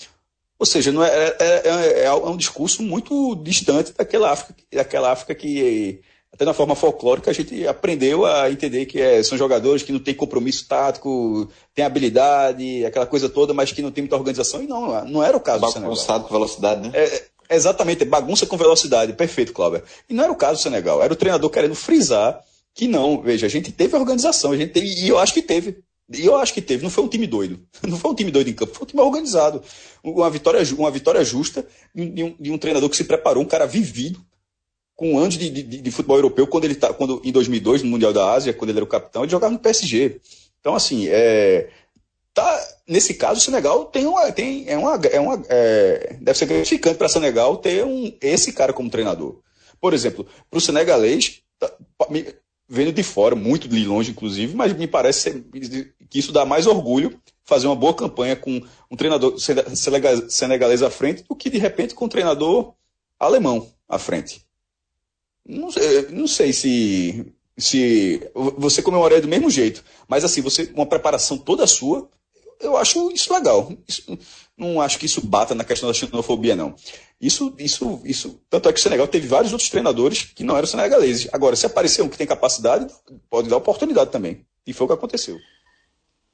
Ou 0.59 0.67
seja, 0.67 0.93
não 0.93 1.03
é, 1.03 1.09
é, 1.09 1.35
é, 1.41 2.05
é, 2.05 2.12
um 2.12 2.37
discurso 2.37 2.83
muito 2.83 3.35
distante 3.37 3.95
daquela 3.97 4.31
África, 4.31 4.55
daquela 4.71 5.11
África 5.11 5.35
que 5.35 6.03
até 6.33 6.47
na 6.47 6.55
forma 6.55 6.75
folclórica, 6.75 7.31
a 7.31 7.35
gente 7.35 7.66
aprendeu 7.66 8.25
a 8.25 8.51
entender 8.51 8.87
que 8.87 8.99
é, 8.99 9.23
são 9.23 9.37
jogadores 9.37 9.83
que 9.83 9.92
não 9.92 10.01
têm 10.01 10.14
compromisso 10.14 10.66
tático, 10.66 11.49
têm 11.75 11.85
habilidade, 11.85 12.87
aquela 12.87 13.05
coisa 13.07 13.29
toda, 13.29 13.53
mas 13.53 13.71
que 13.71 13.83
não 13.83 13.90
tem 13.90 14.03
muita 14.03 14.16
organização. 14.16 14.62
E 14.62 14.66
não, 14.66 15.05
não 15.05 15.23
era 15.23 15.37
o 15.37 15.40
caso 15.40 15.61
Bagunçado 15.61 15.88
do 15.88 15.97
Senegal. 15.97 16.21
com 16.23 16.35
velocidade, 16.35 16.88
né? 16.88 16.90
É, 16.95 17.05
é, 17.51 17.57
exatamente, 17.57 18.05
bagunça 18.07 18.47
com 18.47 18.57
velocidade. 18.57 19.12
Perfeito, 19.12 19.53
Cláudio. 19.53 19.83
E 20.09 20.14
não 20.14 20.25
era 20.25 20.33
o 20.33 20.37
caso 20.37 20.59
do 20.59 20.62
Senegal. 20.62 21.03
Era 21.03 21.12
o 21.12 21.16
treinador 21.16 21.51
querendo 21.51 21.75
frisar 21.75 22.40
que 22.75 22.88
não, 22.88 23.21
veja, 23.21 23.45
a 23.45 23.51
gente 23.51 23.71
teve 23.71 23.95
organização, 23.95 24.53
a 24.53 24.57
gente 24.57 24.73
teve, 24.73 24.87
e 24.87 25.09
eu 25.09 25.18
acho 25.18 25.35
que 25.35 25.42
teve. 25.42 25.83
E 26.14 26.25
eu 26.25 26.37
acho 26.37 26.55
que 26.55 26.62
teve, 26.62 26.83
não 26.83 26.90
foi 26.90 27.05
um 27.05 27.09
time 27.09 27.27
doido. 27.27 27.61
Não 27.87 27.97
foi 27.97 28.11
um 28.11 28.14
time 28.14 28.31
doido 28.31 28.49
em 28.49 28.53
campo, 28.53 28.75
foi 28.75 28.85
um 28.85 28.88
time 28.88 29.03
organizado. 29.03 29.62
Uma 30.03 30.29
vitória, 30.29 30.61
uma 30.77 30.90
vitória 30.90 31.25
justa 31.25 31.66
de 31.95 32.23
um, 32.23 32.35
de 32.38 32.51
um 32.51 32.59
treinador 32.59 32.88
que 32.90 32.97
se 32.97 33.05
preparou, 33.05 33.42
um 33.42 33.47
cara 33.47 33.66
vivido, 33.66 34.21
com 35.03 35.19
anos 35.19 35.37
de, 35.37 35.51
de, 35.51 35.62
de, 35.65 35.91
futebol 35.91 36.17
europeu, 36.17 36.47
quando 36.47 36.65
ele 36.65 36.77
tá, 36.77 36.95
quando 36.95 37.21
em 37.25 37.33
2002, 37.33 37.83
no 37.83 37.91
Mundial 37.91 38.12
da 38.12 38.35
Ásia, 38.35 38.53
quando 38.53 38.71
ele 38.71 38.79
era 38.79 38.85
o 38.85 38.88
capitão, 38.88 39.25
ele 39.25 39.33
jogava 39.33 39.53
no 39.53 39.59
PSG. 39.59 40.21
Então, 40.61 40.77
assim, 40.77 41.09
é, 41.09 41.71
tá, 42.33 42.69
nesse 42.87 43.15
caso, 43.15 43.41
o 43.41 43.43
Senegal 43.43 43.87
tem 43.87 44.07
uma, 44.07 44.31
tem, 44.31 44.65
é 44.69 44.79
uma, 44.79 44.95
é 44.95 45.19
uma, 45.19 45.43
é, 45.49 46.19
deve 46.21 46.38
ser 46.38 46.47
gratificante 46.47 46.99
para 46.99 47.09
Senegal 47.09 47.57
ter 47.57 47.85
um, 47.85 48.17
esse 48.21 48.53
cara 48.53 48.73
como 48.73 48.88
treinador. 48.88 49.41
Por 49.81 49.93
exemplo, 49.93 50.25
para 50.49 50.59
o 50.59 50.61
senegalês, 50.61 51.43
tá, 51.59 51.69
vendo 52.69 52.93
de 52.93 53.03
fora, 53.03 53.35
muito 53.35 53.67
de 53.67 53.85
longe, 53.85 54.12
inclusive, 54.12 54.55
mas 54.55 54.73
me 54.73 54.87
parece 54.87 55.45
que 56.09 56.21
isso 56.21 56.31
dá 56.31 56.45
mais 56.45 56.69
orgulho 56.69 57.21
fazer 57.43 57.67
uma 57.67 57.75
boa 57.75 57.93
campanha 57.93 58.37
com 58.37 58.62
um 58.88 58.97
treinador 58.97 59.35
senegalês 59.37 60.81
à 60.81 60.91
frente 60.91 61.25
do 61.29 61.35
que, 61.35 61.51
de 61.51 61.59
repente, 61.59 61.93
com 61.93 62.05
um 62.05 62.09
treinador 62.09 62.73
alemão 63.19 63.67
à 63.88 63.99
frente. 63.99 64.47
Não, 65.46 65.68
não 66.11 66.26
sei 66.26 66.52
se, 66.52 67.26
se 67.57 68.31
você 68.57 68.83
comemoraria 68.83 69.22
do 69.22 69.28
mesmo 69.28 69.50
jeito, 69.50 69.85
mas 70.09 70.24
assim, 70.24 70.40
você 70.40 70.70
uma 70.74 70.87
preparação 70.87 71.37
toda 71.37 71.66
sua, 71.66 72.09
eu 72.61 72.76
acho 72.76 73.11
isso 73.11 73.33
legal. 73.33 73.72
Isso, 73.87 74.18
não 74.57 74.81
acho 74.81 74.98
que 74.98 75.07
isso 75.07 75.26
bata 75.26 75.55
na 75.55 75.64
questão 75.64 75.88
da 75.88 75.94
xenofobia, 75.94 76.55
não. 76.55 76.74
Isso, 77.20 77.55
isso, 77.59 78.00
isso. 78.05 78.40
Tanto 78.48 78.68
é 78.68 78.72
que 78.72 78.78
o 78.78 78.83
Senegal 78.83 79.09
teve 79.09 79.26
vários 79.26 79.52
outros 79.52 79.68
treinadores 79.68 80.24
que 80.24 80.44
não 80.44 80.57
eram 80.57 80.66
senegaleses. 80.66 81.28
Agora, 81.33 81.57
se 81.57 81.66
aparecer 81.66 82.02
um 82.02 82.09
que 82.09 82.18
tem 82.18 82.26
capacidade, 82.26 82.87
pode 83.28 83.48
dar 83.48 83.57
oportunidade 83.57 84.11
também. 84.11 84.46
E 84.66 84.72
foi 84.72 84.85
o 84.85 84.88
que 84.88 84.94
aconteceu. 84.94 85.37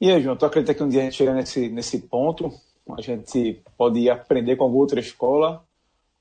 E 0.01 0.11
aí, 0.11 0.23
João, 0.23 0.37
tu 0.37 0.47
acredita 0.47 0.75
que 0.75 0.83
um 0.83 0.89
dia 0.89 1.01
a 1.01 1.05
gente 1.05 1.17
chega 1.17 1.35
nesse, 1.35 1.69
nesse 1.69 1.99
ponto? 1.99 2.53
A 2.97 3.01
gente 3.01 3.63
pode 3.77 4.09
aprender 4.09 4.57
com 4.57 4.65
alguma 4.65 4.83
outra 4.83 5.01
escola? 5.01 5.65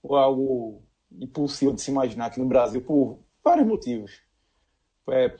Ou 0.01 0.15
algo 0.15 0.81
impossível 1.11 1.73
de 1.73 1.81
se 1.81 1.91
imaginar 1.91 2.27
aqui 2.27 2.39
no 2.39 2.45
Brasil 2.45 2.81
por 2.81 3.19
vários 3.43 3.67
motivos. 3.67 4.21
É, 5.09 5.33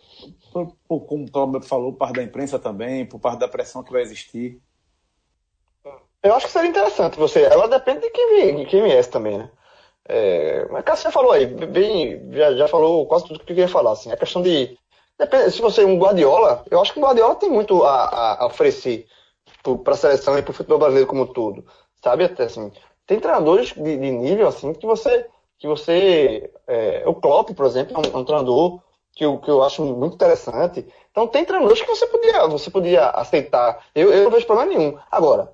por, 0.54 0.78
por, 0.88 1.02
como 1.02 1.26
o 1.26 1.32
Cláudio 1.32 1.62
falou, 1.62 1.92
por 1.92 2.00
parte 2.00 2.16
da 2.16 2.24
imprensa 2.24 2.58
também, 2.58 3.06
por 3.06 3.20
parte 3.20 3.40
da 3.40 3.48
pressão 3.48 3.84
que 3.84 3.92
vai 3.92 4.02
existir. 4.02 4.62
Eu 6.24 6.34
acho 6.34 6.46
que 6.46 6.52
seria 6.52 6.70
interessante 6.70 7.18
você. 7.18 7.44
Ela 7.44 7.68
depende 7.68 8.02
de 8.02 8.10
quem, 8.10 8.56
de 8.56 8.66
quem 8.66 8.84
viesse 8.84 9.10
também, 9.10 9.38
né? 9.38 9.52
É, 10.10 10.66
mas 10.72 10.86
Cássio 10.86 11.12
falou 11.12 11.34
aí, 11.34 11.46
bem, 11.46 12.32
já, 12.32 12.56
já 12.56 12.68
falou 12.68 13.06
quase 13.08 13.26
tudo 13.26 13.40
que 13.40 13.44
eu 13.44 13.48
queria 13.48 13.68
falar. 13.68 13.92
Assim, 13.92 14.12
a 14.12 14.18
questão 14.18 14.42
de. 14.42 14.78
Depende, 15.20 15.52
se 15.52 15.62
você 15.62 15.82
é 15.82 15.86
um 15.86 15.98
Guardiola, 15.98 16.64
eu 16.72 16.80
acho 16.80 16.94
que 16.94 17.00
o 17.00 17.02
Guardiola 17.02 17.36
tem 17.36 17.50
muito 17.50 17.84
a, 17.84 18.40
a 18.40 18.46
oferecer 18.46 19.08
para 19.84 19.94
a 19.94 19.98
seleção 19.98 20.38
e 20.38 20.42
para 20.42 20.52
o 20.52 20.54
futebol 20.54 20.80
brasileiro 20.80 21.08
como 21.08 21.24
um 21.24 21.28
todo. 21.28 21.66
Sabe? 22.02 22.24
Até 22.24 22.44
assim, 22.44 22.72
tem 23.06 23.20
treinadores 23.20 23.74
de, 23.74 23.98
de 23.98 24.12
nível 24.12 24.48
assim 24.48 24.74
que 24.74 24.86
você 24.86 25.28
que 25.58 25.68
você. 25.68 26.52
É, 26.68 27.04
o 27.06 27.14
Klopp, 27.14 27.52
por 27.52 27.66
exemplo, 27.66 27.96
é 27.96 28.00
um, 28.00 28.12
é 28.14 28.18
um 28.18 28.26
treinador 28.26 28.82
que 29.16 29.26
eu, 29.26 29.38
que 29.40 29.50
eu 29.50 29.64
acho 29.64 29.84
muito 29.84 30.16
interessante. 30.16 30.86
Então 31.12 31.28
tem 31.28 31.46
treinadores 31.46 31.82
que 31.82 31.88
você 31.88 32.06
podia, 32.08 32.48
você 32.48 32.70
podia 32.70 33.10
aceitar. 33.10 33.86
Eu, 33.96 34.14
eu 34.14 34.26
não 34.26 34.32
vejo 34.32 34.46
problema 34.46 34.72
nenhum. 34.72 34.98
Agora, 35.12 35.52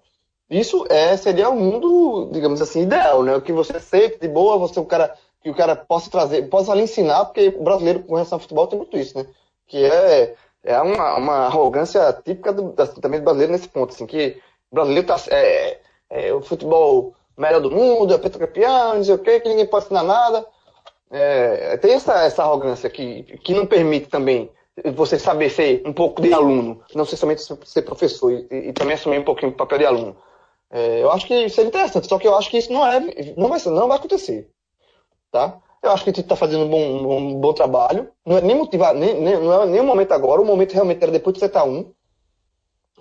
isso 0.49 0.85
é, 0.89 1.15
seria 1.17 1.49
um 1.49 1.59
mundo, 1.59 2.29
digamos 2.31 2.61
assim, 2.61 2.81
ideal, 2.81 3.23
né? 3.23 3.35
O 3.35 3.41
que 3.41 3.53
você 3.53 3.77
aceita 3.77 4.19
de 4.19 4.27
boa, 4.27 4.57
você 4.57 4.79
o 4.79 4.85
cara 4.85 5.15
que 5.43 5.49
o 5.49 5.55
cara 5.55 5.75
possa 5.75 6.09
trazer, 6.09 6.49
possa 6.49 6.73
lhe 6.73 6.83
ensinar, 6.83 7.25
porque 7.25 7.49
o 7.49 7.63
brasileiro 7.63 8.01
com 8.03 8.15
relação 8.15 8.37
ao 8.37 8.39
futebol 8.39 8.65
tem 8.65 8.79
muito 8.79 8.97
isso, 8.97 9.17
né? 9.17 9.25
Que 9.67 9.83
é, 9.85 10.35
é 10.63 10.81
uma, 10.81 11.17
uma 11.17 11.35
arrogância 11.47 12.13
típica 12.13 12.53
do, 12.53 12.71
também 13.01 13.19
do 13.19 13.25
brasileiro 13.25 13.51
nesse 13.51 13.67
ponto, 13.67 13.93
assim, 13.93 14.05
que 14.05 14.41
o 14.71 14.75
brasileiro 14.75 15.05
tá, 15.05 15.17
é, 15.29 15.79
é, 16.09 16.33
o 16.33 16.41
futebol 16.41 17.13
melhor 17.37 17.61
do 17.61 17.71
mundo, 17.71 18.13
é 18.13 18.17
petrocampeão, 18.17 18.95
não 18.95 19.03
sei 19.03 19.15
o 19.15 19.19
quê, 19.19 19.39
que 19.39 19.49
ninguém 19.49 19.65
pode 19.65 19.85
ensinar 19.85 20.03
nada. 20.03 20.45
É, 21.11 21.77
tem 21.77 21.93
essa, 21.93 22.23
essa 22.23 22.43
arrogância 22.43 22.89
que, 22.89 23.23
que 23.23 23.53
não 23.53 23.65
permite 23.65 24.07
também 24.07 24.49
você 24.95 25.19
saber 25.19 25.49
ser 25.49 25.83
um 25.85 25.93
pouco 25.93 26.21
de 26.21 26.33
aluno, 26.33 26.81
não 26.95 27.05
ser 27.05 27.17
somente 27.17 27.43
ser 27.65 27.83
professor 27.83 28.31
e, 28.31 28.69
e 28.69 28.73
também 28.73 28.95
assumir 28.95 29.19
um 29.19 29.23
pouquinho 29.23 29.51
o 29.51 29.55
papel 29.55 29.77
de 29.77 29.85
aluno. 29.85 30.15
É, 30.71 31.03
eu 31.03 31.11
acho 31.11 31.27
que 31.27 31.47
seria 31.49 31.67
interessante, 31.67 32.07
só 32.07 32.17
que 32.17 32.27
eu 32.27 32.35
acho 32.35 32.49
que 32.49 32.57
isso 32.57 32.73
não, 32.73 32.85
é, 32.85 32.99
não, 33.37 33.47
vai, 33.47 33.59
não 33.65 33.87
vai 33.87 33.97
acontecer. 33.97 34.49
Tá? 35.31 35.59
Eu 35.83 35.91
acho 35.91 36.03
que 36.03 36.09
gente 36.09 36.21
está 36.21 36.35
fazendo 36.35 36.65
um 36.65 36.69
bom, 36.69 37.17
um 37.17 37.39
bom 37.39 37.53
trabalho. 37.53 38.09
Não 38.25 38.37
é 38.37 38.41
nem 38.41 38.55
motivar, 38.55 38.95
nem, 38.95 39.19
nem, 39.19 39.39
não 39.39 39.63
é 39.63 39.65
nem 39.67 39.81
o 39.81 39.83
momento 39.83 40.13
agora, 40.13 40.41
o 40.41 40.45
momento 40.45 40.73
realmente 40.73 41.03
era 41.03 41.11
depois 41.11 41.35
de 41.35 41.41
seta 41.41 41.63
1. 41.63 41.91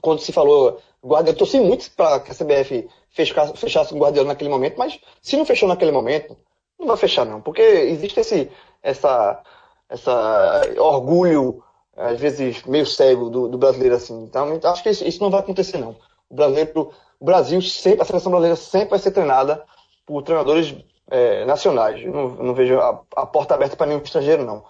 Quando 0.03 0.20
se 0.20 0.32
falou, 0.32 0.78
eu 1.03 1.34
torci 1.34 1.59
muito 1.61 1.90
para 1.92 2.20
que 2.20 2.30
a 2.30 2.34
CBF 2.34 2.88
fechasse, 3.09 3.94
o 3.94 3.98
Guardiola 3.98 4.28
naquele 4.28 4.50
momento, 4.50 4.76
mas 4.76 5.00
se 5.22 5.36
não 5.36 5.46
fechou 5.46 5.68
naquele 5.68 5.92
momento, 5.92 6.36
não 6.78 6.88
vai 6.88 6.96
fechar 6.98 7.24
não, 7.24 7.40
porque 7.40 7.62
existe 7.62 8.20
esse 8.20 8.50
essa, 8.82 9.40
essa 9.88 10.62
orgulho, 10.78 11.62
às 11.96 12.18
vezes 12.18 12.64
meio 12.64 12.84
cego 12.86 13.30
do, 13.30 13.48
do 13.48 13.59
brasileiro 13.59 13.94
assim. 13.94 14.24
Então, 14.24 14.59
acho 14.64 14.82
que 14.82 14.90
isso, 14.90 15.07
isso, 15.07 15.22
não 15.22 15.30
vai 15.30 15.40
acontecer 15.40 15.78
não. 15.78 15.96
O 16.28 16.34
brasileiro, 16.34 16.90
o 17.20 17.24
Brasil 17.24 17.62
sempre, 17.62 18.03
a 18.03 18.05
seleção 18.05 18.32
brasileira 18.32 18.57
sempre 18.57 18.90
vai 18.90 18.98
ser 18.98 19.12
treinada 19.12 19.64
por 20.05 20.22
treinadores 20.22 20.74
é, 21.11 21.44
nacionais. 21.44 22.03
Eu 22.03 22.12
não, 22.12 22.28
não 22.28 22.55
vejo 22.55 22.78
a, 22.80 23.00
a, 23.16 23.26
porta 23.26 23.55
aberta 23.55 23.76
para 23.76 23.86
nenhum 23.86 24.03
estrangeiro 24.03 24.44
não. 24.44 24.64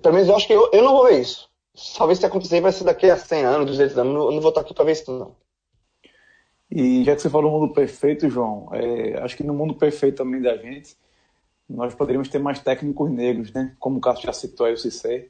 Pelo 0.00 0.14
menos 0.14 0.28
eu 0.28 0.36
acho 0.36 0.46
que 0.46 0.52
eu, 0.52 0.70
eu 0.72 0.82
não 0.82 0.92
vou 0.92 1.04
ver 1.04 1.20
isso. 1.20 1.48
Talvez 1.96 2.18
se 2.18 2.26
acontecer 2.26 2.60
vai 2.60 2.72
ser 2.72 2.84
daqui 2.84 3.10
a 3.10 3.16
100 3.16 3.44
anos, 3.44 3.66
200 3.66 3.98
anos, 3.98 4.14
eu 4.14 4.30
não 4.32 4.40
vou 4.40 4.48
estar 4.50 4.60
aqui 4.62 4.74
para 4.74 4.84
ver 4.84 4.92
isso 4.92 5.10
não. 5.12 5.34
E 6.70 7.04
já 7.04 7.14
que 7.14 7.22
você 7.22 7.30
falou 7.30 7.50
mundo 7.60 7.72
perfeito, 7.72 8.28
João, 8.28 8.68
é, 8.72 9.18
acho 9.22 9.36
que 9.36 9.44
no 9.44 9.54
mundo 9.54 9.74
perfeito 9.74 10.16
também 10.16 10.42
da 10.42 10.56
gente, 10.56 10.96
nós 11.68 11.94
poderíamos 11.94 12.28
ter 12.28 12.38
mais 12.40 12.58
técnicos 12.58 13.10
negros, 13.10 13.52
né? 13.52 13.74
Como 13.78 13.98
o 13.98 14.00
Cássio 14.00 14.26
já 14.26 14.32
citou 14.32 14.66
aí, 14.66 14.72
o 14.74 14.78
Cissé. 14.78 15.26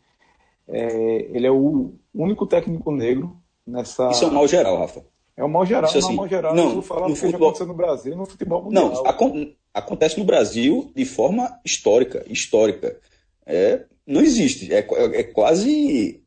É, 0.69 1.29
ele 1.33 1.47
é 1.47 1.51
o 1.51 1.93
único 2.15 2.47
técnico 2.47 2.91
negro 2.91 3.37
nessa. 3.67 4.11
Isso 4.11 4.25
é 4.25 4.29
um 4.29 4.33
mal 4.33 4.49
geral, 4.49 4.79
Rafa. 4.79 5.05
É 5.37 5.45
um 5.45 5.49
mal 5.49 5.67
geral, 5.67 5.85
Isso, 5.91 5.99
não 5.99 6.01
é 6.01 6.05
assim, 6.07 6.15
um 6.15 6.17
mal 6.17 6.29
geral. 6.29 6.55
não, 6.55 6.65
eu 6.69 6.73
vou 6.75 6.83
falar 6.83 7.01
no 7.03 7.07
o 7.07 7.09
que 7.15 7.15
já 7.21 7.27
futebol- 7.27 7.49
aconteceu 7.49 7.67
no 7.67 7.75
Brasil 7.75 8.17
no 8.17 8.27
futebol 8.27 8.63
mundial. 8.63 8.91
Não, 8.95 9.07
acon- 9.07 9.53
acontece 9.75 10.19
no 10.19 10.25
Brasil 10.25 10.91
de 10.97 11.05
forma 11.05 11.61
histórica, 11.65 12.25
histórica. 12.27 12.99
É, 13.45 13.85
não 14.07 14.23
existe. 14.23 14.73
É, 14.73 14.79
é 14.79 15.23
quase, 15.23 16.23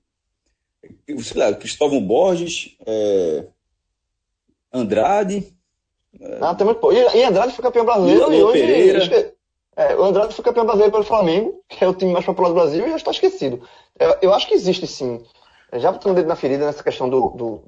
sei 1.24 1.38
lá, 1.42 1.54
Cristóvão 1.54 2.02
Borges, 2.02 2.76
é, 2.86 3.46
Andrade, 4.74 5.54
Ah, 6.42 6.56
tem 6.56 6.66
muito 6.66 6.80
pouco. 6.80 6.96
E, 6.96 7.24
Andrade 7.24 7.54
foi 7.54 7.64
campeão 7.64 7.86
brasileiro 7.86 8.34
e 8.34 8.44
hoje. 8.44 8.60
Pereira. 8.62 9.34
é, 9.76 9.96
o 9.96 10.04
Andrade 10.04 10.34
foi 10.34 10.44
campeão 10.44 10.66
brasileiro 10.66 10.92
pelo 10.92 11.04
Flamengo, 11.04 11.62
que 11.68 11.84
é 11.84 11.88
o 11.88 11.94
time 11.94 12.12
mais 12.12 12.26
popular 12.26 12.50
do 12.50 12.56
Brasil, 12.56 12.86
e 12.86 12.90
já 12.90 12.96
está 12.98 13.12
esquecido. 13.12 13.62
Eu, 14.00 14.16
eu 14.22 14.34
acho 14.34 14.48
que 14.48 14.54
existe 14.56 14.86
sim. 14.88 15.24
Já 15.74 15.92
botando 15.92 16.14
o 16.14 16.16
dedo 16.16 16.28
na 16.28 16.36
ferida 16.36 16.66
nessa 16.66 16.84
questão 16.84 17.08
do, 17.10 17.30
do, 17.30 17.64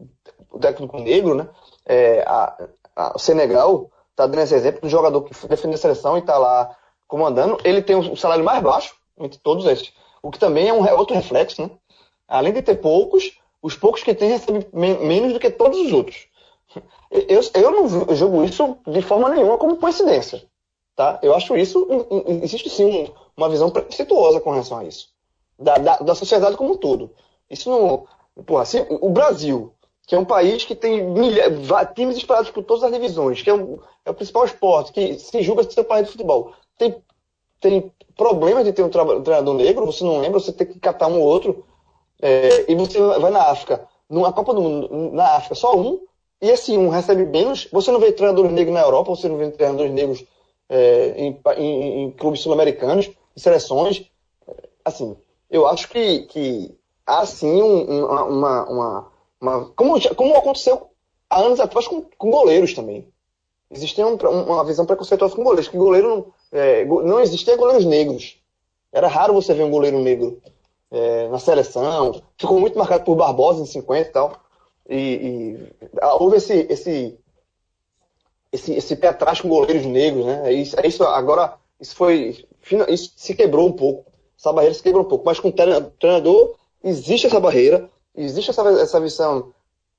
do 0.54 0.60
técnico 0.60 1.00
negro, 1.00 1.36
né? 1.36 1.48
É, 1.86 2.22
a- 2.28 2.68
a- 2.96 3.14
o 3.16 3.20
Senegal 3.20 3.90
está 4.10 4.26
dando 4.26 4.42
esse 4.42 4.56
exemplo 4.56 4.82
do 4.82 4.90
jogador 4.90 5.22
que 5.24 5.48
defende 5.48 5.76
a 5.76 5.78
seleção 5.78 6.16
e 6.18 6.20
está 6.20 6.38
lá 6.38 6.76
comandando. 7.08 7.58
Ele 7.64 7.82
tem 7.82 7.96
o 7.96 8.16
salário 8.16 8.44
mais 8.44 8.62
baixo 8.64 8.96
entre 9.20 9.38
todos 9.40 9.66
esses. 9.68 9.94
O 10.24 10.32
que 10.32 10.40
também 10.40 10.68
é 10.68 10.74
um 10.74 10.84
outro 10.98 11.16
reflexo, 11.16 11.62
né? 11.62 11.70
Além 12.32 12.54
de 12.54 12.62
ter 12.62 12.76
poucos, 12.76 13.38
os 13.62 13.76
poucos 13.76 14.02
que 14.04 14.16
tem 14.16 14.30
recebem 14.30 14.66
men- 14.74 14.98
menos 15.06 15.34
do 15.34 15.40
que 15.40 15.50
todos 15.52 15.78
os 15.80 15.92
outros. 15.92 16.28
Eu, 17.12 17.42
eu 17.56 17.72
não 17.72 18.16
julgo 18.16 18.44
isso 18.46 18.78
de 18.88 19.02
forma 19.02 19.30
nenhuma 19.30 19.58
como 19.58 19.76
coincidência. 19.76 20.42
Tá? 20.96 21.20
Eu 21.22 21.36
acho 21.36 21.56
isso. 21.58 21.86
Existe 22.42 22.70
sim 22.70 22.86
um- 22.86 23.08
uma 23.36 23.50
visão 23.50 23.70
preconceituosa 23.70 24.40
com 24.40 24.52
relação 24.52 24.78
a 24.78 24.86
isso. 24.86 25.10
Da, 25.60 25.76
da, 25.76 25.98
da 25.98 26.16
sociedade 26.16 26.56
como 26.56 26.74
um 26.74 26.78
todo. 26.78 27.12
Isso 27.50 27.70
não. 27.70 28.06
Porra, 28.46 28.64
se, 28.66 28.86
o 28.90 29.10
Brasil, 29.10 29.74
que 30.08 30.16
é 30.16 30.20
um 30.20 30.26
país 30.26 30.64
que 30.64 30.74
tem 30.74 31.04
milha, 31.04 31.44
times 31.94 32.16
espalhados 32.16 32.50
por 32.50 32.64
todas 32.64 32.84
as 32.84 32.92
divisões, 32.94 33.42
que 33.42 33.50
é, 33.50 33.54
um- 33.54 33.78
é 34.06 34.10
o 34.10 34.14
principal 34.14 34.46
esporte, 34.46 34.94
que 34.94 35.20
se 35.20 35.42
julga 35.42 35.70
ser 35.70 35.82
o 35.82 35.86
país 35.86 36.08
do 36.08 36.12
futebol, 36.14 36.54
tem, 36.78 36.96
tem 37.60 37.92
problemas 38.16 38.64
de 38.64 38.72
ter 38.74 38.84
um, 38.84 38.86
um 38.88 39.22
treinador 39.24 39.54
negro, 39.54 39.86
você 39.86 40.04
não 40.04 40.20
lembra, 40.20 40.40
você 40.40 40.54
tem 40.54 40.66
que 40.66 40.80
catar 40.80 41.08
um 41.08 41.20
ou 41.20 41.28
outro. 41.28 41.66
É, 42.22 42.72
e 42.72 42.76
você 42.76 43.00
vai 43.00 43.32
na 43.32 43.44
África, 43.50 43.88
numa 44.10 44.32
Copa 44.34 44.54
do 44.54 44.62
Mundo, 44.62 45.12
na 45.14 45.36
África, 45.38 45.56
só 45.56 45.76
um, 45.78 46.02
e 46.42 46.50
esse 46.50 46.78
um 46.78 46.90
recebe 46.90 47.26
menos. 47.26 47.68
Você 47.72 47.92
não 47.92 48.00
vê 48.00 48.12
treinadores 48.12 48.52
negros 48.52 48.74
na 48.74 48.82
Europa, 48.82 49.16
você 49.16 49.28
não 49.28 49.38
vê 49.38 49.50
treinadores 49.52 49.92
negros 49.92 50.24
é, 50.70 51.14
em, 51.18 51.40
em- 51.58 52.04
em 52.04 52.12
clubes 52.12 52.42
sul-americanos, 52.42 53.08
em 53.08 53.40
seleções. 53.40 54.06
Assim, 54.84 55.16
eu 55.50 55.68
acho 55.68 55.90
que, 55.90 56.24
que 56.24 56.72
há 57.06 57.26
sim 57.26 57.62
um- 57.62 57.92
um- 57.92 58.06
uma. 58.06 58.64
uma, 58.70 59.08
uma 59.42 59.66
como, 59.76 60.16
como 60.16 60.36
aconteceu 60.38 60.90
há 61.30 61.40
anos 61.42 61.60
atrás 61.60 61.88
com, 61.88 62.04
com 62.18 62.32
goleiros 62.32 62.74
também. 62.74 63.08
Existia 63.72 64.06
um- 64.08 64.16
uma 64.16 64.64
visão 64.66 64.86
preconceituosa 64.86 65.36
com 65.36 65.44
goleiros, 65.44 65.68
que 65.70 65.78
goleiro 65.78 66.10
não, 66.10 66.34
é, 66.60 66.86
não 66.86 67.20
existia 67.22 67.58
goleiros 67.58 67.86
negros. 67.86 68.38
Era 68.92 69.08
raro 69.08 69.34
você 69.34 69.54
ver 69.54 69.64
um 69.64 69.72
goleiro 69.72 70.00
negro 70.00 70.42
é, 70.92 71.28
na 71.30 71.40
seleção. 71.40 72.22
Ficou 72.38 72.60
muito 72.60 72.78
marcado 72.78 73.04
por 73.04 73.16
Barbosa 73.16 73.62
em 73.62 73.66
50 73.66 74.02
e 74.02 74.12
tal. 74.12 74.34
E, 74.90 74.96
e 74.96 75.90
ah, 76.02 76.16
houve 76.16 76.38
esse, 76.38 76.68
esse, 76.70 77.18
esse, 78.52 78.74
esse 78.74 78.96
pé 78.96 79.08
atrás 79.08 79.40
com 79.42 79.50
goleiros 79.50 79.86
negros, 79.86 80.26
né? 80.26 80.52
É 80.52 80.54
isso, 80.54 80.80
é 80.80 80.86
isso 80.86 81.04
agora, 81.04 81.56
isso 81.80 81.96
foi. 81.96 82.46
Isso 82.90 83.14
se 83.16 83.34
quebrou 83.34 83.68
um 83.68 83.74
pouco. 83.74 84.12
Essa 84.38 84.52
barreira 84.52 84.76
se 84.76 84.84
quebrou 84.84 85.04
um 85.04 85.08
pouco. 85.08 85.26
Mas 85.26 85.40
com 85.40 85.48
o 85.48 85.52
treina- 85.52 85.82
treinador, 86.00 86.56
existe 86.84 87.28
essa 87.28 87.40
barreira, 87.40 87.90
existe 88.16 88.50
essa, 88.50 88.62
essa 88.82 89.00
visão 89.00 89.54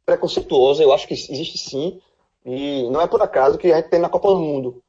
preconceituosa, 0.05 0.83
eu 0.83 0.93
acho 0.93 1.07
que 1.09 1.15
existe 1.15 1.59
sim. 1.59 2.01
E 2.45 2.89
não 2.91 3.01
é 3.01 3.07
por 3.07 3.23
acaso 3.23 3.57
que 3.57 3.73
a 3.73 3.77
gente 3.77 3.89
tem 3.89 4.01
na 4.01 4.09
Copa 4.09 4.29
do 4.29 4.41
Mundo 4.41 4.83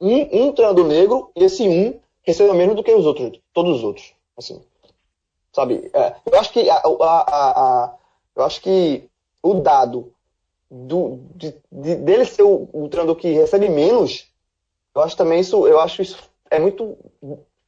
um, 0.00 0.46
um 0.46 0.52
treinador 0.52 0.86
negro 0.86 1.30
e 1.36 1.44
esse 1.44 1.68
um 1.68 2.00
receba 2.22 2.54
menos 2.54 2.76
do 2.76 2.82
que 2.82 2.92
os 2.92 3.06
outros, 3.06 3.40
todos 3.52 3.78
os 3.78 3.84
outros. 3.84 4.12
Assim, 4.36 4.60
sabe? 5.52 5.90
É, 5.92 6.14
eu 6.30 6.38
acho 6.38 6.52
que 6.52 6.68
a, 6.70 6.76
a- 6.76 7.24
a- 7.30 7.94
eu 8.36 8.44
acho 8.44 8.60
que 8.60 9.08
o 9.42 9.54
dado 9.54 10.12
do, 10.70 11.20
de, 11.34 11.54
de- 11.70 11.96
dele 11.96 12.24
ser 12.24 12.42
o, 12.42 12.68
o 12.72 12.88
treinador 12.88 13.16
que 13.16 13.32
recebe 13.32 13.68
menos, 13.68 14.26
eu 14.94 15.02
acho 15.02 15.16
também 15.16 15.40
isso, 15.40 15.66
eu 15.66 15.80
acho 15.80 16.02
isso 16.02 16.18
é 16.50 16.58
muito 16.58 16.96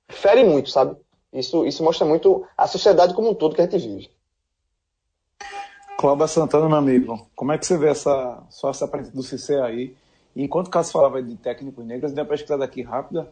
fere 0.08 0.44
muito, 0.44 0.70
sabe? 0.70 0.96
Isso, 1.32 1.64
isso 1.64 1.84
mostra 1.84 2.06
muito 2.06 2.44
a 2.56 2.66
sociedade 2.66 3.14
como 3.14 3.30
um 3.30 3.34
todo 3.34 3.54
que 3.54 3.60
a 3.60 3.64
gente 3.68 3.78
vive. 3.78 4.10
Cláudio 5.98 6.26
Santana, 6.26 6.66
meu 6.66 6.78
amigo, 6.78 7.26
como 7.36 7.52
é 7.52 7.58
que 7.58 7.66
você 7.66 7.76
vê 7.76 7.88
essa, 7.88 8.42
só 8.48 8.70
essa 8.70 8.88
presença 8.88 9.14
do 9.14 9.22
Cissé 9.22 9.60
aí? 9.60 9.94
E 10.34 10.42
enquanto 10.42 10.68
o 10.68 10.70
Cássio 10.70 10.92
falava 10.94 11.22
de 11.22 11.36
técnicos 11.36 11.84
negros, 11.84 12.12
deu 12.12 12.24
uma 12.24 12.30
pesquisada 12.30 12.64
aqui 12.64 12.82
rápida. 12.82 13.28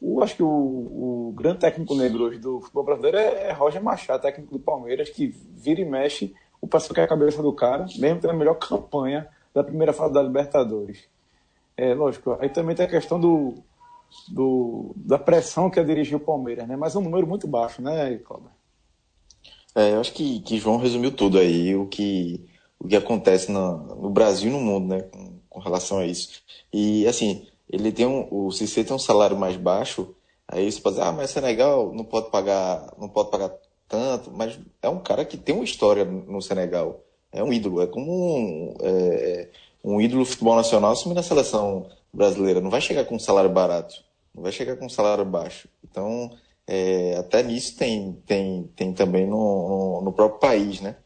O, 0.00 0.22
acho 0.22 0.36
que 0.36 0.42
o, 0.42 0.48
o 0.48 1.32
grande 1.34 1.58
técnico 1.58 1.94
negro 1.94 2.24
hoje 2.24 2.38
do 2.38 2.60
futebol 2.60 2.84
brasileiro 2.84 3.16
é, 3.16 3.48
é 3.48 3.52
Roger 3.52 3.82
Machado, 3.82 4.22
técnico 4.22 4.52
do 4.52 4.58
Palmeiras, 4.58 5.08
que 5.08 5.26
vira 5.26 5.80
e 5.80 5.84
mexe, 5.84 6.34
o 6.60 6.66
pessoal 6.66 6.94
quer 6.94 7.04
a 7.04 7.08
cabeça 7.08 7.42
do 7.42 7.52
cara, 7.52 7.86
mesmo 7.98 8.20
tendo 8.20 8.30
a 8.30 8.34
melhor 8.34 8.54
campanha 8.54 9.28
da 9.54 9.64
primeira 9.64 9.92
fase 9.92 10.12
da 10.12 10.22
Libertadores. 10.22 11.04
É, 11.76 11.94
lógico, 11.94 12.36
aí 12.40 12.48
também 12.48 12.74
tem 12.74 12.86
a 12.86 12.90
questão 12.90 13.20
do, 13.20 13.54
do, 14.28 14.92
da 14.96 15.18
pressão 15.18 15.70
que 15.70 15.78
é 15.78 15.84
dirigir 15.84 16.16
o 16.16 16.20
Palmeiras, 16.20 16.66
né? 16.66 16.76
Mas 16.76 16.94
é 16.94 16.98
um 16.98 17.02
número 17.02 17.26
muito 17.26 17.46
baixo, 17.46 17.82
né, 17.82 18.16
Cláudio? 18.18 18.50
É, 19.74 19.92
eu 19.92 20.00
acho 20.00 20.12
que, 20.12 20.40
que 20.40 20.58
João 20.58 20.78
resumiu 20.78 21.12
tudo 21.12 21.38
aí, 21.38 21.76
o 21.76 21.86
que, 21.86 22.46
o 22.78 22.88
que 22.88 22.96
acontece 22.96 23.52
no, 23.52 23.76
no 23.76 24.10
Brasil 24.10 24.50
e 24.50 24.52
no 24.52 24.60
mundo, 24.60 24.88
né, 24.88 25.02
com, 25.02 25.38
com 25.50 25.60
relação 25.60 25.98
a 25.98 26.06
isso. 26.06 26.42
E, 26.72 27.06
assim, 27.06 27.46
ele 27.70 27.92
tem 27.92 28.06
um, 28.06 28.28
o 28.30 28.50
Cissé 28.50 28.84
tem 28.84 28.94
um 28.94 28.98
salário 28.98 29.36
mais 29.36 29.56
baixo, 29.56 30.14
aí 30.46 30.70
você 30.70 30.80
pode 30.80 30.96
dizer, 30.96 31.08
ah, 31.08 31.12
mas 31.12 31.30
Senegal 31.30 31.92
não 31.92 32.04
pode 32.04 32.30
pagar, 32.30 32.92
não 32.98 33.08
pode 33.08 33.30
pagar 33.30 33.52
tanto, 33.88 34.30
mas 34.30 34.58
é 34.82 34.88
um 34.88 35.00
cara 35.00 35.24
que 35.24 35.36
tem 35.36 35.54
uma 35.54 35.64
história 35.64 36.04
no 36.04 36.40
Senegal, 36.40 37.04
é 37.32 37.42
um 37.42 37.52
ídolo, 37.52 37.82
é 37.82 37.86
como 37.86 38.12
um, 38.12 38.74
é, 38.80 39.48
um 39.84 40.00
ídolo 40.00 40.22
do 40.22 40.26
futebol 40.26 40.56
nacional 40.56 40.92
assumindo 40.92 41.20
a 41.20 41.22
seleção 41.22 41.88
brasileira, 42.12 42.60
não 42.60 42.70
vai 42.70 42.80
chegar 42.80 43.04
com 43.04 43.16
um 43.16 43.20
salário 43.20 43.50
barato, 43.50 43.94
não 44.34 44.42
vai 44.42 44.52
chegar 44.52 44.76
com 44.76 44.86
um 44.86 44.90
salário 44.90 45.24
baixo. 45.24 45.68
Então, 45.84 46.30
é, 46.66 47.16
até 47.16 47.42
nisso 47.42 47.76
tem, 47.76 48.12
tem, 48.26 48.70
tem 48.74 48.92
também 48.92 49.26
no, 49.26 49.68
no, 49.68 50.02
no 50.02 50.12
próprio 50.12 50.40
país, 50.40 50.80
né? 50.80 50.96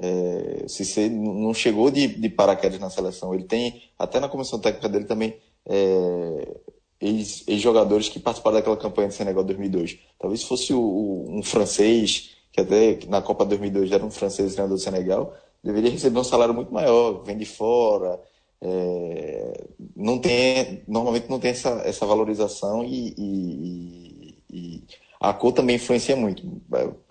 É, 0.00 0.64
você 0.68 1.08
não 1.08 1.52
chegou 1.52 1.90
de, 1.90 2.06
de 2.06 2.28
paraquedas 2.28 2.78
na 2.78 2.88
seleção, 2.88 3.34
ele 3.34 3.42
tem, 3.42 3.82
até 3.98 4.20
na 4.20 4.28
comissão 4.28 4.60
técnica 4.60 4.88
dele 4.88 5.06
também, 5.06 5.36
é, 5.66 6.56
ex- 7.00 7.44
ex-jogadores 7.48 8.08
que 8.08 8.18
participaram 8.18 8.56
daquela 8.56 8.76
campanha 8.76 9.08
de 9.08 9.14
Senegal 9.14 9.44
2002. 9.44 9.98
Talvez 10.18 10.42
fosse 10.42 10.72
o, 10.72 10.80
o- 10.80 11.26
um 11.38 11.42
francês, 11.42 12.30
que 12.52 12.60
até 12.60 12.98
na 13.08 13.22
Copa 13.22 13.44
2002 13.44 13.92
era 13.92 14.04
um 14.04 14.10
francês 14.10 14.52
treinador 14.54 14.76
do 14.78 14.82
Senegal, 14.82 15.34
deveria 15.62 15.90
receber 15.90 16.18
um 16.20 16.24
salário 16.24 16.54
muito 16.54 16.72
maior, 16.72 17.22
vem 17.24 17.36
de 17.36 17.44
fora, 17.44 18.20
é, 18.60 19.64
não 19.96 20.18
tem, 20.18 20.82
normalmente 20.88 21.28
não 21.30 21.38
tem 21.38 21.50
essa, 21.52 21.70
essa 21.84 22.04
valorização 22.06 22.84
e, 22.84 23.14
e- 23.16 24.34
e 24.50 24.82
a 25.20 25.32
cor 25.32 25.52
também 25.52 25.76
influencia 25.76 26.16
muito. 26.16 26.42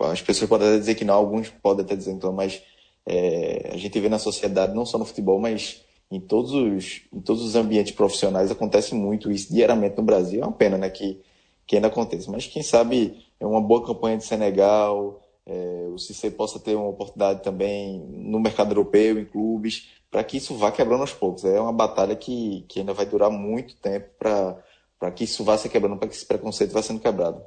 As 0.00 0.20
pessoas 0.22 0.48
podem 0.48 0.68
até 0.68 0.78
dizer 0.78 0.94
que 0.94 1.04
não, 1.04 1.14
alguns 1.14 1.48
podem 1.62 1.84
até 1.84 1.94
dizer 1.94 2.16
que 2.18 2.24
não, 2.24 2.32
mas 2.32 2.60
é, 3.06 3.70
a 3.72 3.76
gente 3.76 3.98
vê 4.00 4.08
na 4.08 4.18
sociedade, 4.18 4.74
não 4.74 4.84
só 4.86 4.98
no 4.98 5.04
futebol, 5.04 5.38
mas 5.38 5.82
em 6.10 6.20
todos 6.20 6.52
os, 6.52 7.02
em 7.12 7.20
todos 7.20 7.44
os 7.44 7.54
ambientes 7.54 7.92
profissionais 7.92 8.50
acontece 8.50 8.94
muito 8.94 9.30
isso 9.30 9.52
diariamente 9.52 9.96
no 9.96 10.02
Brasil. 10.02 10.42
É 10.42 10.46
uma 10.46 10.52
pena, 10.52 10.78
né, 10.78 10.88
que, 10.88 11.20
que 11.66 11.76
ainda 11.76 11.88
aconteça. 11.88 12.30
Mas 12.30 12.46
quem 12.46 12.62
sabe 12.62 13.24
é 13.38 13.46
uma 13.46 13.60
boa 13.60 13.84
campanha 13.86 14.16
de 14.16 14.24
Senegal, 14.24 15.20
é, 15.48 15.88
o 15.90 15.98
Cissé 15.98 16.30
possa 16.30 16.58
ter 16.58 16.74
uma 16.74 16.88
oportunidade 16.88 17.42
também 17.42 18.00
no 18.00 18.38
mercado 18.38 18.72
europeu, 18.72 19.18
em 19.18 19.24
clubes, 19.24 19.88
para 20.10 20.22
que 20.22 20.36
isso 20.36 20.54
vá 20.54 20.70
quebrando 20.70 21.00
aos 21.00 21.12
poucos. 21.12 21.44
É 21.44 21.58
uma 21.58 21.72
batalha 21.72 22.14
que, 22.14 22.64
que 22.68 22.80
ainda 22.80 22.92
vai 22.92 23.06
durar 23.06 23.30
muito 23.30 23.74
tempo 23.76 24.08
para 24.18 25.10
que 25.10 25.24
isso 25.24 25.42
vá 25.44 25.56
se 25.56 25.68
quebrando, 25.70 25.96
para 25.96 26.08
que 26.08 26.14
esse 26.14 26.26
preconceito 26.26 26.72
vá 26.72 26.82
sendo 26.82 27.00
quebrado. 27.00 27.42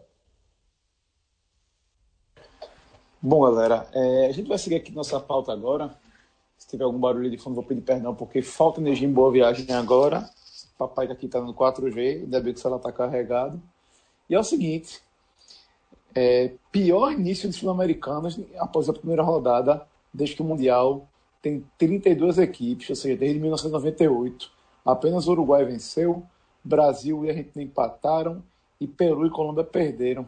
Bom, 3.22 3.42
galera, 3.44 3.88
é, 3.94 4.26
a 4.26 4.32
gente 4.32 4.48
vai 4.48 4.58
seguir 4.58 4.78
aqui 4.78 4.92
nossa 4.92 5.20
pauta 5.20 5.54
agora. 5.54 5.96
Se 6.62 6.68
tiver 6.68 6.84
algum 6.84 7.00
barulho 7.00 7.28
de 7.28 7.40
fundo, 7.40 7.56
vou 7.56 7.64
pedir 7.64 7.82
perdão, 7.82 8.14
porque 8.14 8.40
falta 8.44 8.80
energia 8.80 9.08
em 9.08 9.12
boa 9.12 9.32
viagem 9.32 9.66
agora. 9.74 10.30
Papai 10.78 11.08
aqui 11.08 11.26
está 11.26 11.42
no 11.42 11.56
4G, 11.56 12.22
ainda 12.22 12.40
bem 12.40 12.54
que 12.54 12.60
o 12.60 12.62
celular 12.62 12.78
está 12.78 12.92
carregado. 12.92 13.60
E 14.30 14.36
é 14.36 14.40
o 14.40 14.44
seguinte: 14.44 15.02
é, 16.14 16.52
pior 16.72 17.14
início 17.14 17.50
de 17.50 17.56
Sul-Americanas 17.56 18.40
após 18.60 18.88
a 18.88 18.94
primeira 18.94 19.24
rodada, 19.24 19.88
desde 20.14 20.36
que 20.36 20.44
o 20.44 20.46
Mundial 20.46 21.08
tem 21.42 21.66
32 21.80 22.38
equipes, 22.38 22.92
ou 22.92 22.96
seja, 22.96 23.18
desde 23.18 23.40
1998. 23.40 24.52
Apenas 24.86 25.28
o 25.28 25.32
Uruguai 25.32 25.66
venceu, 25.66 26.22
Brasil 26.64 27.26
e 27.26 27.30
Argentina 27.32 27.64
empataram 27.64 28.44
e 28.80 28.86
Peru 28.86 29.26
e 29.26 29.32
Colômbia 29.32 29.64
perderam. 29.64 30.28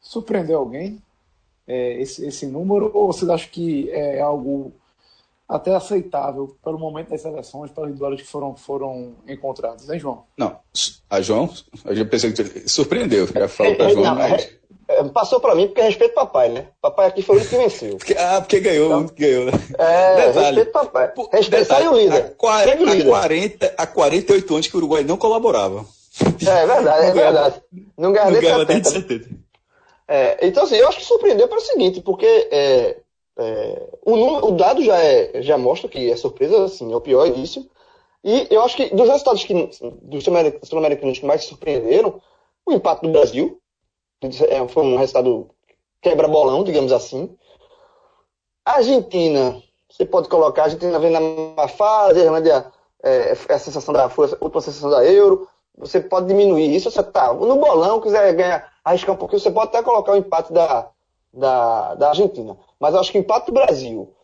Surpreendeu 0.00 0.58
alguém 0.58 1.00
é, 1.68 2.02
esse, 2.02 2.26
esse 2.26 2.46
número 2.46 2.90
ou 2.92 3.06
vocês 3.06 3.30
acham 3.30 3.48
que 3.52 3.88
é 3.90 4.20
algo 4.20 4.72
até 5.48 5.74
aceitável 5.74 6.56
pelo 6.62 6.78
momento 6.78 7.10
das 7.10 7.22
seleções, 7.22 7.70
pelos 7.70 7.96
duelos 7.96 8.20
que 8.20 8.28
foram, 8.28 8.54
foram 8.54 9.14
encontrados, 9.26 9.88
hein, 9.88 9.98
João? 9.98 10.24
Não, 10.36 10.58
a 11.08 11.20
João, 11.22 11.48
a 11.84 11.94
gente 11.94 12.08
pensou 12.08 12.30
que 12.32 12.68
surpreendeu, 12.68 13.26
já 13.26 13.48
falou 13.48 13.74
para 13.74 13.88
João, 13.88 14.04
não, 14.04 14.14
mas... 14.14 14.58
É, 14.90 15.04
passou 15.04 15.38
para 15.38 15.54
mim 15.54 15.66
porque 15.66 15.82
respeito 15.82 16.14
papai, 16.14 16.48
né? 16.48 16.68
Papai 16.80 17.08
aqui 17.08 17.20
foi 17.20 17.36
o 17.36 17.40
que 17.46 17.56
venceu. 17.56 17.98
Porque, 17.98 18.14
ah, 18.14 18.40
porque 18.40 18.58
ganhou, 18.58 19.02
então, 19.02 19.14
ganhou, 19.14 19.44
né? 19.44 19.52
É, 19.78 20.26
Detalhe, 20.26 20.46
respeito 20.46 20.72
papai. 20.72 21.12
Respeito 21.30 21.74
o 21.74 21.94
líder. 21.94 22.24
Há, 22.24 23.04
40, 23.04 23.74
há 23.76 23.86
48 23.86 24.54
anos 24.54 24.66
que 24.66 24.74
o 24.74 24.78
Uruguai 24.78 25.04
não 25.04 25.18
colaborava. 25.18 25.84
É, 26.46 26.62
é 26.62 26.66
verdade, 26.66 27.06
é 27.06 27.12
verdade. 27.12 27.62
Não 27.98 28.12
ganhava 28.12 28.30
nem 28.30 28.82
70. 28.82 28.90
70. 28.90 29.28
É, 30.08 30.46
então, 30.46 30.64
assim, 30.64 30.76
eu 30.76 30.88
acho 30.88 30.98
que 30.98 31.04
surpreendeu 31.04 31.48
pelo 31.48 31.60
seguinte, 31.60 32.00
porque 32.00 32.48
é, 32.50 32.96
é, 33.38 33.88
o, 34.04 34.16
número, 34.16 34.46
o, 34.46 34.50
dado 34.50 34.82
já, 34.82 34.98
é, 34.98 35.40
já 35.42 35.56
mostra 35.56 35.88
que 35.88 36.10
é 36.10 36.16
surpresa, 36.16 36.64
assim, 36.64 36.92
é 36.92 36.96
o 36.96 37.00
pior 37.00 37.26
início. 37.26 37.68
E 38.24 38.48
eu 38.50 38.62
acho 38.62 38.76
que 38.76 38.92
dos 38.94 39.08
resultados 39.08 39.44
que, 39.44 39.54
dos 40.02 40.24
sul-americanos 40.24 41.18
que 41.20 41.26
mais 41.26 41.44
surpreenderam, 41.44 42.20
o 42.66 42.72
empate 42.72 43.02
do 43.02 43.10
Brasil 43.10 43.60
é, 44.48 44.66
foi 44.68 44.82
um 44.82 44.96
resultado 44.96 45.50
quebra-bolão, 46.02 46.64
digamos 46.64 46.90
assim. 46.90 47.36
A 48.64 48.72
Argentina, 48.72 49.62
você 49.88 50.04
pode 50.04 50.28
colocar, 50.28 50.62
a 50.62 50.64
Argentina 50.64 50.98
vem 50.98 51.10
na 51.10 51.20
má 51.20 51.68
fase, 51.68 52.20
a 52.20 52.24
Irlândia 52.24 52.72
é, 53.02 53.36
é 53.48 53.54
a 53.54 53.58
sensação 53.58 53.94
da, 53.94 54.08
foi 54.08 54.26
a 54.26 54.36
última 54.40 54.60
sensação 54.60 54.90
da 54.90 55.04
Euro. 55.04 55.48
Você 55.76 56.00
pode 56.00 56.26
diminuir 56.26 56.74
isso, 56.74 56.90
você 56.90 57.02
tá 57.04 57.32
no 57.32 57.56
bolão, 57.56 58.00
quiser 58.00 58.34
ganhar, 58.34 58.72
arriscar 58.84 59.14
um 59.14 59.18
pouquinho, 59.18 59.40
você 59.40 59.50
pode 59.50 59.68
até 59.68 59.80
colocar 59.80 60.12
o 60.12 60.16
empate 60.16 60.52
da, 60.52 60.90
da, 61.32 61.94
da 61.94 62.08
Argentina. 62.08 62.56
Mas 62.80 62.94
eu 62.94 63.00
acho 63.00 63.12
que 63.12 63.18
o 63.18 63.20
empate 63.20 63.46
do 63.46 63.52
Brasil 63.52 64.14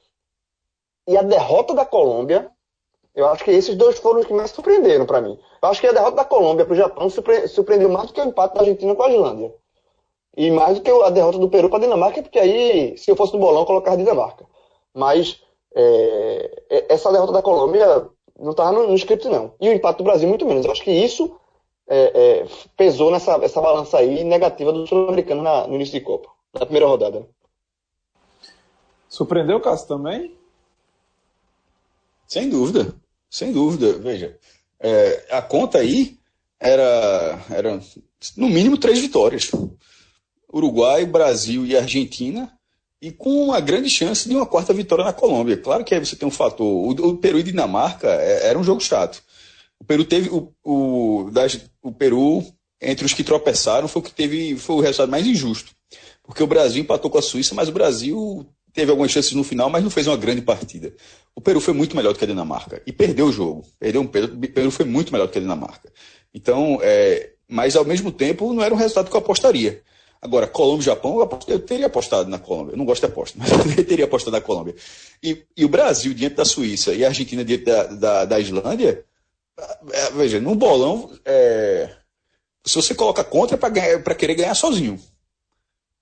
e 1.06 1.16
a 1.16 1.22
derrota 1.22 1.74
da 1.74 1.84
Colômbia, 1.84 2.50
eu 3.14 3.26
acho 3.28 3.44
que 3.44 3.50
esses 3.50 3.74
dois 3.74 3.98
foram 3.98 4.20
os 4.20 4.26
que 4.26 4.32
mais 4.32 4.50
surpreenderam 4.50 5.06
para 5.06 5.20
mim. 5.20 5.38
Eu 5.62 5.68
acho 5.68 5.80
que 5.80 5.86
a 5.86 5.92
derrota 5.92 6.16
da 6.16 6.24
Colômbia 6.24 6.64
para 6.64 6.74
o 6.74 6.76
Japão 6.76 7.10
surpre 7.10 7.46
surpreendeu 7.48 7.88
mais 7.88 8.08
do 8.08 8.12
que 8.12 8.20
o 8.20 8.24
empate 8.24 8.54
da 8.54 8.60
Argentina 8.60 8.94
com 8.94 9.02
a 9.02 9.12
Islândia. 9.12 9.54
E 10.36 10.50
mais 10.50 10.78
do 10.78 10.82
que 10.82 10.90
a 10.90 11.10
derrota 11.10 11.38
do 11.38 11.48
Peru 11.48 11.68
para 11.68 11.78
a 11.78 11.82
Dinamarca, 11.82 12.22
porque 12.22 12.38
aí, 12.38 12.96
se 12.98 13.10
eu 13.10 13.16
fosse 13.16 13.34
no 13.34 13.38
bolão, 13.38 13.60
eu 13.60 13.66
colocava 13.66 13.94
a 13.94 13.98
Dinamarca. 13.98 14.44
Mas 14.92 15.40
é, 15.74 16.62
é 16.70 16.92
essa 16.92 17.12
derrota 17.12 17.32
da 17.32 17.42
Colômbia 17.42 18.08
não 18.38 18.50
estava 18.50 18.72
no, 18.72 18.88
no 18.88 18.94
script, 18.94 19.28
não. 19.28 19.54
E 19.60 19.68
o 19.68 19.72
empate 19.72 19.98
do 19.98 20.04
Brasil, 20.04 20.28
muito 20.28 20.46
menos. 20.46 20.64
Eu 20.64 20.72
acho 20.72 20.82
que 20.82 20.90
isso 20.90 21.38
é, 21.88 22.40
é, 22.42 22.46
pesou 22.76 23.10
nessa 23.10 23.34
essa 23.44 23.60
balança 23.60 23.98
aí 23.98 24.24
negativa 24.24 24.72
do 24.72 24.86
sul-americano 24.86 25.42
no 25.68 25.74
início 25.74 25.98
de 25.98 26.04
Copa, 26.04 26.28
na 26.52 26.66
primeira 26.66 26.86
rodada. 26.86 27.28
Surpreendeu 29.14 29.58
o 29.58 29.60
Cássio 29.60 29.86
também? 29.86 30.34
Sem 32.26 32.50
dúvida, 32.50 32.96
sem 33.30 33.52
dúvida. 33.52 33.92
Veja, 33.92 34.36
é, 34.80 35.28
a 35.30 35.40
conta 35.40 35.78
aí 35.78 36.18
era, 36.58 37.38
era 37.48 37.80
no 38.36 38.48
mínimo 38.48 38.76
três 38.76 38.98
vitórias. 38.98 39.52
Uruguai, 40.52 41.06
Brasil 41.06 41.64
e 41.64 41.76
Argentina, 41.76 42.52
e 43.00 43.12
com 43.12 43.30
uma 43.44 43.60
grande 43.60 43.88
chance 43.88 44.28
de 44.28 44.34
uma 44.34 44.46
quarta 44.46 44.74
vitória 44.74 45.04
na 45.04 45.12
Colômbia. 45.12 45.58
Claro 45.58 45.84
que 45.84 45.94
aí 45.94 46.04
você 46.04 46.16
tem 46.16 46.26
um 46.26 46.32
fator. 46.32 46.66
O, 46.66 46.90
o 46.90 47.16
Peru 47.16 47.38
e 47.38 47.44
Dinamarca 47.44 48.08
é, 48.08 48.48
era 48.48 48.58
um 48.58 48.64
jogo 48.64 48.80
chato. 48.80 49.22
O 49.78 49.84
Peru 49.84 50.04
teve. 50.04 50.28
O, 50.28 50.52
o, 50.64 51.30
das, 51.30 51.60
o 51.80 51.92
Peru, 51.92 52.44
entre 52.82 53.06
os 53.06 53.14
que 53.14 53.22
tropeçaram, 53.22 53.86
foi 53.86 54.02
o 54.02 54.04
que 54.04 54.12
teve. 54.12 54.56
Foi 54.56 54.74
o 54.74 54.80
resultado 54.80 55.10
mais 55.12 55.24
injusto. 55.24 55.70
Porque 56.24 56.42
o 56.42 56.48
Brasil 56.48 56.82
empatou 56.82 57.08
com 57.08 57.18
a 57.18 57.22
Suíça, 57.22 57.54
mas 57.54 57.68
o 57.68 57.72
Brasil 57.72 58.44
teve 58.74 58.90
algumas 58.90 59.12
chances 59.12 59.32
no 59.32 59.44
final, 59.44 59.70
mas 59.70 59.82
não 59.82 59.90
fez 59.90 60.06
uma 60.08 60.16
grande 60.16 60.42
partida. 60.42 60.92
O 61.34 61.40
Peru 61.40 61.60
foi 61.60 61.72
muito 61.72 61.96
melhor 61.96 62.12
do 62.12 62.18
que 62.18 62.24
a 62.24 62.28
Dinamarca 62.28 62.82
e 62.84 62.92
perdeu 62.92 63.26
o 63.26 63.32
jogo. 63.32 63.64
Perdeu 63.78 64.02
um 64.02 64.06
Peru, 64.06 64.34
o 64.34 64.48
Peru 64.48 64.70
foi 64.70 64.84
muito 64.84 65.12
melhor 65.12 65.26
do 65.26 65.32
que 65.32 65.38
a 65.38 65.40
Dinamarca. 65.40 65.90
Então, 66.34 66.80
é, 66.82 67.30
mas 67.48 67.76
ao 67.76 67.84
mesmo 67.84 68.10
tempo 68.10 68.52
não 68.52 68.62
era 68.62 68.74
um 68.74 68.76
resultado 68.76 69.08
que 69.08 69.16
eu 69.16 69.20
apostaria. 69.20 69.80
Agora, 70.20 70.46
Colômbia 70.46 70.82
e 70.82 70.86
Japão, 70.86 71.20
eu, 71.46 71.58
teria 71.60 71.86
apostado 71.86 72.28
na 72.28 72.38
Colômbia. 72.38 72.72
Eu 72.72 72.78
não 72.78 72.84
gosto 72.84 73.02
de 73.02 73.06
aposta, 73.06 73.38
mas 73.38 73.78
eu 73.78 73.84
teria 73.84 74.06
apostado 74.06 74.34
na 74.34 74.40
Colômbia. 74.40 74.74
E, 75.22 75.44
e, 75.56 75.64
o 75.64 75.68
Brasil 75.68 76.12
diante 76.12 76.34
da 76.34 76.44
Suíça 76.44 76.92
e 76.92 77.04
a 77.04 77.08
Argentina 77.08 77.44
diante 77.44 77.64
da, 77.64 77.84
da, 77.84 78.24
da 78.24 78.40
Islândia, 78.40 79.04
é, 79.92 80.10
veja, 80.12 80.40
no 80.40 80.54
bolão, 80.54 81.12
é, 81.24 81.90
se 82.64 82.74
você 82.74 82.94
coloca 82.94 83.22
contra 83.22 83.56
para 83.56 84.14
querer 84.14 84.34
ganhar 84.34 84.54
sozinho. 84.54 84.98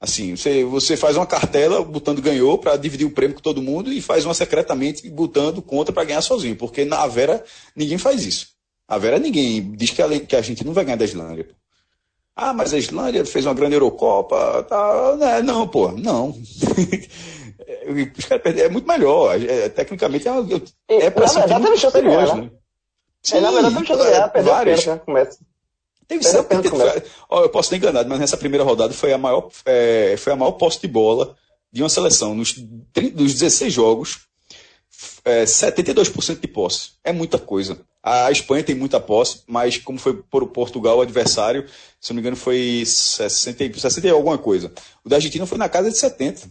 Assim, 0.02 0.34
você, 0.34 0.64
você 0.64 0.96
faz 0.96 1.16
uma 1.16 1.24
cartela 1.24 1.80
botando 1.84 2.20
ganhou 2.20 2.58
para 2.58 2.76
dividir 2.76 3.06
o 3.06 3.12
prêmio 3.12 3.36
com 3.36 3.40
todo 3.40 3.62
mundo 3.62 3.92
e 3.92 4.02
faz 4.02 4.24
uma 4.24 4.34
secretamente 4.34 5.08
botando 5.08 5.62
contra 5.62 5.94
para 5.94 6.02
ganhar 6.02 6.20
sozinho. 6.20 6.56
Porque 6.56 6.84
na 6.84 7.06
Vera 7.06 7.44
ninguém 7.76 7.96
faz 7.98 8.26
isso. 8.26 8.48
A 8.88 8.98
Vera 8.98 9.20
ninguém 9.20 9.62
diz 9.76 9.90
que 9.90 10.02
a, 10.02 10.18
que 10.18 10.34
a 10.34 10.42
gente 10.42 10.64
não 10.66 10.72
vai 10.72 10.84
ganhar 10.84 10.96
da 10.96 11.04
Islândia. 11.04 11.48
Ah, 12.34 12.52
mas 12.52 12.74
a 12.74 12.78
Islândia 12.78 13.24
fez 13.24 13.46
uma 13.46 13.54
grande 13.54 13.76
Eurocopa. 13.76 14.64
Tá, 14.64 15.16
né? 15.16 15.40
Não, 15.40 15.68
pô, 15.68 15.92
não. 15.92 16.36
é 17.64 18.68
muito 18.68 18.88
melhor. 18.88 19.40
É, 19.40 19.68
tecnicamente 19.68 20.26
é, 20.26 20.32
é 20.96 21.10
para 21.10 21.28
ser. 21.28 21.38
Verdade, 21.38 21.64
teve 21.64 21.76
chance 21.76 21.96
de 21.96 22.08
ganhar. 22.08 22.36
Né? 22.38 22.50
Sim, 23.22 23.36
é, 23.36 23.40
na 23.40 23.50
verdade, 23.52 23.74
teve 23.76 23.86
chance 23.86 24.02
de 24.02 24.10
ganhar, 24.10 24.28
perdeu 24.30 24.52
várias. 24.52 24.84
Pena, 24.84 24.98
começa. 24.98 25.38
Teve 26.06 26.24
teve, 26.24 26.68
ó, 27.28 27.42
eu 27.42 27.48
posso 27.48 27.70
ter 27.70 27.76
enganado, 27.76 28.08
mas 28.08 28.18
nessa 28.18 28.36
primeira 28.36 28.64
rodada 28.64 28.92
foi 28.92 29.12
a 29.12 29.18
maior, 29.18 29.48
é, 29.64 30.16
foi 30.18 30.32
a 30.32 30.36
maior 30.36 30.52
posse 30.52 30.80
de 30.80 30.88
bola 30.88 31.36
de 31.72 31.82
uma 31.82 31.88
seleção. 31.88 32.34
Nos, 32.34 32.52
dos 32.52 33.34
16 33.34 33.72
jogos, 33.72 34.20
é, 35.24 35.44
72% 35.44 36.40
de 36.40 36.48
posse. 36.48 36.90
É 37.02 37.12
muita 37.12 37.38
coisa. 37.38 37.80
A 38.02 38.30
Espanha 38.30 38.64
tem 38.64 38.74
muita 38.74 39.00
posse, 39.00 39.42
mas 39.46 39.78
como 39.78 39.98
foi 39.98 40.14
por 40.14 40.46
Portugal 40.48 40.98
o 40.98 41.02
adversário, 41.02 41.66
se 42.00 42.10
não 42.10 42.16
me 42.16 42.20
engano 42.20 42.36
foi 42.36 42.82
60, 42.84 43.78
60 43.78 44.06
e 44.06 44.10
alguma 44.10 44.36
coisa. 44.36 44.72
O 45.04 45.08
da 45.08 45.16
Argentina 45.16 45.46
foi 45.46 45.56
na 45.56 45.68
casa 45.68 45.90
de 45.90 45.96
70. 45.96 46.48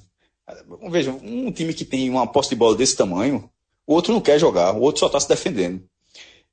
Veja, 0.89 1.11
um 1.11 1.51
time 1.51 1.73
que 1.73 1.85
tem 1.85 2.09
uma 2.09 2.25
posse 2.25 2.49
de 2.49 2.55
bola 2.55 2.75
desse 2.75 2.95
tamanho, 2.95 3.49
o 3.85 3.93
outro 3.93 4.13
não 4.13 4.21
quer 4.21 4.39
jogar, 4.39 4.73
o 4.73 4.81
outro 4.81 5.01
só 5.01 5.07
está 5.07 5.19
se 5.19 5.27
defendendo. 5.27 5.83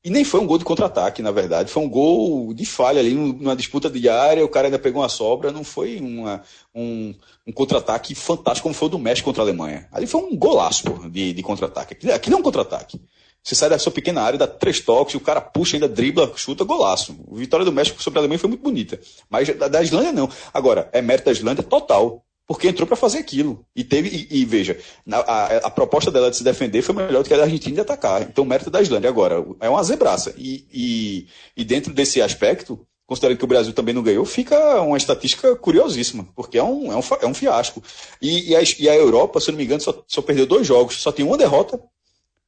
E 0.05 0.11
nem 0.11 0.25
foi 0.25 0.41
um 0.41 0.47
gol 0.47 0.59
de 0.59 0.65
contra-ataque, 0.65 1.23
na 1.23 1.33
verdade. 1.33 1.73
Foi 1.73 1.83
um 1.83 1.89
gol 1.89 2.55
de 2.55 2.65
falha 2.65 3.01
ali, 3.01 3.15
numa 3.15 3.57
disputa 3.57 3.91
de 3.91 4.09
área, 4.09 4.45
o 4.45 4.49
cara 4.49 4.69
ainda 4.69 4.79
pegou 4.79 5.03
uma 5.03 5.09
sobra. 5.09 5.51
Não 5.51 5.65
foi 5.65 5.99
uma, 5.99 6.43
um, 6.75 7.13
um 7.47 7.53
contra-ataque 7.53 8.15
fantástico 8.15 8.63
como 8.63 8.75
foi 8.75 8.87
o 8.87 8.91
do 8.93 8.99
México 8.99 9.25
contra 9.25 9.43
a 9.43 9.47
Alemanha. 9.47 9.89
Ali 9.91 10.07
foi 10.07 10.21
um 10.21 10.37
golaço 10.37 10.85
de, 11.11 11.33
de 11.33 11.43
contra-ataque. 11.43 12.11
Aqui 12.11 12.31
não 12.31 12.39
é 12.39 12.41
um 12.41 12.45
contra-ataque. 12.45 13.01
Você 13.43 13.55
sai 13.55 13.71
da 13.71 13.79
sua 13.79 13.91
pequena 13.91 14.23
área, 14.23 14.39
dá 14.39 14.47
três 14.47 14.81
toques, 14.81 15.15
o 15.15 15.21
cara 15.21 15.41
puxa, 15.41 15.77
ainda 15.77 15.89
dribla, 15.89 16.31
chuta, 16.37 16.65
golaço. 16.65 17.17
A 17.33 17.35
vitória 17.35 17.65
do 17.65 17.73
México 17.73 18.03
sobre 18.03 18.19
a 18.19 18.21
Alemanha 18.21 18.39
foi 18.39 18.49
muito 18.49 18.63
bonita. 18.63 19.01
Mas 19.29 19.49
da 19.49 19.83
Islândia, 19.83 20.13
não. 20.13 20.29
Agora, 20.53 20.89
é 20.93 21.01
mérito 21.01 21.27
da 21.27 21.33
Islândia 21.33 21.63
total 21.63 22.25
porque 22.49 22.67
entrou 22.67 22.87
para 22.87 22.97
fazer 22.97 23.19
aquilo. 23.19 23.63
E 23.77 23.85
teve, 23.85 24.27
e, 24.31 24.41
e 24.41 24.45
veja, 24.47 24.81
a, 25.13 25.57
a, 25.59 25.71
proposta 25.71 26.11
dela 26.11 26.31
de 26.31 26.37
se 26.39 26.43
defender 26.43 26.81
foi 26.81 26.95
melhor 26.95 27.23
do 27.23 27.29
que 27.29 27.35
a 27.35 27.37
da 27.37 27.43
Argentina 27.43 27.75
de 27.75 27.81
atacar. 27.83 28.23
Então, 28.23 28.43
mérito 28.43 28.71
da 28.71 28.81
Islândia. 28.81 29.11
Agora, 29.11 29.45
é 29.61 29.69
uma 29.69 29.85
zebraça. 29.85 30.35
E, 30.39 30.67
e, 30.73 31.27
e 31.55 31.63
dentro 31.63 31.93
desse 31.93 32.23
aspecto, 32.23 32.81
considerando 33.07 33.37
que 33.37 33.45
o 33.45 33.49
Brasil 33.49 33.75
também 33.75 33.95
não 33.95 34.03
ganhou, 34.03 34.25
fica 34.25 34.81
uma 34.81 34.97
estatística 34.97 35.55
curiosíssima, 35.57 36.27
porque 36.35 36.57
é 36.57 36.65
um, 36.65 36.91
é 36.91 36.97
um, 36.97 37.03
é 37.21 37.27
um 37.27 37.35
fiasco. 37.35 37.83
E, 38.21 38.53
e, 38.53 38.57
a, 38.57 38.63
e 38.79 38.89
a 38.89 38.97
Europa, 38.97 39.41
se 39.41 39.51
não 39.51 39.59
me 39.59 39.65
engano, 39.65 39.83
só, 39.83 40.03
só 40.09 40.23
perdeu 40.23 40.47
dois 40.47 40.67
jogos, 40.67 41.03
só 41.03 41.13
tem 41.13 41.27
uma 41.27 41.37
derrota 41.37 41.79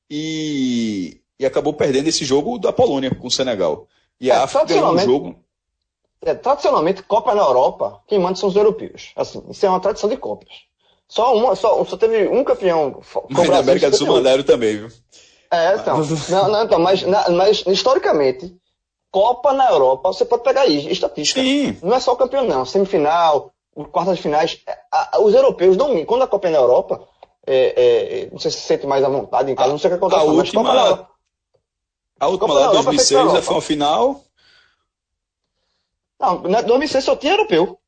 e, 0.09 1.20
e 1.38 1.44
acabou 1.44 1.74
perdendo 1.74 2.09
esse 2.09 2.24
jogo 2.24 2.59
da 2.59 2.72
Polônia 2.72 3.14
com 3.14 3.26
o 3.26 3.30
Senegal. 3.30 3.86
E 4.18 4.30
a 4.30 4.36
é, 4.36 4.38
África 4.38 4.64
ganhou 4.64 4.94
um 4.94 4.98
jogo. 4.98 5.44
É, 6.22 6.34
tradicionalmente, 6.34 7.02
Copa 7.02 7.34
na 7.34 7.42
Europa, 7.42 8.00
quem 8.06 8.18
manda 8.18 8.36
são 8.36 8.48
os 8.48 8.56
europeus. 8.56 9.12
Assim, 9.16 9.42
isso 9.48 9.64
é 9.64 9.68
uma 9.68 9.80
tradição 9.80 10.08
de 10.08 10.16
Copas. 10.16 10.48
Só, 11.08 11.34
uma, 11.34 11.56
só, 11.56 11.82
só 11.84 11.96
teve 11.96 12.28
um 12.28 12.44
campeão. 12.44 13.00
Mas 13.30 13.48
na 13.48 13.58
América 13.58 13.90
do 13.90 13.96
Sul 13.96 14.06
mandaram 14.06 14.42
também, 14.42 14.76
viu? 14.76 14.88
É, 15.50 15.74
então. 15.74 15.98
não, 16.28 16.48
não, 16.48 16.64
então 16.64 16.78
mas, 16.78 17.02
mas 17.02 17.64
historicamente, 17.66 18.54
Copa 19.10 19.52
na 19.52 19.70
Europa, 19.70 20.12
você 20.12 20.24
pode 20.24 20.44
pegar 20.44 20.62
aí, 20.62 20.92
estatística. 20.92 21.40
Sim. 21.40 21.78
Não 21.82 21.96
é 21.96 22.00
só 22.00 22.12
o 22.12 22.16
campeão, 22.16 22.46
não. 22.46 22.64
Semifinal, 22.64 23.50
quartas 23.90 24.16
de 24.16 24.22
finais. 24.22 24.60
É, 24.66 25.18
os 25.18 25.34
europeus 25.34 25.76
dominam. 25.76 26.04
Quando 26.04 26.22
a 26.22 26.28
Copa 26.28 26.48
é 26.48 26.50
na 26.50 26.58
Europa, 26.58 27.08
é, 27.46 28.24
é, 28.24 28.28
não 28.30 28.38
sei 28.38 28.50
se 28.50 28.58
se 28.58 28.66
sente 28.66 28.86
mais 28.86 29.02
à 29.02 29.08
vontade 29.08 29.50
em 29.50 29.54
casa, 29.54 29.70
a, 29.70 29.72
não 29.72 29.78
sei 29.78 29.88
o 29.88 29.92
que 29.92 29.96
acontece. 29.96 30.20
A 30.20 30.24
última, 30.24 30.62
Copa 30.62 30.74
na 30.74 30.84
Europa. 30.84 31.10
A 32.20 32.28
última 32.28 32.54
lá, 32.54 32.66
2006, 32.68 33.44
foi 33.44 33.54
uma 33.54 33.62
final 33.62 34.20
não, 36.20 36.42
na 36.42 36.60
2006 36.60 37.04
só 37.04 37.16
tinha 37.16 37.32
europeu. 37.32 37.78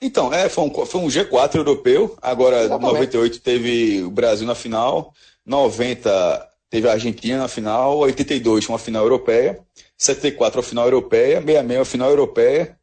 Então, 0.00 0.32
é, 0.32 0.48
foi 0.48 0.64
um, 0.64 0.86
foi 0.86 1.00
um 1.00 1.06
G4 1.06 1.56
europeu. 1.56 2.16
Agora, 2.20 2.64
em 2.64 2.68
98 2.68 3.40
teve 3.40 4.02
o 4.02 4.10
Brasil 4.10 4.46
na 4.46 4.54
final, 4.54 5.12
90 5.44 6.48
teve 6.70 6.88
a 6.88 6.92
Argentina 6.92 7.38
na 7.38 7.48
final, 7.48 7.98
82 7.98 8.68
uma 8.68 8.78
final 8.78 9.02
europeia, 9.02 9.60
74 9.96 10.60
a 10.60 10.62
final 10.62 10.86
europeia, 10.86 11.40
66 11.40 11.80
a 11.80 11.84
final 11.84 12.10
europeia, 12.10 12.76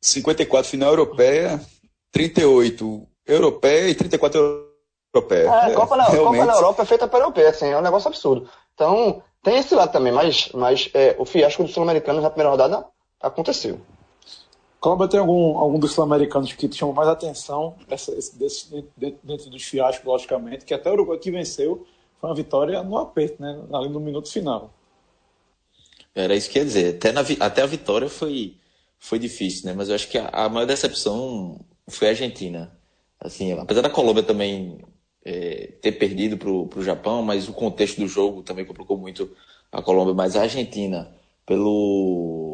54 0.00 0.70
final 0.70 0.90
europeia, 0.90 1.60
38 2.10 3.06
europeia 3.26 3.88
e 3.88 3.94
34 3.94 4.68
europeia. 5.14 5.48
É, 5.48 5.70
é, 5.70 5.74
Copa, 5.74 5.96
na, 5.96 6.04
realmente... 6.04 6.40
Copa 6.40 6.52
na 6.52 6.58
Europa 6.58 6.82
é 6.82 6.86
feita 6.86 7.08
para 7.08 7.20
europeia, 7.20 7.50
assim, 7.50 7.68
é 7.68 7.78
um 7.78 7.82
negócio 7.82 8.08
absurdo. 8.08 8.50
Então, 8.74 9.22
tem 9.42 9.58
esse 9.58 9.74
lado 9.74 9.92
também, 9.92 10.12
mas, 10.12 10.50
mas 10.52 10.90
é, 10.92 11.14
o 11.18 11.24
fiasco 11.24 11.62
dos 11.62 11.72
sul-americanos 11.72 12.22
na 12.22 12.30
primeira 12.30 12.50
rodada 12.50 12.84
aconteceu. 13.20 13.80
Cláudio, 14.84 15.08
tem 15.08 15.18
algum, 15.18 15.56
algum 15.56 15.78
dos 15.78 15.92
sul-americanos 15.92 16.52
que 16.52 16.68
te 16.68 16.76
chamou 16.76 16.94
mais 16.94 17.08
atenção 17.08 17.74
essa, 17.88 18.12
esse, 18.12 18.38
desse, 18.38 18.70
dentro, 18.94 19.18
dentro 19.24 19.48
dos 19.48 19.62
fiascos, 19.62 20.04
logicamente, 20.04 20.66
que 20.66 20.74
até 20.74 20.90
o 20.90 20.92
Uruguai 20.92 21.16
que 21.16 21.30
venceu 21.30 21.86
foi 22.20 22.28
uma 22.28 22.36
vitória 22.36 22.82
no 22.82 22.98
aperto, 22.98 23.40
né? 23.40 23.62
Ali 23.72 23.88
no 23.88 23.98
minuto 23.98 24.30
final. 24.30 24.74
Era 26.14 26.36
isso 26.36 26.50
que 26.50 26.58
ia 26.58 26.66
dizer. 26.66 26.96
Até, 26.96 27.12
na, 27.12 27.22
até 27.40 27.62
a 27.62 27.66
vitória 27.66 28.10
foi, 28.10 28.58
foi 28.98 29.18
difícil, 29.18 29.64
né? 29.64 29.72
Mas 29.74 29.88
eu 29.88 29.94
acho 29.94 30.06
que 30.06 30.18
a, 30.18 30.28
a 30.28 30.50
maior 30.50 30.66
decepção 30.66 31.58
foi 31.88 32.08
a 32.08 32.10
Argentina. 32.10 32.70
Assim, 33.18 33.52
apesar 33.52 33.80
da 33.80 33.88
Colômbia 33.88 34.22
também 34.22 34.84
é, 35.24 35.72
ter 35.80 35.92
perdido 35.92 36.36
para 36.36 36.50
o 36.50 36.84
Japão, 36.84 37.22
mas 37.22 37.48
o 37.48 37.54
contexto 37.54 38.02
do 38.02 38.06
jogo 38.06 38.42
também 38.42 38.66
complicou 38.66 38.98
muito 38.98 39.34
a 39.72 39.80
Colômbia. 39.80 40.12
Mas 40.12 40.36
a 40.36 40.42
Argentina, 40.42 41.10
pelo 41.46 42.53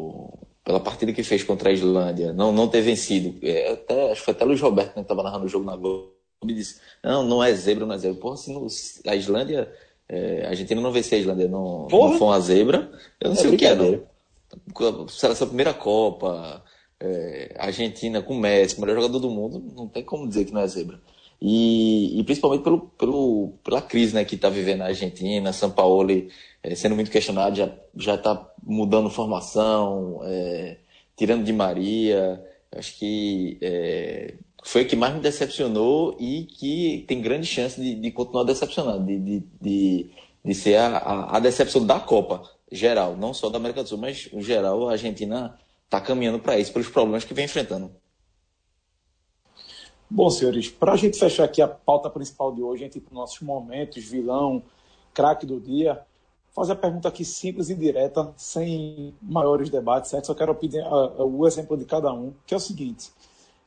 pela 0.71 0.79
partida 0.79 1.11
que 1.11 1.21
fez 1.21 1.43
contra 1.43 1.69
a 1.69 1.73
Islândia, 1.73 2.31
não, 2.31 2.53
não 2.53 2.69
ter 2.69 2.79
vencido. 2.79 3.35
É, 3.45 3.73
até, 3.73 4.11
acho 4.11 4.21
que 4.21 4.25
foi 4.25 4.33
até 4.33 4.45
Luiz 4.45 4.61
Roberto 4.61 4.89
né, 4.89 4.93
que 4.95 5.01
estava 5.01 5.21
narrando 5.21 5.45
o 5.45 5.49
jogo 5.49 5.65
na 5.65 5.75
Globo. 5.75 6.13
Me 6.43 6.53
disse: 6.53 6.79
Não, 7.03 7.23
não 7.23 7.43
é 7.43 7.53
zebra, 7.53 7.85
não 7.85 7.93
é 7.93 7.97
zebra. 7.97 8.19
Porra, 8.19 8.37
se, 8.37 8.69
se 8.69 9.01
a 9.07 9.15
Islândia. 9.15 9.71
É, 10.07 10.45
a 10.45 10.49
Argentina 10.49 10.81
não 10.81 10.91
venceu 10.91 11.17
a 11.17 11.21
Islândia, 11.21 11.47
não, 11.47 11.87
não 11.89 12.17
foi 12.17 12.27
uma 12.27 12.39
zebra. 12.41 12.91
Eu 13.19 13.29
não 13.29 13.37
é 13.37 13.39
sei 13.39 13.49
o 13.49 13.57
que 13.57 13.65
é, 13.65 13.75
não. 13.75 15.07
Seleção 15.07 15.47
primeira 15.47 15.73
Copa, 15.73 16.61
é, 16.99 17.55
Argentina 17.57 18.21
com 18.21 18.33
Messi, 18.33 18.79
melhor 18.81 18.97
jogador 18.97 19.19
do 19.19 19.29
mundo, 19.29 19.63
não 19.73 19.87
tem 19.87 20.03
como 20.03 20.27
dizer 20.27 20.43
que 20.43 20.51
não 20.51 20.59
é 20.59 20.67
zebra. 20.67 20.99
E, 21.41 22.19
e 22.19 22.23
principalmente 22.23 22.63
pelo, 22.63 22.81
pelo, 22.81 23.53
pela 23.63 23.81
crise 23.81 24.13
né, 24.13 24.23
que 24.23 24.35
está 24.35 24.47
vivendo 24.49 24.81
a 24.81 24.87
Argentina, 24.87 25.51
São 25.51 25.71
Paulo 25.71 26.11
é, 26.61 26.75
sendo 26.75 26.95
muito 26.95 27.09
questionado, 27.09 27.55
já 27.95 28.15
está 28.15 28.53
mudando 28.63 29.09
formação, 29.09 30.21
é, 30.23 30.77
tirando 31.17 31.43
de 31.43 31.51
Maria. 31.51 32.43
Acho 32.71 32.97
que 32.97 33.57
é, 33.61 34.35
foi 34.63 34.83
o 34.83 34.87
que 34.87 34.95
mais 34.95 35.13
me 35.15 35.19
decepcionou 35.19 36.15
e 36.19 36.43
que 36.43 37.03
tem 37.07 37.21
grande 37.21 37.47
chance 37.47 37.81
de, 37.81 37.95
de 37.95 38.11
continuar 38.11 38.43
decepcionando, 38.43 39.05
de, 39.05 39.17
de, 39.19 39.43
de, 39.59 40.11
de 40.45 40.53
ser 40.55 40.75
a, 40.75 40.97
a, 40.97 41.37
a, 41.37 41.39
decepção 41.39 41.85
da 41.85 41.99
Copa 41.99 42.43
geral, 42.71 43.17
não 43.17 43.33
só 43.33 43.49
da 43.49 43.57
América 43.57 43.83
do 43.83 43.89
Sul, 43.89 43.97
mas 43.97 44.29
em 44.31 44.41
geral 44.41 44.87
a 44.87 44.93
Argentina 44.93 45.57
está 45.85 45.99
caminhando 45.99 46.39
para 46.39 46.57
isso, 46.57 46.71
pelos 46.71 46.87
problemas 46.89 47.25
que 47.25 47.33
vem 47.33 47.45
enfrentando. 47.45 47.91
Bom, 50.13 50.29
senhores, 50.29 50.69
para 50.69 50.91
a 50.91 50.97
gente 50.97 51.17
fechar 51.17 51.45
aqui 51.45 51.61
a 51.61 51.67
pauta 51.69 52.09
principal 52.09 52.53
de 52.53 52.61
hoje, 52.61 52.83
entre 52.83 53.01
nossos 53.13 53.39
momentos, 53.39 54.03
vilão, 54.03 54.61
craque 55.13 55.45
do 55.45 55.57
dia, 55.57 56.01
fazer 56.53 56.73
a 56.73 56.75
pergunta 56.75 57.07
aqui 57.07 57.23
simples 57.23 57.69
e 57.69 57.75
direta, 57.75 58.33
sem 58.35 59.15
maiores 59.21 59.69
debates, 59.69 60.11
certo? 60.11 60.27
Só 60.27 60.35
quero 60.35 60.53
pedir 60.53 60.83
uh, 60.85 61.23
o 61.23 61.47
exemplo 61.47 61.77
de 61.77 61.85
cada 61.85 62.11
um, 62.11 62.33
que 62.45 62.53
é 62.53 62.57
o 62.57 62.59
seguinte: 62.59 63.09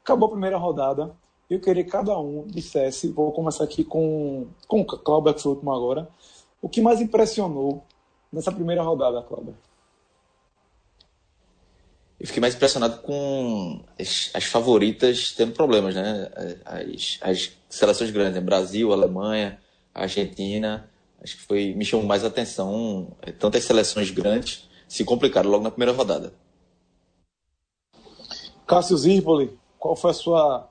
acabou 0.02 0.26
a 0.26 0.32
primeira 0.32 0.58
rodada, 0.58 1.16
eu 1.48 1.58
queria 1.58 1.82
que 1.82 1.90
cada 1.90 2.18
um 2.18 2.46
dissesse, 2.46 3.08
vou 3.08 3.32
começar 3.32 3.64
aqui 3.64 3.82
com, 3.82 4.46
com 4.68 4.82
o 4.82 4.84
Cláudio, 4.84 5.32
que 5.32 5.40
foi 5.40 5.50
o 5.50 5.54
último 5.54 5.72
agora, 5.72 6.06
o 6.60 6.68
que 6.68 6.82
mais 6.82 7.00
impressionou 7.00 7.82
nessa 8.30 8.52
primeira 8.52 8.82
rodada, 8.82 9.22
Cláudio? 9.22 9.56
Eu 12.24 12.26
fiquei 12.26 12.40
mais 12.40 12.54
impressionado 12.54 13.02
com 13.02 13.84
as, 14.00 14.30
as 14.32 14.44
favoritas 14.44 15.32
tendo 15.32 15.52
problemas, 15.52 15.94
né? 15.94 16.30
As, 16.64 17.18
as 17.20 17.52
seleções 17.68 18.10
grandes, 18.10 18.34
né? 18.34 18.40
Brasil, 18.40 18.94
Alemanha, 18.94 19.58
Argentina 19.92 20.88
Acho 21.24 21.38
que 21.38 21.42
foi, 21.44 21.72
me 21.72 21.86
chamou 21.86 22.04
mais 22.04 22.22
atenção 22.22 23.16
é, 23.22 23.32
tantas 23.32 23.64
seleções 23.64 24.10
grandes 24.10 24.68
se 24.86 25.06
complicaram 25.06 25.48
logo 25.48 25.64
na 25.64 25.70
primeira 25.70 25.92
rodada. 25.92 26.34
Cássio 28.66 28.94
Zirpoli, 28.98 29.58
qual 29.78 29.96
foi 29.96 30.10
a 30.10 30.14
sua. 30.14 30.68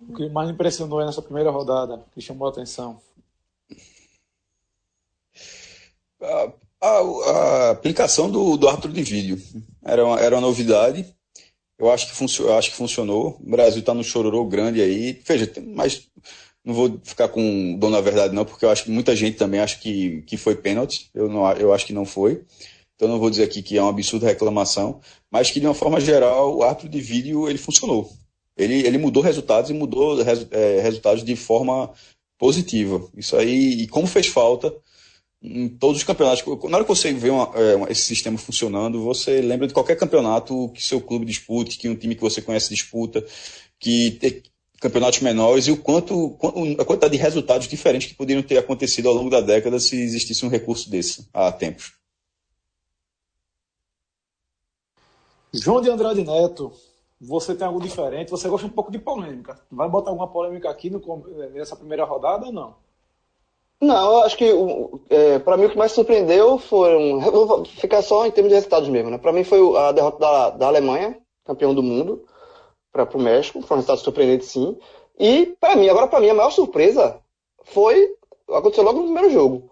O 0.00 0.14
que 0.14 0.28
mais 0.28 0.48
impressionou 0.48 1.04
nessa 1.04 1.20
primeira 1.20 1.50
rodada, 1.50 2.04
que 2.14 2.20
chamou 2.20 2.46
a 2.46 2.50
atenção? 2.50 3.00
A, 6.80 6.88
a, 6.88 7.70
aplicação 7.70 8.30
do, 8.30 8.56
do 8.56 8.68
árbitro 8.68 8.92
de 8.92 9.02
vídeo 9.02 9.40
era 9.84 10.04
uma, 10.04 10.20
era 10.20 10.34
uma 10.34 10.42
novidade. 10.42 11.06
Eu 11.78 11.90
acho 11.90 12.06
que, 12.06 12.14
funcionou, 12.14 12.56
acho 12.56 12.70
que 12.70 12.76
funcionou. 12.76 13.38
O 13.40 13.50
Brasil 13.50 13.80
está 13.80 13.92
no 13.92 14.04
chororô 14.04 14.44
grande 14.44 14.80
aí. 14.80 15.20
Veja, 15.24 15.50
mas 15.74 16.08
não 16.64 16.74
vou 16.74 17.00
ficar 17.04 17.28
com 17.28 17.76
dono 17.78 17.94
da 17.94 18.00
verdade, 18.00 18.34
não, 18.34 18.44
porque 18.44 18.64
eu 18.64 18.70
acho 18.70 18.84
que 18.84 18.90
muita 18.90 19.14
gente 19.14 19.36
também 19.36 19.60
acha 19.60 19.78
que, 19.78 20.22
que 20.22 20.36
foi 20.36 20.56
pênalti. 20.56 21.10
Eu, 21.14 21.28
não, 21.28 21.50
eu 21.52 21.72
acho 21.72 21.86
que 21.86 21.92
não 21.92 22.04
foi. 22.04 22.42
Então 22.96 23.08
não 23.08 23.18
vou 23.18 23.30
dizer 23.30 23.44
aqui 23.44 23.62
que 23.62 23.76
é 23.76 23.82
uma 23.82 23.90
absurda 23.90 24.26
reclamação, 24.26 25.00
mas 25.30 25.50
que 25.50 25.60
de 25.60 25.66
uma 25.66 25.74
forma 25.74 26.00
geral 26.00 26.56
o 26.56 26.62
árbitro 26.62 26.88
de 26.88 27.00
vídeo 27.00 27.48
ele 27.48 27.58
funcionou. 27.58 28.10
Ele, 28.56 28.86
ele 28.86 28.98
mudou 28.98 29.22
resultados 29.22 29.70
e 29.70 29.74
mudou 29.74 30.18
é, 30.50 30.80
resultados 30.80 31.22
de 31.22 31.36
forma 31.36 31.92
positiva. 32.38 33.06
Isso 33.16 33.36
aí, 33.36 33.82
e 33.82 33.86
como 33.86 34.06
fez 34.06 34.26
falta 34.26 34.74
em 35.42 35.68
todos 35.68 35.98
os 35.98 36.04
campeonatos. 36.04 36.44
Na 36.64 36.76
hora 36.76 36.84
que 36.84 36.88
você 36.88 37.12
vê 37.12 37.30
uma, 37.30 37.50
é, 37.54 37.92
esse 37.92 38.02
sistema 38.02 38.38
funcionando, 38.38 39.02
você 39.02 39.40
lembra 39.40 39.66
de 39.66 39.74
qualquer 39.74 39.96
campeonato 39.96 40.70
que 40.70 40.82
seu 40.82 41.00
clube 41.00 41.24
dispute, 41.24 41.78
que 41.78 41.88
um 41.88 41.96
time 41.96 42.14
que 42.14 42.20
você 42.20 42.42
conhece 42.42 42.70
disputa, 42.70 43.24
que 43.78 44.42
campeonatos 44.80 45.20
menores 45.20 45.66
e 45.66 45.72
o 45.72 45.76
quanto 45.76 46.36
a 46.78 46.84
quantidade 46.84 47.16
de 47.16 47.22
resultados 47.22 47.66
diferentes 47.66 48.08
que 48.08 48.14
poderiam 48.14 48.42
ter 48.42 48.58
acontecido 48.58 49.08
ao 49.08 49.14
longo 49.14 49.30
da 49.30 49.40
década 49.40 49.80
se 49.80 50.00
existisse 50.00 50.44
um 50.44 50.50
recurso 50.50 50.90
desse 50.90 51.28
há 51.32 51.50
tempos. 51.50 51.92
João 55.52 55.80
de 55.80 55.88
Andrade 55.88 56.22
Neto, 56.22 56.72
você 57.18 57.54
tem 57.54 57.66
algo 57.66 57.80
diferente? 57.80 58.30
Você 58.30 58.48
gosta 58.48 58.66
um 58.66 58.70
pouco 58.70 58.92
de 58.92 58.98
polêmica? 58.98 59.58
Vai 59.70 59.88
botar 59.88 60.10
alguma 60.10 60.28
polêmica 60.28 60.68
aqui 60.68 60.90
no, 60.90 61.00
nessa 61.54 61.74
primeira 61.74 62.04
rodada 62.04 62.46
ou 62.46 62.52
não? 62.52 62.85
Não, 63.80 64.12
eu 64.12 64.22
acho 64.22 64.36
que 64.38 64.50
é, 65.10 65.38
para 65.38 65.56
mim 65.56 65.66
o 65.66 65.70
que 65.70 65.76
mais 65.76 65.92
surpreendeu 65.92 66.58
foram. 66.58 67.20
Vou 67.20 67.64
ficar 67.64 68.00
só 68.02 68.26
em 68.26 68.30
termos 68.30 68.48
de 68.48 68.54
resultados 68.54 68.88
mesmo, 68.88 69.10
né? 69.10 69.18
Para 69.18 69.32
mim 69.32 69.44
foi 69.44 69.60
a 69.76 69.92
derrota 69.92 70.18
da, 70.18 70.50
da 70.50 70.66
Alemanha, 70.66 71.18
campeão 71.44 71.74
do 71.74 71.82
mundo 71.82 72.24
para 72.90 73.04
o 73.16 73.20
México, 73.20 73.60
foi 73.60 73.76
um 73.76 73.80
resultado 73.80 74.02
surpreendente 74.02 74.46
sim. 74.46 74.78
E 75.18 75.54
para 75.60 75.76
mim, 75.76 75.88
agora 75.88 76.06
para 76.06 76.20
mim 76.20 76.30
a 76.30 76.34
maior 76.34 76.50
surpresa 76.50 77.20
foi 77.64 78.08
aconteceu 78.48 78.84
logo 78.84 79.00
no 79.00 79.04
primeiro 79.04 79.30
jogo. 79.30 79.70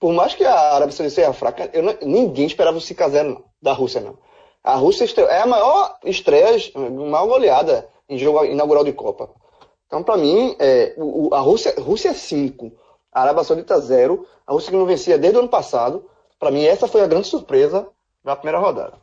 Por 0.00 0.12
mais 0.12 0.34
que 0.34 0.44
a 0.44 0.74
Arábia 0.74 0.92
Saudita 0.92 1.14
seja 1.14 1.32
fraca, 1.32 1.70
não, 1.80 1.96
ninguém 2.02 2.46
esperava 2.46 2.76
o 2.76 2.80
5x0 2.80 3.40
da 3.62 3.72
Rússia 3.72 4.00
não. 4.00 4.18
A 4.62 4.74
Rússia 4.74 5.06
é 5.28 5.42
a 5.42 5.46
maior 5.46 5.96
estreia, 6.04 6.56
a 6.74 6.78
maior 6.78 7.26
goleada 7.26 7.88
em 8.08 8.18
jogo 8.18 8.44
inaugural 8.44 8.82
de 8.82 8.92
Copa. 8.92 9.30
Então, 9.86 10.02
para 10.02 10.16
mim, 10.16 10.56
é, 10.58 10.96
a 11.32 11.38
Rússia, 11.38 11.74
Rússia 11.78 12.12
5, 12.12 12.72
a 13.14 13.22
Arábia 13.22 13.44
Saudita 13.44 13.80
0, 13.80 14.26
a 14.44 14.52
Rússia 14.52 14.72
que 14.72 14.76
não 14.76 14.84
vencia 14.84 15.16
desde 15.16 15.38
o 15.38 15.40
ano 15.40 15.48
passado. 15.48 16.10
Para 16.38 16.50
mim, 16.50 16.64
essa 16.64 16.88
foi 16.88 17.00
a 17.00 17.06
grande 17.06 17.28
surpresa 17.28 17.88
da 18.24 18.34
primeira 18.34 18.58
rodada. 18.58 18.98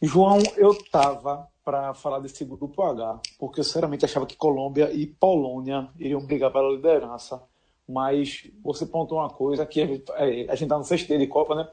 João, 0.00 0.38
eu 0.56 0.74
tava 0.90 1.48
para 1.64 1.94
falar 1.94 2.20
desse 2.20 2.44
grupo 2.44 2.82
H, 2.82 3.20
porque 3.38 3.60
eu 3.60 3.64
sinceramente 3.64 4.04
achava 4.04 4.26
que 4.26 4.36
Colômbia 4.36 4.92
e 4.92 5.06
Polônia 5.06 5.88
iriam 5.98 6.24
brigar 6.24 6.52
pela 6.52 6.70
liderança. 6.70 7.42
Mas 7.88 8.50
você 8.62 8.86
pontou 8.86 9.18
uma 9.18 9.28
coisa 9.28 9.66
que 9.66 9.82
a 9.82 9.86
gente, 9.86 10.04
é, 10.12 10.50
a 10.50 10.54
gente 10.54 10.68
tá 10.68 10.78
no 10.78 10.84
sexto 10.84 11.16
de 11.16 11.26
Copa, 11.26 11.54
né? 11.54 11.68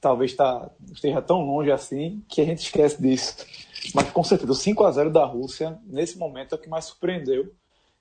Talvez 0.00 0.34
tá, 0.34 0.70
esteja 0.92 1.22
tão 1.22 1.40
longe 1.40 1.70
assim 1.70 2.22
que 2.28 2.40
a 2.40 2.44
gente 2.44 2.64
esquece 2.64 3.00
disso. 3.00 3.46
Mas 3.94 4.10
com 4.10 4.24
certeza, 4.24 4.52
o 4.52 4.54
5 4.54 4.84
a 4.84 4.90
0 4.90 5.10
da 5.10 5.24
Rússia, 5.24 5.78
nesse 5.84 6.18
momento, 6.18 6.54
é 6.54 6.58
o 6.58 6.60
que 6.60 6.68
mais 6.68 6.86
surpreendeu. 6.86 7.52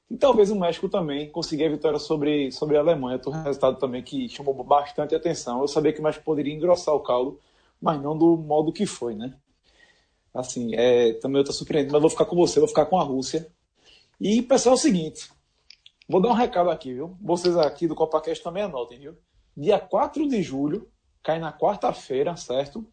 E 0.10 0.18
talvez 0.18 0.51
o 0.51 0.56
México 0.56 0.88
também 0.88 1.30
conseguir 1.30 1.66
a 1.66 1.70
vitória 1.70 1.97
sobre, 1.97 2.51
sobre 2.51 2.78
a 2.78 2.80
Alemanha. 2.80 3.20
Um 3.26 3.32
resultado 3.32 3.78
também 3.78 4.03
que 4.03 4.30
chamou 4.30 4.53
bastante 4.64 5.16
atenção. 5.16 5.62
Eu 5.62 5.68
sabia 5.68 5.91
que 5.91 5.99
o 5.99 6.03
México 6.03 6.24
poderia 6.24 6.53
engrossar 6.53 6.93
o 6.93 6.99
caldo, 6.99 7.39
mas 7.82 8.01
não 8.01 8.18
do 8.18 8.38
modo 8.38 8.72
que 8.72 8.86
foi, 8.86 9.16
né? 9.16 9.34
Assim, 10.34 10.76
é, 10.76 11.14
também 11.14 11.38
eu 11.38 11.41
estou 11.41 11.56
surpreendido, 11.56 11.93
mas 11.93 12.01
vou 12.01 12.10
ficar 12.10 12.26
com 12.26 12.36
você, 12.36 12.60
vou 12.60 12.68
ficar 12.68 12.86
com 12.86 12.99
a 12.99 13.03
Rússia. 13.03 13.47
E, 14.20 14.41
pessoal, 14.41 14.76
é 14.76 14.78
o 14.78 14.82
seguinte, 14.82 15.30
vou 16.08 16.22
dar 16.22 16.30
um 16.30 16.34
recado 16.34 16.70
aqui, 16.70 16.93
viu? 16.93 17.18
Vocês 17.22 17.58
aqui 17.58 17.88
do 17.88 17.95
CopaCast 17.95 18.43
também 18.43 18.64
anotem, 18.64 18.99
viu? 18.99 19.18
Dia 19.58 19.80
4 19.80 20.28
de 20.28 20.43
julho, 20.43 20.89
cai 21.24 21.39
na 21.39 21.51
quarta-feira, 21.51 22.36
certo? 22.36 22.86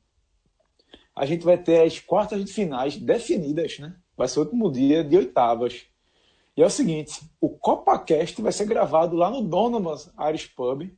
A 1.14 1.26
gente 1.26 1.44
vai 1.44 1.58
ter 1.58 1.82
as 1.82 1.98
quartas 2.00 2.42
de 2.42 2.50
finais 2.50 2.96
definidas, 2.96 3.78
né? 3.78 3.94
vai 4.16 4.28
ser 4.28 4.38
o 4.38 4.42
último 4.42 4.70
dia 4.70 5.02
de 5.02 5.16
oitavas. 5.16 5.84
E 6.56 6.62
é 6.62 6.66
o 6.66 6.70
seguinte, 6.70 7.22
o 7.40 7.48
CopaCast 7.48 8.40
vai 8.42 8.52
ser 8.52 8.66
gravado 8.66 9.16
lá 9.16 9.30
no 9.30 9.42
Donovan's 9.42 10.12
Irish 10.28 10.46
Pub. 10.48 10.90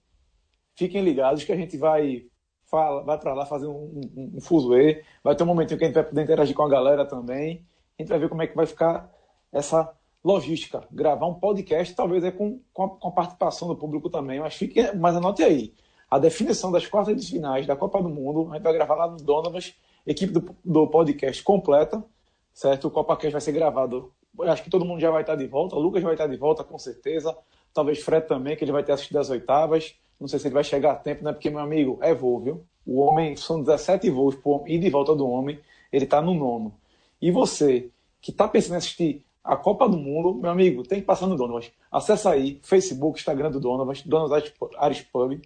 Fiquem 0.77 1.03
ligados 1.03 1.45
que 1.45 1.53
a 1.53 1.57
gente 1.57 1.77
vai 1.77 2.27
fala, 2.75 3.05
vai 3.05 3.19
para 3.19 3.35
lá 3.35 3.47
fazer 3.47 3.69
um, 3.69 4.01
um, 4.17 4.33
um 4.37 4.41
fuzuê. 4.41 5.05
Vai 5.23 5.37
ter 5.37 5.45
um 5.45 5.47
momentinho 5.47 5.79
que 5.79 5.85
a 5.85 5.87
gente 5.87 5.95
vai 5.95 6.05
poder 6.05 6.23
interagir 6.23 6.57
com 6.57 6.63
a 6.63 6.69
galera 6.69 7.07
também. 7.07 7.65
A 7.97 8.03
gente 8.03 8.09
vai 8.09 8.19
ver 8.19 8.29
como 8.29 8.43
é 8.43 8.47
que 8.49 8.57
vai 8.57 8.67
ficar 8.67 9.09
essa 9.53 9.95
logística. 10.25 10.85
Gravar 10.91 11.27
um 11.27 11.35
podcast, 11.35 11.95
talvez 11.95 12.25
é 12.25 12.33
com, 12.33 12.61
com, 12.73 12.83
a, 12.83 12.89
com 12.89 13.09
a 13.09 13.13
participação 13.13 13.69
do 13.69 13.77
público 13.77 14.11
também. 14.11 14.41
Mas, 14.41 14.55
fique, 14.55 14.93
mas 14.97 15.15
anote 15.15 15.43
aí. 15.45 15.73
A 16.11 16.19
definição 16.19 16.73
das 16.73 16.87
quartas 16.87 17.25
de 17.25 17.31
finais 17.31 17.67
da 17.67 17.77
Copa 17.77 18.03
do 18.03 18.09
Mundo, 18.09 18.51
a 18.51 18.55
gente 18.55 18.65
vai 18.65 18.73
gravar 18.73 18.95
lá 18.95 19.09
no 19.09 19.19
Donovan's, 19.19 19.75
equipe 20.07 20.33
do, 20.33 20.57
do 20.65 20.87
podcast 20.89 21.43
completa, 21.43 22.05
certo? 22.53 22.89
O 22.89 22.91
CopaCast 22.91 23.33
vai 23.33 23.41
ser 23.41 23.53
gravado. 23.53 24.13
Acho 24.43 24.63
que 24.63 24.71
todo 24.71 24.85
mundo 24.85 25.01
já 25.01 25.11
vai 25.11 25.23
estar 25.23 25.37
de 25.37 25.47
volta. 25.47 25.77
O 25.77 25.81
Lucas 25.81 26.03
vai 26.03 26.15
estar 26.15 26.27
de 26.27 26.37
volta, 26.37 26.65
com 26.65 26.79
certeza. 26.79 27.37
Talvez 27.73 28.01
Fred 28.03 28.27
também, 28.27 28.57
que 28.57 28.65
ele 28.65 28.73
vai 28.73 28.83
ter 28.83 28.93
assistido 28.93 29.19
as 29.19 29.31
oitavas. 29.31 29.95
Não 30.21 30.29
sei 30.29 30.39
se 30.39 30.47
ele 30.47 30.55
vai 30.55 30.65
chegar 30.65 30.93
a 30.93 30.97
tempo, 30.97 31.25
né? 31.25 31.33
Porque, 31.33 31.51
meu 31.51 31.61
amigo, 31.61 31.99
é 32.01 32.15
voo, 32.15 32.41
viu? 32.41 32.65
O 32.87 33.01
homem, 33.01 33.37
são 33.37 33.63
17 33.63 34.11
voos 34.11 34.35
por 34.35 34.69
ir 34.69 34.79
de 34.79 34.91
volta 34.91 35.15
do 35.15 35.27
homem, 35.29 35.59
ele 35.93 36.05
está 36.05 36.21
no 36.21 36.35
nono. 36.35 36.75
E 37.21 37.31
você, 37.31 37.91
que 38.21 38.31
está 38.31 38.47
pensando 38.47 38.75
em 38.75 38.79
assistir 38.79 39.25
a 39.43 39.57
Copa 39.57 39.89
do 39.89 39.97
Mundo, 39.97 40.35
meu 40.35 40.51
amigo, 40.51 40.83
tem 40.83 41.01
que 41.01 41.07
passar 41.07 41.27
no 41.27 41.37
Donovas. 41.37 41.71
Acesse 41.91 42.29
aí, 42.29 42.61
Facebook, 42.63 43.19
Instagram 43.19 43.51
do 43.51 43.61
Donovas, 43.61 44.03
Donovas 44.03 44.53
Ares 44.79 45.03
Pub. 45.03 45.41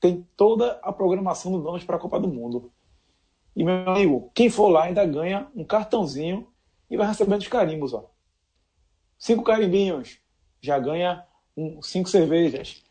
Tem 0.00 0.26
toda 0.36 0.78
a 0.82 0.92
programação 0.92 1.52
do 1.52 1.58
Donovas 1.58 1.84
para 1.84 1.96
a 1.96 1.98
Copa 1.98 2.18
do 2.18 2.28
Mundo. 2.28 2.70
E, 3.54 3.64
meu 3.64 3.88
amigo, 3.88 4.30
quem 4.34 4.48
for 4.48 4.68
lá 4.68 4.84
ainda 4.84 5.04
ganha 5.04 5.48
um 5.54 5.64
cartãozinho 5.64 6.46
e 6.90 6.96
vai 6.96 7.06
recebendo 7.06 7.40
os 7.40 7.48
carimbos, 7.48 7.94
ó. 7.94 8.10
Cinco 9.18 9.44
carimbinhos, 9.44 10.18
já 10.60 10.78
ganha 10.78 11.24
um, 11.56 11.80
cinco 11.82 12.08
cervejas. 12.08 12.82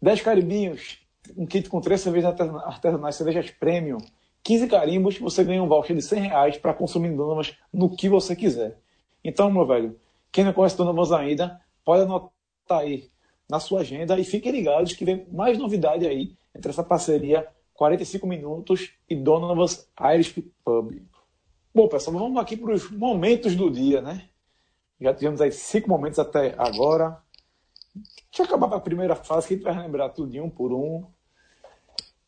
10 0.00 0.20
carimbinhos, 0.22 0.98
um 1.36 1.46
kit 1.46 1.68
com 1.68 1.80
três 1.80 2.00
cervejas 2.00 2.34
artesanais, 2.64 3.16
cervejas 3.16 3.50
premium, 3.50 3.98
15 4.42 4.68
carimbos, 4.68 5.18
você 5.18 5.42
ganha 5.42 5.62
um 5.62 5.66
voucher 5.66 5.96
de 5.96 6.02
100 6.02 6.20
reais 6.20 6.58
para 6.58 6.72
consumir 6.72 7.10
Donovan's 7.16 7.56
no 7.72 7.90
que 7.90 8.08
você 8.08 8.36
quiser. 8.36 8.78
Então, 9.24 9.50
meu 9.50 9.66
velho, 9.66 9.98
quem 10.30 10.44
não 10.44 10.52
conhece 10.52 10.76
Donovan's 10.76 11.10
ainda, 11.10 11.60
pode 11.84 12.02
anotar 12.02 12.30
aí 12.70 13.10
na 13.50 13.58
sua 13.58 13.80
agenda 13.80 14.18
e 14.18 14.24
fiquem 14.24 14.52
ligados 14.52 14.92
que 14.92 15.04
vem 15.04 15.26
mais 15.32 15.58
novidade 15.58 16.06
aí 16.06 16.36
entre 16.54 16.70
essa 16.70 16.84
parceria 16.84 17.46
45 17.74 18.26
minutos 18.26 18.92
e 19.08 19.16
Donovan's 19.16 19.88
Irish 20.14 20.34
Pub. 20.64 20.92
Bom, 21.76 21.88
pessoal, 21.88 22.16
vamos 22.16 22.40
aqui 22.40 22.56
para 22.56 22.72
os 22.72 22.90
momentos 22.90 23.54
do 23.54 23.70
dia, 23.70 24.00
né? 24.00 24.30
Já 24.98 25.12
tivemos 25.12 25.42
aí 25.42 25.52
cinco 25.52 25.90
momentos 25.90 26.18
até 26.18 26.54
agora. 26.56 27.22
Deixa 27.94 28.40
eu 28.40 28.44
acabar 28.46 28.70
com 28.70 28.76
a 28.76 28.80
primeira 28.80 29.14
fase, 29.14 29.46
que 29.46 29.52
a 29.52 29.56
gente 29.58 29.64
vai 29.66 29.82
lembrar 29.82 30.08
tudo 30.08 30.30
de 30.30 30.40
um 30.40 30.48
por 30.48 30.72
um. 30.72 31.04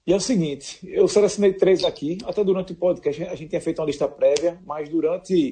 E 0.07 0.13
é 0.13 0.17
o 0.17 0.21
seguinte, 0.21 0.79
eu 0.87 1.09
selecionei 1.09 1.55
três 1.55 1.83
aqui, 1.83 2.19
até 2.27 2.45
durante 2.45 2.75
o 2.75 2.77
podcast 2.77 3.23
a 3.23 3.35
gente 3.35 3.49
tinha 3.49 3.61
feito 3.63 3.79
uma 3.79 3.87
lista 3.87 4.07
prévia, 4.07 4.61
mas 4.67 4.91
durante 4.91 5.51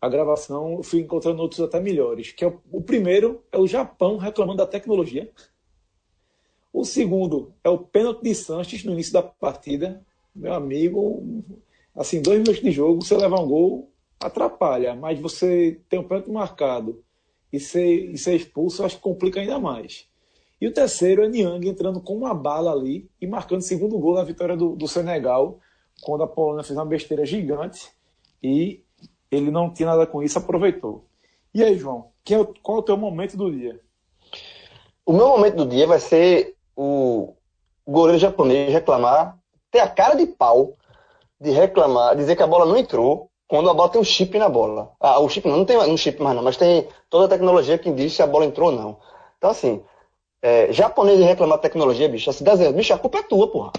a 0.00 0.08
gravação 0.08 0.74
eu 0.74 0.84
fui 0.84 1.00
encontrando 1.00 1.42
outros 1.42 1.60
até 1.60 1.80
melhores. 1.80 2.30
Que 2.30 2.44
é 2.44 2.46
o, 2.46 2.60
o 2.70 2.80
primeiro 2.80 3.42
é 3.50 3.58
o 3.58 3.66
Japão 3.66 4.16
reclamando 4.16 4.58
da 4.58 4.66
tecnologia. 4.66 5.28
O 6.72 6.84
segundo 6.84 7.52
é 7.64 7.68
o 7.68 7.78
pênalti 7.78 8.22
de 8.22 8.34
Sanches 8.36 8.84
no 8.84 8.92
início 8.92 9.12
da 9.12 9.24
partida. 9.24 10.06
Meu 10.32 10.54
amigo, 10.54 11.20
assim, 11.98 12.22
dois 12.22 12.38
minutos 12.38 12.62
de 12.62 12.70
jogo, 12.70 13.04
você 13.04 13.16
levar 13.16 13.40
um 13.40 13.48
gol, 13.48 13.90
atrapalha, 14.20 14.94
mas 14.94 15.18
você 15.18 15.80
tem 15.88 15.98
um 15.98 16.04
pênalti 16.04 16.30
marcado 16.30 17.02
e 17.52 17.58
ser, 17.58 18.10
e 18.10 18.16
ser 18.16 18.36
expulso, 18.36 18.82
eu 18.82 18.86
acho 18.86 18.96
que 18.96 19.02
complica 19.02 19.40
ainda 19.40 19.58
mais. 19.58 20.06
E 20.60 20.66
o 20.66 20.72
terceiro 20.72 21.24
é 21.24 21.28
Niang 21.28 21.68
entrando 21.68 22.00
com 22.00 22.16
uma 22.16 22.34
bala 22.34 22.72
ali 22.72 23.10
e 23.20 23.26
marcando 23.26 23.60
o 23.60 23.64
segundo 23.64 23.98
gol 23.98 24.14
na 24.14 24.24
vitória 24.24 24.56
do, 24.56 24.76
do 24.76 24.88
Senegal, 24.88 25.58
quando 26.02 26.22
a 26.22 26.26
Polônia 26.26 26.64
fez 26.64 26.78
uma 26.78 26.86
besteira 26.86 27.26
gigante 27.26 27.90
e 28.42 28.82
ele 29.30 29.50
não 29.50 29.72
tinha 29.72 29.88
nada 29.88 30.06
com 30.06 30.22
isso, 30.22 30.38
aproveitou. 30.38 31.04
E 31.52 31.62
aí, 31.62 31.76
João, 31.76 32.10
é 32.30 32.44
qual 32.62 32.78
é 32.78 32.80
o 32.80 32.84
teu 32.84 32.96
momento 32.96 33.36
do 33.36 33.50
dia? 33.50 33.80
O 35.04 35.12
meu 35.12 35.28
momento 35.28 35.56
do 35.56 35.66
dia 35.66 35.86
vai 35.86 35.98
ser 35.98 36.54
o 36.76 37.34
goleiro 37.86 38.18
japonês 38.18 38.72
reclamar, 38.72 39.38
ter 39.70 39.80
a 39.80 39.88
cara 39.88 40.14
de 40.14 40.26
pau 40.26 40.77
de 41.40 41.50
reclamar, 41.50 42.16
dizer 42.16 42.36
que 42.36 42.42
a 42.42 42.46
bola 42.46 42.66
não 42.66 42.76
entrou 42.76 43.30
quando 43.48 43.70
a 43.70 43.74
bola 43.74 43.88
tem 43.88 44.00
um 44.00 44.04
chip 44.04 44.38
na 44.38 44.48
bola. 44.48 44.92
Ah, 45.00 45.18
o 45.20 45.28
chip 45.28 45.48
não, 45.48 45.58
não 45.58 45.64
tem 45.64 45.76
um 45.76 45.96
chip 45.96 46.22
mais 46.22 46.36
não, 46.36 46.42
mas 46.42 46.56
tem 46.56 46.86
toda 47.08 47.24
a 47.24 47.28
tecnologia 47.28 47.78
que 47.78 47.90
diz 47.90 48.12
se 48.12 48.22
a 48.22 48.26
bola 48.26 48.44
entrou 48.44 48.70
ou 48.70 48.76
não. 48.76 48.98
Então, 49.38 49.50
assim, 49.50 49.82
é, 50.42 50.72
japonês 50.72 51.18
reclamar 51.18 51.58
de 51.58 51.62
tecnologia, 51.62 52.08
bicho, 52.08 52.28
assim, 52.28 52.44
desenho, 52.44 52.72
bicho, 52.72 52.92
a 52.92 52.98
culpa 52.98 53.18
é 53.18 53.22
tua, 53.22 53.50
porra. 53.50 53.72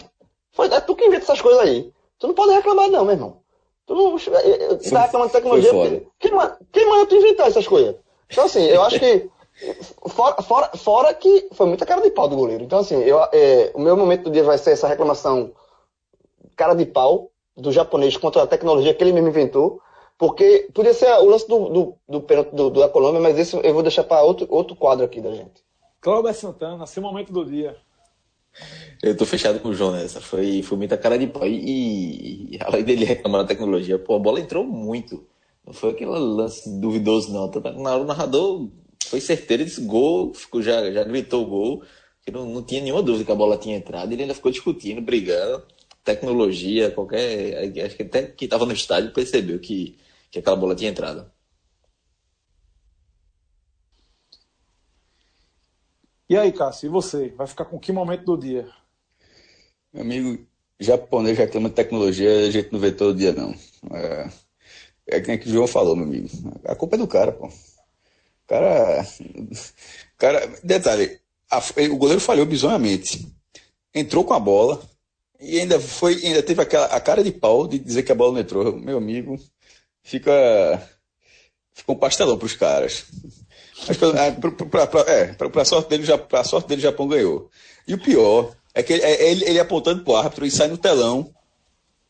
Foi, 0.52 0.68
é 0.68 0.82
tu 0.82 0.96
que 0.96 1.06
inventa 1.06 1.24
essas 1.24 1.42
coisas 1.42 1.62
aí. 1.62 1.94
Tu 2.18 2.28
não 2.28 2.34
pode 2.34 2.54
reclamar, 2.54 2.90
não, 2.90 3.06
meu 3.06 3.14
irmão. 3.14 3.38
Tu 3.86 3.94
não 3.94 4.18
é, 4.18 4.50
é, 4.50 4.76
tá 4.76 5.02
reclamando 5.02 5.32
de 5.32 5.38
tecnologia. 5.38 5.72
Porque, 5.72 6.08
quem, 6.20 6.32
quem 6.72 6.90
manda 6.90 7.06
tu 7.06 7.16
inventar 7.16 7.48
essas 7.48 7.68
coisas? 7.68 7.96
Então, 8.30 8.46
assim, 8.46 8.66
eu 8.66 8.82
acho 8.84 9.00
que. 9.00 9.30
Fora, 10.08 10.42
fora, 10.42 10.70
fora 10.78 11.14
que 11.14 11.50
foi 11.52 11.68
muita 11.68 11.86
cara 11.86 12.02
de 12.02 12.12
pau 12.12 12.30
do 12.30 12.36
goleiro. 12.38 12.64
Então, 12.64 12.80
assim, 12.80 12.96
eu, 13.02 13.20
é, 13.34 13.70
o 13.74 13.82
meu 13.82 13.98
momento 13.98 14.24
do 14.24 14.32
dia 14.32 14.42
vai 14.42 14.58
ser 14.58 14.72
essa 14.72 14.88
reclamação 14.88 15.52
cara 16.56 16.74
de 16.74 16.86
pau 16.86 17.30
do 17.60 17.72
japonês 17.72 18.18
contra 18.18 18.44
a 18.44 18.48
tecnologia 18.48 18.94
que 18.94 19.04
ele 19.04 19.14
mesmo 19.14 19.30
inventou. 19.30 19.82
Porque 20.18 20.68
podia 20.74 20.94
ser 20.94 21.10
o 21.14 21.30
lance 21.30 21.48
do, 21.48 21.70
do, 21.70 21.96
do 22.08 22.22
pênalti 22.22 22.54
do, 22.54 22.70
do, 22.70 22.80
da 22.82 22.90
Colômbia, 22.90 23.22
mas 23.22 23.40
esse 23.40 23.56
eu 23.56 23.74
vou 23.74 23.82
deixar 23.82 24.04
para 24.04 24.22
outro, 24.22 24.46
outro 24.50 24.76
quadro 24.76 25.06
aqui 25.06 25.22
da 25.22 25.32
gente. 25.32 25.64
Cláudio 26.02 26.34
Santana, 26.34 26.86
seu 26.86 27.02
momento 27.02 27.32
do 27.32 27.46
dia. 27.46 27.78
Eu 29.02 29.16
tô 29.16 29.26
fechado 29.26 29.62
com 29.62 29.70
o 29.70 29.74
João 29.74 29.92
nessa. 29.92 30.20
Foi, 30.20 30.62
foi 30.62 30.78
muita 30.78 30.98
cara 30.98 31.18
de 31.18 31.28
pau. 31.28 31.48
E, 31.48 32.56
e 32.56 32.60
além 32.62 32.84
dele 32.84 33.06
reclamar 33.06 33.44
da 33.44 33.48
tecnologia, 33.48 33.98
pô, 33.98 34.16
a 34.16 34.20
bola 34.20 34.42
entrou 34.42 34.66
muito. 34.66 35.26
Não 35.66 35.74
foi 35.74 35.92
aquele 35.92 36.12
lance 36.12 36.70
duvidoso, 36.80 37.32
não. 37.32 37.50
Na 37.82 37.94
hora 37.94 38.04
o 38.04 38.06
narrador 38.06 38.68
foi 39.06 39.22
certeiro, 39.22 39.64
disse 39.64 39.82
gol, 39.82 40.34
ficou, 40.34 40.62
já, 40.62 40.92
já 40.92 41.04
gritou 41.06 41.44
o 41.44 41.48
gol. 41.48 41.84
Que 42.26 42.32
não, 42.32 42.46
não 42.46 42.62
tinha 42.62 42.82
nenhuma 42.82 43.02
dúvida 43.02 43.24
que 43.24 43.32
a 43.32 43.36
bola 43.36 43.58
tinha 43.58 43.78
entrado. 43.78 44.12
Ele 44.12 44.24
ainda 44.24 44.36
ficou 44.36 44.52
discutindo, 44.52 45.02
brigando 45.02 45.64
tecnologia, 46.04 46.92
qualquer. 46.92 47.72
Acho 47.86 47.96
que 47.96 48.04
até 48.04 48.24
quem 48.24 48.46
estava 48.46 48.66
no 48.66 48.74
estádio 48.74 49.14
percebeu 49.14 49.60
que, 49.60 49.98
que 50.32 50.40
aquela 50.40 50.56
bola 50.56 50.76
tinha 50.76 50.90
entrado. 50.90 51.32
E 56.30 56.38
aí, 56.38 56.52
Cássio, 56.52 56.88
e 56.88 56.90
você? 56.90 57.30
Vai 57.30 57.48
ficar 57.48 57.66
com 57.66 57.80
que 57.80 57.92
momento 57.92 58.24
do 58.24 58.38
dia? 58.38 58.70
Meu 59.92 60.04
amigo, 60.04 60.46
japonês 60.80 61.38
reclama 61.38 61.70
de 61.70 61.76
tecnologia, 61.76 62.48
a 62.48 62.52
gente 62.52 62.72
não 62.72 62.80
vê 62.80 62.92
todo 62.92 63.18
dia, 63.18 63.34
não. 63.34 63.54
É, 63.92 64.30
é 65.08 65.38
que 65.38 65.50
o 65.50 65.52
João 65.52 65.68
falou, 65.68 65.96
meu 65.96 66.06
amigo. 66.06 66.30
A 66.66 66.76
culpa 66.76 66.96
é 66.96 67.00
do 67.00 67.08
cara, 67.08 67.32
pô. 67.32 67.48
O 67.48 67.52
cara. 68.48 69.06
cara 70.18 70.48
detalhe, 70.64 71.20
a, 71.50 71.60
o 71.92 71.98
goleiro 71.98 72.22
falhou 72.22 72.46
bizonhamente. 72.46 73.28
Entrou 73.94 74.24
com 74.24 74.34
a 74.34 74.40
bola, 74.40 74.80
e 75.40 75.60
ainda 75.60 75.80
foi, 75.80 76.16
ainda 76.26 76.44
teve 76.44 76.62
aquela, 76.62 76.86
a 76.88 77.00
cara 77.00 77.24
de 77.24 77.32
pau 77.32 77.68
de 77.68 77.80
dizer 77.80 78.04
que 78.04 78.12
a 78.12 78.16
bola 78.16 78.34
não 78.34 78.40
entrou. 78.40 78.76
Meu 78.78 78.98
amigo, 78.98 79.38
fica. 80.04 80.32
Fica 81.74 81.92
um 81.94 81.96
pastelão 81.96 82.38
pros 82.38 82.56
caras. 82.56 83.06
Mas 83.88 83.98
pra, 83.98 84.10
é, 85.08 85.36
é, 85.40 85.66
sorte 85.66 85.90
dele, 85.90 86.06
pra 86.28 86.44
sorte 86.44 86.68
dele, 86.68 86.80
o 86.80 86.84
Japão 86.84 87.08
ganhou. 87.08 87.50
E 87.88 87.94
o 87.94 88.02
pior 88.02 88.54
é 88.74 88.84
que 88.84 88.94
ele, 88.94 89.04
é, 89.04 89.32
ele, 89.32 89.46
ele 89.46 89.60
apontando 89.60 90.04
pro 90.04 90.18
árbitro 90.18 90.46
e 90.46 90.52
sai 90.52 90.68
no 90.68 90.78
telão 90.78 91.34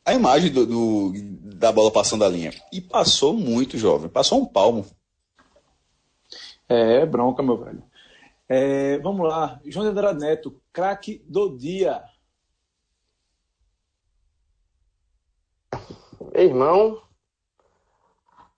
a 0.04 0.14
imagem 0.14 0.52
do, 0.52 0.66
do, 0.66 1.14
da 1.56 1.72
bola 1.72 1.92
passando 1.92 2.24
a 2.24 2.30
linha. 2.30 2.52
E 2.74 2.82
passou 2.82 3.34
muito, 3.34 3.78
jovem. 3.78 4.10
Passou 4.10 4.42
um 4.42 4.46
palmo. 4.46 4.86
É, 6.68 7.06
bronca, 7.06 7.44
meu 7.44 7.58
velho. 7.58 7.84
É, 8.48 8.98
vamos 9.00 9.28
lá. 9.28 9.60
João 9.66 9.86
de 9.86 9.92
Andrade 9.92 10.20
Neto, 10.20 10.60
craque 10.74 11.24
do 11.28 11.56
dia. 11.56 12.02
Irmão. 16.44 17.02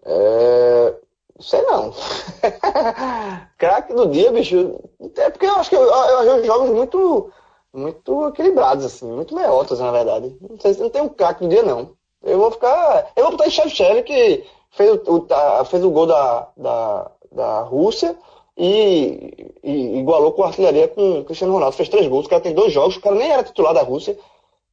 É... 0.04 0.96
Sei 1.40 1.62
não. 1.64 1.92
Craque 3.58 3.94
do 3.94 4.08
dia, 4.08 4.32
bicho. 4.32 4.80
É 5.18 5.30
porque 5.30 5.46
eu 5.46 5.56
acho 5.56 5.70
que 5.70 5.76
eu, 5.76 5.82
eu, 5.82 6.24
eu 6.24 6.46
jogos 6.46 6.70
muito, 6.70 7.32
muito 7.74 8.28
equilibrados, 8.28 8.86
assim, 8.86 9.12
muito 9.12 9.34
meiotas, 9.34 9.80
na 9.80 9.92
verdade. 9.92 10.36
Não, 10.40 10.60
sei, 10.60 10.74
não 10.76 10.90
tem 10.90 11.02
um 11.02 11.10
craque 11.10 11.42
do 11.42 11.50
dia, 11.50 11.64
não. 11.64 11.96
Eu 12.22 12.38
vou 12.38 12.52
ficar. 12.52 13.12
Eu 13.16 13.24
vou 13.24 13.32
botar 13.32 13.48
em 13.48 13.50
Shevchev, 13.50 14.04
que 14.04 14.46
fez 14.70 14.92
o, 15.08 15.16
o, 15.16 15.66
fez 15.66 15.84
o 15.84 15.90
gol 15.90 16.06
da, 16.06 16.48
da, 16.56 17.12
da 17.32 17.62
Rússia 17.62 18.16
e, 18.56 19.52
e, 19.64 20.00
igualou 20.00 20.32
com 20.34 20.44
a 20.44 20.48
artilharia 20.48 20.88
com 20.88 21.20
o 21.20 21.26
Cristiano 21.26 21.54
Ronaldo. 21.54 21.76
Fez 21.76 21.90
três 21.90 22.08
gols, 22.08 22.28
o 22.28 22.30
cara 22.30 22.42
tem 22.42 22.54
dois 22.54 22.72
jogos, 22.72 22.98
o 22.98 23.02
cara 23.02 23.16
nem 23.16 23.32
era 23.32 23.44
titular 23.44 23.74
da 23.74 23.82
Rússia 23.82 24.18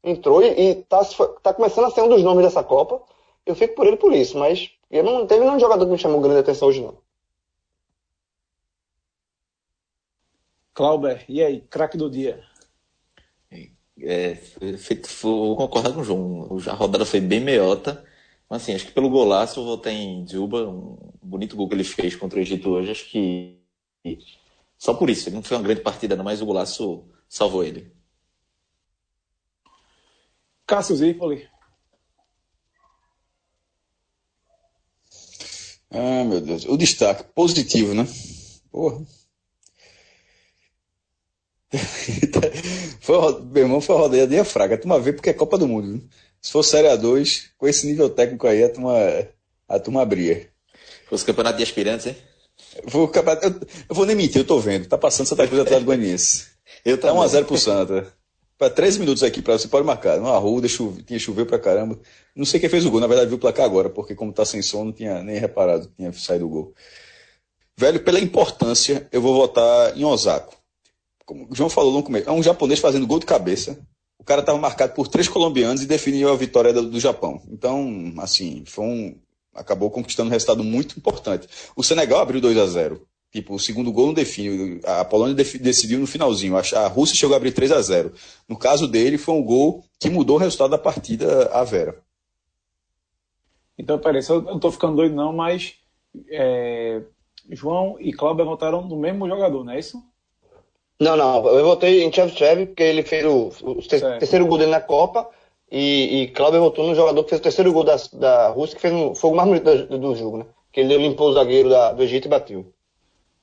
entrou 0.02 0.42
e, 0.42 0.70
e 0.70 0.74
tá, 0.84 1.54
começando 1.54 1.86
a 1.86 1.90
ser 1.90 2.02
um 2.02 2.08
dos 2.08 2.22
nomes 2.22 2.44
dessa 2.44 2.62
Copa. 2.64 3.02
Eu 3.46 3.54
fico 3.54 3.74
por 3.74 3.86
ele 3.86 3.96
por 3.96 4.12
isso, 4.12 4.38
mas 4.38 4.70
E 4.90 5.02
não 5.02 5.26
teve 5.26 5.44
nenhum 5.44 5.58
jogador 5.60 5.84
que 5.86 5.92
me 5.92 5.98
chamou 5.98 6.20
grande 6.20 6.40
atenção 6.40 6.68
hoje, 6.68 6.80
não. 6.82 6.98
Clauber, 10.74 11.24
e 11.28 11.42
aí, 11.42 11.60
craque 11.62 11.96
do 11.98 12.08
dia? 12.10 12.42
É, 14.00 14.34
feito, 14.78 15.08
vou 15.22 15.56
concordar 15.56 15.92
com 15.92 16.00
o 16.00 16.04
João. 16.04 16.48
A 16.68 16.74
rodada 16.74 17.04
foi 17.04 17.20
bem 17.20 17.40
meiota. 17.40 18.04
Mas 18.48 18.62
assim, 18.62 18.74
acho 18.74 18.86
que 18.86 18.92
pelo 18.92 19.10
golaço 19.10 19.60
eu 19.60 19.64
vou 19.64 19.76
ter 19.78 19.90
em 19.90 20.26
Juba, 20.26 20.68
um 20.68 20.96
bonito 21.22 21.56
gol 21.56 21.68
que 21.68 21.74
ele 21.74 21.84
fez 21.84 22.16
contra 22.16 22.38
o 22.38 22.42
Egito 22.42 22.70
hoje. 22.70 22.90
Acho 22.92 23.10
que 23.10 23.58
só 24.78 24.94
por 24.94 25.10
isso. 25.10 25.28
Ele 25.28 25.36
não 25.36 25.42
foi 25.42 25.56
uma 25.56 25.62
grande 25.62 25.82
partida, 25.82 26.16
não, 26.16 26.24
mas 26.24 26.40
o 26.40 26.46
golaço 26.46 27.04
salvou 27.28 27.64
ele. 27.64 27.92
Cássio 30.68 30.94
Zipoli. 30.94 31.48
Ah, 35.90 36.22
meu 36.24 36.42
Deus. 36.42 36.66
O 36.66 36.76
destaque 36.76 37.24
positivo, 37.34 37.94
né? 37.94 38.06
Porra. 38.70 39.00
foi, 43.00 43.42
meu 43.44 43.62
irmão, 43.62 43.80
foi 43.80 43.96
a 43.96 43.98
rodeia 43.98 44.26
de 44.26 44.44
fraca. 44.44 44.74
A 44.74 44.78
turma 44.78 45.00
vê 45.00 45.14
porque 45.14 45.30
é 45.30 45.32
Copa 45.34 45.56
do 45.56 45.66
Mundo. 45.66 45.88
Viu? 45.88 46.08
Se 46.42 46.52
for 46.52 46.62
Série 46.62 46.88
A2, 46.88 47.48
com 47.56 47.66
esse 47.66 47.86
nível 47.86 48.10
técnico 48.10 48.46
aí, 48.46 48.62
a 48.62 48.68
turma, 48.68 48.92
a 49.66 49.80
turma 49.80 50.02
abria. 50.02 50.50
Fosse 51.08 51.24
campeonato 51.24 51.56
de 51.56 51.62
aspirantes, 51.62 52.08
hein? 52.08 52.16
Vou, 52.84 53.10
eu, 53.10 53.60
eu 53.88 53.94
vou 53.94 54.04
nem 54.04 54.14
mentir, 54.14 54.42
eu 54.42 54.46
tô 54.46 54.60
vendo. 54.60 54.86
Tá 54.86 54.98
passando 54.98 55.26
Santa 55.26 55.46
Cruz 55.46 55.62
atrás 55.62 55.82
do 55.82 55.86
Goianiense. 55.86 56.46
Eu 56.84 57.00
tá 57.00 57.08
1x0 57.08 57.46
pro 57.46 57.56
Santa. 57.56 58.17
Para 58.58 58.70
13 58.70 58.98
minutos 58.98 59.22
aqui, 59.22 59.40
pra, 59.40 59.56
você 59.56 59.68
pode 59.68 59.86
marcar. 59.86 60.18
Numa 60.18 60.36
rua, 60.36 60.66
chuve, 60.66 61.02
tinha 61.02 61.18
choveu 61.18 61.46
pra 61.46 61.58
caramba. 61.58 61.98
Não 62.34 62.44
sei 62.44 62.58
quem 62.58 62.68
fez 62.68 62.84
o 62.84 62.90
gol, 62.90 63.00
na 63.00 63.06
verdade 63.06 63.28
viu 63.28 63.36
o 63.36 63.40
placar 63.40 63.64
agora, 63.64 63.88
porque 63.88 64.14
como 64.14 64.32
tá 64.32 64.44
sem 64.44 64.60
som, 64.60 64.84
não 64.84 64.92
tinha 64.92 65.22
nem 65.22 65.38
reparado 65.38 65.88
que 65.88 65.94
tinha 65.94 66.12
saído 66.12 66.46
o 66.46 66.48
gol. 66.48 66.74
Velho, 67.76 68.00
pela 68.00 68.18
importância, 68.18 69.08
eu 69.12 69.22
vou 69.22 69.34
votar 69.34 69.96
em 69.96 70.04
Osako 70.04 70.58
como 71.28 71.46
o 71.50 71.54
João 71.54 71.68
falou 71.68 71.92
no 71.92 72.02
começo, 72.02 72.26
é 72.26 72.32
um 72.32 72.42
japonês 72.42 72.80
fazendo 72.80 73.06
gol 73.06 73.18
de 73.18 73.26
cabeça. 73.26 73.78
O 74.18 74.24
cara 74.24 74.40
estava 74.40 74.58
marcado 74.58 74.94
por 74.94 75.08
três 75.08 75.28
colombianos 75.28 75.82
e 75.82 75.86
definiu 75.86 76.32
a 76.32 76.36
vitória 76.36 76.72
do, 76.72 76.88
do 76.88 76.98
Japão. 76.98 77.42
Então, 77.50 78.14
assim, 78.16 78.64
foi 78.66 78.84
um, 78.86 79.20
acabou 79.54 79.90
conquistando 79.90 80.30
um 80.30 80.32
resultado 80.32 80.64
muito 80.64 80.98
importante. 80.98 81.46
O 81.76 81.84
Senegal 81.84 82.20
abriu 82.20 82.40
2 82.40 82.56
a 82.56 82.66
0 82.66 83.06
Tipo, 83.30 83.54
o 83.54 83.58
segundo 83.58 83.92
gol 83.92 84.06
não 84.06 84.14
define. 84.14 84.80
A 84.84 85.04
Polônia 85.04 85.34
decidiu 85.34 85.98
no 85.98 86.06
finalzinho. 86.06 86.56
A 86.56 86.86
Rússia 86.86 87.16
chegou 87.16 87.34
a 87.34 87.36
abrir 87.36 87.52
3 87.52 87.72
a 87.72 87.80
0 87.80 88.12
No 88.48 88.56
caso 88.56 88.88
dele, 88.88 89.18
foi 89.18 89.34
um 89.34 89.42
gol 89.42 89.84
que 90.00 90.08
mudou 90.08 90.36
o 90.36 90.38
resultado 90.38 90.70
da 90.70 90.78
partida 90.78 91.46
à 91.52 91.62
Vera. 91.62 92.00
Então, 93.78 93.98
peraí, 93.98 94.22
eu 94.28 94.42
não 94.42 94.56
estou 94.56 94.72
ficando 94.72 94.96
doido, 94.96 95.14
não, 95.14 95.32
mas 95.32 95.74
é, 96.30 97.02
João 97.50 97.96
e 98.00 98.12
Cláudio 98.12 98.44
votaram 98.44 98.82
no 98.82 98.96
mesmo 98.96 99.28
jogador, 99.28 99.64
não 99.64 99.72
é 99.72 99.78
isso? 99.78 100.02
Não, 101.00 101.16
não, 101.16 101.46
eu 101.46 101.64
votei 101.64 102.02
em 102.02 102.12
Chevchev 102.12 102.66
porque 102.66 102.82
ele 102.82 103.04
fez 103.04 103.24
o, 103.24 103.52
o 103.62 103.82
terceiro 103.86 104.46
gol 104.46 104.58
dele 104.58 104.72
na 104.72 104.80
Copa 104.80 105.30
e, 105.70 106.22
e 106.22 106.28
Cláudio 106.28 106.60
votou 106.60 106.88
no 106.88 106.94
jogador 106.94 107.22
que 107.22 107.30
fez 107.30 107.40
o 107.40 107.42
terceiro 107.42 107.72
gol 107.72 107.84
da, 107.84 107.96
da 108.14 108.48
Rússia, 108.48 108.74
que 108.74 108.82
fez 108.82 108.92
um, 108.92 109.14
foi 109.14 109.30
o 109.30 109.34
mais 109.34 109.48
bonito 109.48 109.86
do, 109.86 109.98
do 109.98 110.16
jogo, 110.16 110.38
né? 110.38 110.46
Que 110.72 110.80
ele 110.80 110.96
limpou 110.96 111.28
o 111.28 111.32
zagueiro 111.34 111.68
da, 111.68 111.92
do 111.92 112.02
Egito 112.02 112.26
e 112.26 112.28
bateu. 112.28 112.72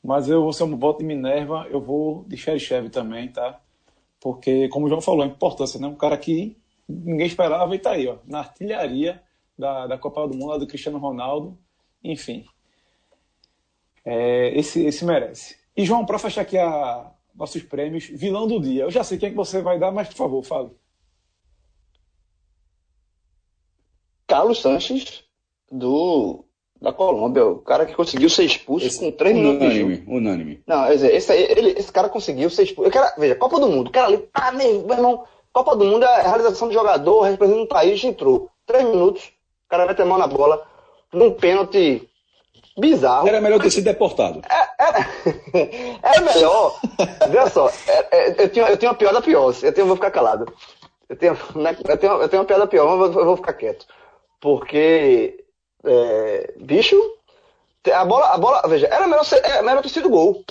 Mas 0.06 0.30
eu 0.30 0.54
ser 0.54 0.66
um 0.66 0.78
voto 0.78 1.00
de 1.00 1.06
Minerva, 1.06 1.68
eu 1.72 1.82
vou 1.82 2.26
de 2.26 2.38
Cherichev 2.38 2.90
também, 2.90 3.28
tá? 3.28 3.60
Porque, 4.20 4.70
como 4.70 4.86
o 4.86 4.90
João 4.90 5.02
falou, 5.02 5.24
a 5.24 5.28
importância, 5.28 5.80
né? 5.80 5.88
Um 5.88 5.96
cara 5.96 6.16
que 6.16 6.56
ninguém 6.88 7.26
esperava 7.26 7.74
e 7.74 7.80
tá 7.80 7.92
aí, 7.92 8.08
ó, 8.08 8.18
na 8.28 8.40
artilharia 8.40 9.24
da, 9.58 9.88
da 9.88 9.98
Copa 9.98 10.28
do 10.28 10.38
Mundo, 10.38 10.52
lá 10.52 10.58
do 10.60 10.68
Cristiano 10.68 11.00
Ronaldo, 11.00 11.58
enfim. 12.04 12.46
É, 14.06 14.56
esse, 14.56 14.86
esse 14.86 15.04
merece. 15.04 15.58
E, 15.76 15.84
João, 15.84 16.06
para 16.06 16.20
fechar 16.20 16.42
aqui 16.42 16.58
a, 16.60 17.12
nossos 17.34 17.64
prêmios, 17.64 18.06
vilão 18.06 18.46
do 18.48 18.62
dia. 18.62 18.84
Eu 18.84 18.92
já 18.92 19.04
sei 19.04 19.18
quem 19.18 19.30
é 19.30 19.32
que 19.32 19.36
você 19.36 19.60
vai 19.60 19.80
dar, 19.80 19.92
mas 19.92 20.08
por 20.10 20.18
favor, 20.18 20.44
fale. 20.44 20.70
Carlos 24.28 24.62
Sanches, 24.62 25.24
do, 25.72 26.45
da 26.82 26.92
Colômbia, 26.92 27.46
o 27.46 27.58
cara 27.58 27.86
que 27.86 27.96
conseguiu 27.96 28.30
ser 28.30 28.44
expulso 28.44 28.86
esse, 28.86 29.00
com 29.00 29.12
três 29.12 29.36
minutos 29.36 29.70
de 29.70 29.80
jogo. 29.80 30.12
Unânime. 30.16 30.62
Não, 30.68 30.88
dizer, 30.88 31.16
esse, 31.16 31.34
ele, 31.34 31.72
esse 31.72 31.92
cara 31.92 32.10
conseguiu 32.10 32.50
ser 32.50 32.64
expulso. 32.64 32.92
Quero, 32.92 33.08
veja, 33.18 33.36
Copa 33.36 33.60
do 33.60 33.68
Mundo, 33.68 33.88
o 33.88 33.92
cara 33.92 34.08
ali, 34.08 34.18
tá, 34.18 34.52
meu 34.52 34.86
irmão, 34.90 35.24
Copa 35.54 35.76
do 35.76 35.86
Mundo 35.86 36.04
é 36.04 36.08
a 36.08 36.28
realização 36.28 36.68
de 36.68 36.74
jogador, 36.74 37.22
representando 37.22 37.64
um 37.64 37.68
país, 37.68 38.04
entrou. 38.04 38.50
Três 38.66 38.84
minutos, 38.84 39.24
o 39.66 39.70
cara 39.70 39.86
vai 39.86 39.96
ter 39.96 40.04
mão 40.04 40.18
na 40.18 40.28
bola, 40.28 40.66
num 41.14 41.32
pênalti 41.32 42.08
bizarro. 42.78 43.28
Era 43.28 43.40
melhor 43.40 43.62
ter 43.62 43.72
sido 43.72 43.86
deportado. 43.86 44.42
É, 44.50 44.84
era, 44.84 45.08
era 46.04 46.22
melhor. 46.22 46.80
Veja 47.30 47.50
só, 47.50 47.70
é, 47.88 48.08
é, 48.12 48.30
eu, 48.44 48.50
tenho, 48.50 48.68
eu 48.68 48.78
tenho 48.78 48.92
uma 48.92 48.98
piada 48.98 49.22
pior. 49.22 49.54
Eu, 49.64 49.74
tenho, 49.74 49.84
eu 49.84 49.88
vou 49.88 49.96
ficar 49.96 50.12
calado. 50.12 50.46
Eu 51.08 51.16
tenho, 51.16 51.38
né, 51.56 51.78
eu 51.88 51.98
tenho, 51.98 52.14
eu 52.22 52.30
tenho 52.30 52.42
uma 52.42 52.48
piada 52.48 52.68
pior, 52.68 52.98
mas 52.98 53.16
eu 53.16 53.26
vou 53.26 53.38
ficar 53.38 53.54
quieto. 53.54 53.86
Porque, 54.42 55.45
é, 55.86 56.54
bicho, 56.58 56.96
a 57.94 58.06
bola, 58.06 58.28
a 58.28 58.38
bola, 58.38 58.62
veja, 58.68 58.88
era 58.88 59.08
melhor, 59.08 59.24
ser, 59.24 59.44
era 59.44 59.62
melhor 59.62 59.82
ter 59.82 59.90
sido 59.90 60.10
gol. 60.10 60.44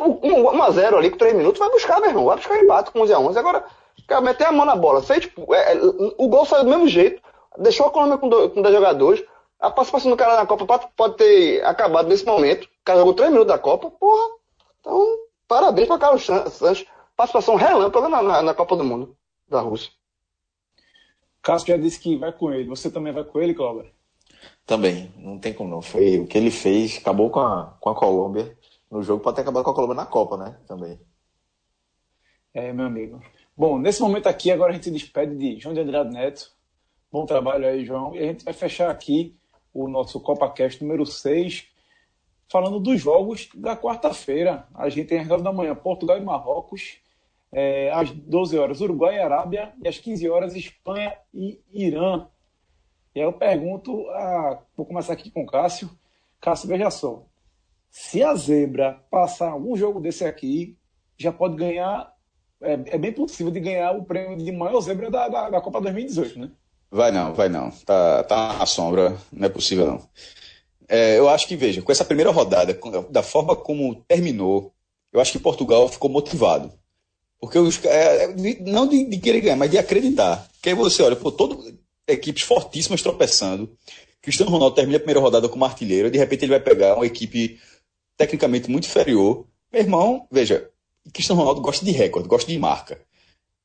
1x0 0.00 0.94
ali 0.96 1.10
com 1.10 1.18
3 1.18 1.34
minutos, 1.34 1.58
vai 1.58 1.70
buscar, 1.70 2.00
meu 2.00 2.10
irmão. 2.10 2.24
Vai 2.24 2.36
buscar 2.36 2.58
empate 2.58 2.90
com 2.90 3.00
11x11. 3.00 3.36
Agora, 3.36 3.64
cara, 4.08 4.20
meter 4.20 4.46
a 4.46 4.52
mão 4.52 4.66
na 4.66 4.74
bola. 4.74 5.02
Fez, 5.02 5.20
tipo, 5.20 5.54
é, 5.54 5.78
o 6.18 6.26
gol 6.26 6.44
saiu 6.44 6.64
do 6.64 6.70
mesmo 6.70 6.88
jeito. 6.88 7.22
Deixou 7.58 7.86
a 7.86 7.90
Colômbia 7.90 8.18
com, 8.18 8.28
com 8.48 8.62
10 8.62 8.74
jogadores 8.74 9.24
a 9.64 9.70
participação 9.70 10.10
do 10.10 10.16
cara 10.16 10.36
na 10.36 10.46
Copa 10.46 10.66
pode, 10.66 10.86
pode 10.94 11.16
ter 11.16 11.64
acabado 11.64 12.06
nesse 12.06 12.26
momento. 12.26 12.64
O 12.64 12.84
cara 12.84 12.98
jogou 12.98 13.14
3 13.14 13.30
minutos 13.30 13.52
da 13.52 13.58
Copa, 13.58 13.90
porra. 13.90 14.36
Então, 14.80 15.18
parabéns 15.48 15.88
para 15.88 15.98
Carlos 15.98 16.26
Santos. 16.26 16.84
Participação 17.16 17.54
relâmpago 17.54 18.08
na, 18.08 18.22
na, 18.22 18.42
na, 18.42 18.54
Copa 18.54 18.76
do 18.76 18.84
Mundo 18.84 19.16
da 19.48 19.60
Rússia. 19.60 19.90
Cássio 21.40 21.68
já 21.68 21.76
disse 21.78 21.98
que 21.98 22.16
vai 22.16 22.30
com 22.30 22.52
ele. 22.52 22.68
Você 22.68 22.90
também 22.90 23.12
vai 23.12 23.24
com 23.24 23.40
ele, 23.40 23.54
Cláudio? 23.54 23.90
Também, 24.66 25.12
não 25.18 25.38
tem 25.38 25.52
como 25.52 25.70
não. 25.70 25.82
Foi 25.82 26.18
o 26.18 26.26
que 26.26 26.38
ele 26.38 26.50
fez, 26.50 26.98
acabou 26.98 27.30
com 27.30 27.40
a, 27.40 27.76
com 27.80 27.90
a 27.90 27.94
Colômbia 27.94 28.56
no 28.90 29.02
jogo, 29.02 29.22
pode 29.22 29.36
ter 29.36 29.42
acabado 29.42 29.64
com 29.64 29.70
a 29.70 29.74
Colômbia 29.74 29.96
na 29.96 30.06
Copa, 30.06 30.36
né? 30.36 30.58
Também. 30.66 30.98
É, 32.54 32.72
meu 32.72 32.86
amigo. 32.86 33.20
Bom, 33.56 33.78
nesse 33.78 34.00
momento 34.00 34.28
aqui, 34.28 34.50
agora 34.50 34.70
a 34.70 34.74
gente 34.74 34.84
se 34.84 34.90
despede 34.90 35.36
de 35.36 35.60
João 35.60 35.74
de 35.74 35.80
Andrade 35.80 36.12
Neto. 36.12 36.52
Bom 37.10 37.26
trabalho 37.26 37.66
aí, 37.66 37.84
João. 37.84 38.14
E 38.14 38.18
a 38.18 38.22
gente 38.22 38.44
vai 38.44 38.54
fechar 38.54 38.90
aqui 38.90 39.36
o 39.72 39.88
nosso 39.88 40.20
CopaCast 40.20 40.82
número 40.82 41.04
6, 41.04 41.66
falando 42.48 42.78
dos 42.80 43.00
jogos 43.00 43.48
da 43.54 43.76
quarta-feira. 43.76 44.66
A 44.74 44.88
gente 44.88 45.08
tem 45.08 45.18
às 45.18 45.26
9 45.28 45.42
da 45.42 45.52
manhã 45.52 45.74
Portugal 45.74 46.16
e 46.16 46.20
Marrocos, 46.20 46.98
é, 47.52 47.90
às 47.92 48.10
12 48.10 48.58
horas 48.58 48.80
Uruguai 48.80 49.16
e 49.16 49.20
Arábia, 49.20 49.72
e 49.82 49.88
às 49.88 49.98
15 49.98 50.28
horas 50.28 50.54
Espanha 50.54 51.16
e 51.32 51.60
Irã. 51.72 52.26
E 53.14 53.20
aí 53.20 53.26
eu 53.26 53.32
pergunto, 53.32 54.08
a, 54.10 54.60
vou 54.76 54.84
começar 54.84 55.12
aqui 55.12 55.30
com 55.30 55.42
o 55.42 55.46
Cássio. 55.46 55.90
Cássio, 56.40 56.68
veja 56.68 56.90
só, 56.90 57.24
se 57.90 58.22
a 58.22 58.34
Zebra 58.34 59.00
passar 59.10 59.50
algum 59.50 59.76
jogo 59.76 60.00
desse 60.00 60.24
aqui, 60.24 60.76
já 61.16 61.32
pode 61.32 61.56
ganhar, 61.56 62.12
é, 62.60 62.72
é 62.72 62.98
bem 62.98 63.12
possível 63.12 63.52
de 63.52 63.60
ganhar 63.60 63.92
o 63.92 64.04
prêmio 64.04 64.36
de 64.36 64.50
maior 64.50 64.80
Zebra 64.80 65.10
da, 65.10 65.28
da, 65.28 65.50
da 65.50 65.60
Copa 65.60 65.80
2018, 65.80 66.38
né? 66.38 66.50
Vai 66.90 67.10
não, 67.10 67.34
vai 67.34 67.48
não. 67.48 67.70
Tá, 67.70 68.24
tá 68.24 68.58
na 68.58 68.66
sombra, 68.66 69.16
não 69.32 69.46
é 69.46 69.48
possível 69.48 69.86
não. 69.86 70.08
É, 70.88 71.18
eu 71.18 71.28
acho 71.28 71.46
que, 71.46 71.56
veja, 71.56 71.82
com 71.82 71.90
essa 71.90 72.04
primeira 72.04 72.30
rodada, 72.30 72.78
da 73.10 73.22
forma 73.22 73.56
como 73.56 73.94
terminou, 74.06 74.72
eu 75.12 75.20
acho 75.20 75.32
que 75.32 75.38
Portugal 75.38 75.88
ficou 75.88 76.10
motivado. 76.10 76.72
Porque 77.40 77.58
os 77.58 77.82
é, 77.84 78.34
não 78.60 78.86
de, 78.86 79.04
de, 79.04 79.18
querer 79.18 79.40
ganhar, 79.40 79.56
mas 79.56 79.70
de 79.70 79.78
acreditar. 79.78 80.48
Porque 80.54 80.70
aí 80.70 80.74
você 80.74 81.02
olha, 81.02 81.16
pô, 81.16 81.30
todo, 81.30 81.73
equipes 82.06 82.42
fortíssimas 82.42 83.02
tropeçando. 83.02 83.76
Cristiano 84.20 84.50
Ronaldo 84.50 84.76
termina 84.76 84.96
a 84.96 85.00
primeira 85.00 85.20
rodada 85.20 85.48
como 85.48 85.64
artilheiro, 85.64 86.10
de 86.10 86.18
repente 86.18 86.44
ele 86.44 86.50
vai 86.50 86.60
pegar 86.60 86.96
uma 86.96 87.06
equipe 87.06 87.60
tecnicamente 88.16 88.70
muito 88.70 88.86
inferior. 88.86 89.46
Meu 89.72 89.82
irmão, 89.82 90.26
veja, 90.30 90.70
Cristiano 91.12 91.40
Ronaldo 91.40 91.60
gosta 91.60 91.84
de 91.84 91.90
recorde, 91.90 92.28
gosta 92.28 92.50
de 92.50 92.58
marca 92.58 92.98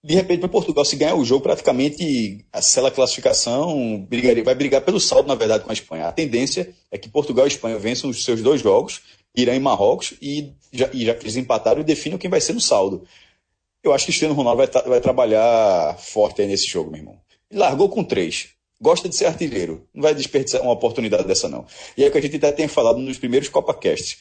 de 0.01 0.15
repente, 0.15 0.39
para 0.39 0.49
Portugal, 0.49 0.85
se 0.85 0.95
ganhar 0.95 1.15
o 1.15 1.25
jogo, 1.25 1.43
praticamente 1.43 2.45
sela 2.61 2.87
a 2.87 2.91
classificação, 2.91 3.99
brigaria, 4.09 4.43
vai 4.43 4.55
brigar 4.55 4.81
pelo 4.81 4.99
saldo, 4.99 5.27
na 5.27 5.35
verdade, 5.35 5.65
com 5.65 5.69
a 5.69 5.73
Espanha. 5.73 6.07
A 6.07 6.11
tendência 6.11 6.73
é 6.89 6.97
que 6.97 7.09
Portugal 7.09 7.45
e 7.45 7.49
Espanha 7.49 7.77
vençam 7.77 8.09
os 8.09 8.23
seus 8.23 8.41
dois 8.41 8.61
jogos, 8.61 9.01
Irã 9.35 9.53
e 9.53 9.59
Marrocos, 9.59 10.13
e 10.21 10.53
já, 10.71 10.89
e 10.93 11.05
já 11.05 11.13
que 11.13 11.23
eles 11.23 11.35
empataram, 11.35 11.83
definem 11.83 12.17
quem 12.17 12.29
vai 12.29 12.39
ser 12.39 12.53
no 12.53 12.61
saldo. 12.61 13.03
Eu 13.83 13.93
acho 13.93 14.05
que 14.05 14.11
Cristiano 14.11 14.33
Ronaldo 14.33 14.57
vai, 14.57 14.83
vai 14.83 15.01
trabalhar 15.01 15.97
forte 15.99 16.41
aí 16.41 16.47
nesse 16.47 16.67
jogo, 16.67 16.91
meu 16.91 17.01
irmão. 17.01 17.19
Largou 17.51 17.89
com 17.89 18.03
três. 18.03 18.49
Gosta 18.81 19.09
de 19.09 19.15
ser 19.15 19.25
artilheiro. 19.25 19.87
Não 19.93 20.03
vai 20.03 20.15
desperdiçar 20.15 20.61
uma 20.61 20.71
oportunidade 20.71 21.27
dessa, 21.27 21.49
não. 21.49 21.65
E 21.97 22.03
é 22.03 22.07
o 22.07 22.11
que 22.11 22.17
a 22.17 22.21
gente 22.21 22.37
até 22.37 22.51
tem 22.51 22.67
falado 22.67 22.99
nos 22.99 23.17
primeiros 23.17 23.49
CopaCasts. 23.49 24.19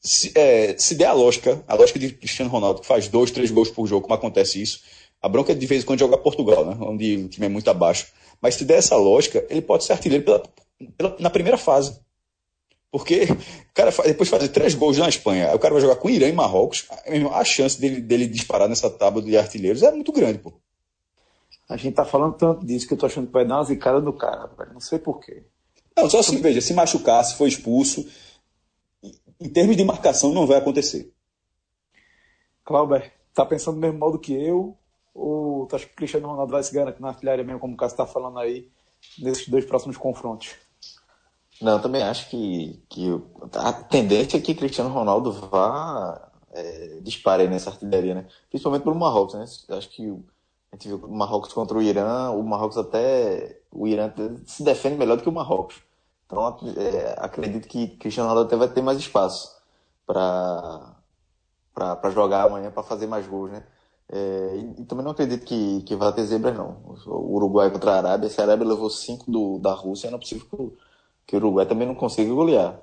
Se, 0.00 0.32
é, 0.34 0.76
se 0.76 0.94
der 0.94 1.06
a 1.06 1.12
lógica, 1.12 1.62
a 1.66 1.74
lógica 1.74 1.98
de 1.98 2.10
Cristiano 2.10 2.50
Ronaldo, 2.50 2.80
que 2.80 2.86
faz 2.86 3.08
dois, 3.08 3.30
três 3.30 3.50
gols 3.50 3.70
por 3.70 3.86
jogo, 3.86 4.02
como 4.02 4.14
acontece 4.14 4.60
isso, 4.60 4.80
a 5.22 5.28
bronca 5.28 5.52
é 5.52 5.54
de 5.54 5.66
vez 5.66 5.82
em 5.82 5.86
quando 5.86 6.00
jogar 6.00 6.18
Portugal, 6.18 6.64
né? 6.66 6.76
onde 6.80 7.16
o 7.16 7.28
time 7.28 7.46
é 7.46 7.48
muito 7.48 7.70
abaixo. 7.70 8.08
Mas 8.42 8.56
se 8.56 8.64
der 8.64 8.78
essa 8.78 8.96
lógica, 8.96 9.46
ele 9.48 9.62
pode 9.62 9.84
ser 9.84 9.92
artilheiro 9.92 10.24
pela, 10.24 11.16
na 11.18 11.30
primeira 11.30 11.56
fase. 11.56 11.98
Porque 12.90 13.22
o 13.24 13.74
cara 13.74 13.90
depois 13.90 14.28
de 14.28 14.36
fazer 14.36 14.48
três 14.48 14.74
gols 14.74 14.98
na 14.98 15.08
Espanha, 15.08 15.54
o 15.54 15.58
cara 15.58 15.72
vai 15.72 15.80
jogar 15.80 15.96
com 15.96 16.10
Irã 16.10 16.28
e 16.28 16.32
Marrocos, 16.32 16.86
a 17.32 17.44
chance 17.44 17.80
dele, 17.80 18.00
dele 18.00 18.26
disparar 18.26 18.68
nessa 18.68 18.90
tábua 18.90 19.22
de 19.22 19.36
artilheiros 19.36 19.82
é 19.82 19.90
muito 19.90 20.12
grande, 20.12 20.38
pô. 20.38 20.52
A 21.68 21.76
gente 21.76 21.94
tá 21.94 22.04
falando 22.04 22.34
tanto 22.36 22.66
disso 22.66 22.86
que 22.86 22.94
eu 22.94 22.98
tô 22.98 23.06
achando 23.06 23.26
que 23.26 23.32
vai 23.32 23.46
dar 23.46 23.56
uma 23.56 23.64
zicada 23.64 24.00
no 24.00 24.12
cara, 24.12 24.46
velho. 24.46 24.74
Não 24.74 24.80
sei 24.80 24.98
porquê. 24.98 25.46
Não, 25.96 26.10
só 26.10 26.18
assim, 26.18 26.40
veja, 26.40 26.60
se 26.60 26.74
machucar, 26.74 27.24
se 27.24 27.36
for 27.36 27.46
expulso, 27.46 28.06
em 29.40 29.48
termos 29.48 29.76
de 29.76 29.84
marcação 29.84 30.32
não 30.32 30.46
vai 30.46 30.58
acontecer. 30.58 31.12
Clauber, 32.64 33.12
tá 33.32 33.44
pensando 33.44 33.76
do 33.76 33.80
mesmo 33.80 33.98
modo 33.98 34.18
que 34.18 34.32
eu? 34.32 34.76
Ou 35.14 35.66
tu 35.66 35.76
acha 35.76 35.86
que 35.86 35.92
o 35.92 35.96
Cristiano 35.96 36.26
Ronaldo 36.26 36.52
vai 36.52 36.62
se 36.62 36.74
garantir 36.74 37.00
na 37.00 37.08
artilharia 37.08 37.44
mesmo, 37.44 37.60
como 37.60 37.74
o 37.74 37.76
Cássio 37.76 37.96
tá 37.96 38.06
falando 38.06 38.38
aí, 38.38 38.68
nesses 39.18 39.48
dois 39.48 39.64
próximos 39.64 39.96
confrontos? 39.96 40.54
Não, 41.62 41.80
também 41.80 42.02
acho 42.02 42.28
que, 42.28 42.82
que 42.88 43.08
a 43.54 43.72
tendência 43.72 44.36
é 44.36 44.40
que 44.40 44.54
Cristiano 44.54 44.90
Ronaldo 44.90 45.32
vá 45.32 46.32
é, 46.52 46.98
dispare 47.00 47.46
nessa 47.46 47.70
artilharia, 47.70 48.14
né? 48.14 48.26
Principalmente 48.48 48.82
pelo 48.82 48.96
Marrocos, 48.96 49.34
né? 49.34 49.44
Acho 49.76 49.88
que 49.90 50.12
a 50.74 50.76
gente 50.76 50.88
viu 50.88 50.96
o 50.96 51.16
Marrocos 51.16 51.52
contra 51.52 51.78
o 51.78 51.82
Irã, 51.82 52.30
o 52.30 52.42
Marrocos 52.42 52.76
até. 52.76 53.60
O 53.70 53.86
Irã 53.86 54.12
se 54.44 54.64
defende 54.64 54.96
melhor 54.96 55.16
do 55.16 55.22
que 55.22 55.28
o 55.28 55.32
Marrocos. 55.32 55.76
Então 56.26 56.44
é, 56.76 57.14
acredito 57.18 57.68
que 57.68 57.88
Cristiano 57.96 58.28
Ronaldo 58.28 58.48
até 58.48 58.56
vai 58.56 58.68
ter 58.68 58.82
mais 58.82 58.98
espaço 58.98 59.56
para 60.04 60.96
jogar 62.12 62.46
amanhã, 62.46 62.72
para 62.72 62.82
fazer 62.82 63.06
mais 63.06 63.24
gols, 63.26 63.52
né? 63.52 63.62
É, 64.08 64.56
e, 64.56 64.82
e, 64.82 64.84
também 64.84 65.04
não 65.04 65.12
acredito 65.12 65.44
que, 65.44 65.82
que 65.82 65.94
vá 65.94 66.12
ter 66.12 66.24
zebras, 66.24 66.56
não. 66.56 66.76
O 67.06 67.36
Uruguai 67.36 67.70
contra 67.70 67.92
a 67.92 67.96
Arábia, 67.98 68.28
se 68.28 68.40
a 68.40 68.44
Arábia 68.44 68.66
levou 68.66 68.90
5 68.90 69.58
da 69.60 69.72
Rússia, 69.72 70.10
não 70.10 70.18
é 70.18 70.20
possível 70.20 70.46
que, 70.46 70.78
que 71.28 71.36
o 71.36 71.38
Uruguai 71.38 71.66
também 71.66 71.86
não 71.86 71.94
consiga 71.94 72.32
golear. 72.34 72.80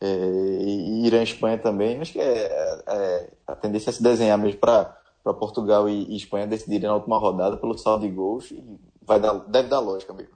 É, 0.00 0.06
e 0.06 1.06
Irã 1.06 1.20
e 1.20 1.24
Espanha 1.24 1.58
também, 1.58 2.00
acho 2.00 2.12
que 2.12 2.20
é, 2.20 2.82
é, 2.86 3.30
a 3.46 3.56
tendência 3.56 3.90
é 3.90 3.92
se 3.92 4.02
desenhar 4.02 4.38
mesmo 4.38 4.60
para 4.60 4.96
para 5.24 5.32
Portugal 5.32 5.88
e, 5.88 6.04
e, 6.12 6.16
Espanha 6.16 6.46
decidirem 6.46 6.86
na 6.86 6.94
última 6.94 7.18
rodada 7.18 7.56
pelo 7.56 7.78
saldo 7.78 8.06
de 8.06 8.12
gols 8.14 8.50
e 8.50 8.62
vai 9.02 9.18
dar, 9.18 9.32
deve 9.32 9.68
dar 9.70 9.80
lógica 9.80 10.12
mesmo. 10.12 10.34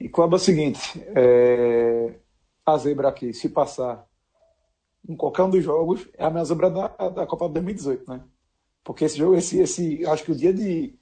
E 0.00 0.08
Cláudio, 0.08 0.34
é 0.34 0.36
o 0.36 0.40
seguinte, 0.40 1.02
é, 1.14 2.18
a 2.66 2.76
zebra 2.76 3.08
aqui, 3.08 3.32
se 3.32 3.48
passar 3.48 4.04
em 5.08 5.14
qualquer 5.14 5.44
um 5.44 5.50
dos 5.50 5.62
jogos, 5.62 6.08
é 6.18 6.24
a 6.24 6.30
minha 6.30 6.44
zebra 6.44 6.68
da, 6.68 6.88
da 6.88 7.26
Copa 7.26 7.46
de 7.46 7.54
2018, 7.54 8.10
né? 8.10 8.20
Porque 8.82 9.04
esse 9.04 9.16
jogo, 9.16 9.36
esse, 9.36 9.60
esse, 9.60 10.04
acho 10.06 10.24
que 10.24 10.32
o 10.32 10.36
dia 10.36 10.52
de, 10.52 10.98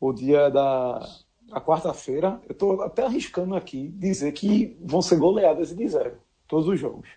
o 0.00 0.12
dia 0.12 0.48
da 0.48 1.06
a 1.52 1.60
quarta-feira, 1.60 2.40
eu 2.48 2.52
estou 2.52 2.80
até 2.80 3.04
arriscando 3.04 3.56
aqui 3.56 3.88
dizer 3.88 4.30
que 4.32 4.78
vão 4.80 5.02
ser 5.02 5.16
goleadas 5.16 5.74
de 5.74 5.88
zero, 5.88 6.16
todos 6.46 6.68
os 6.68 6.78
jogos. 6.78 7.08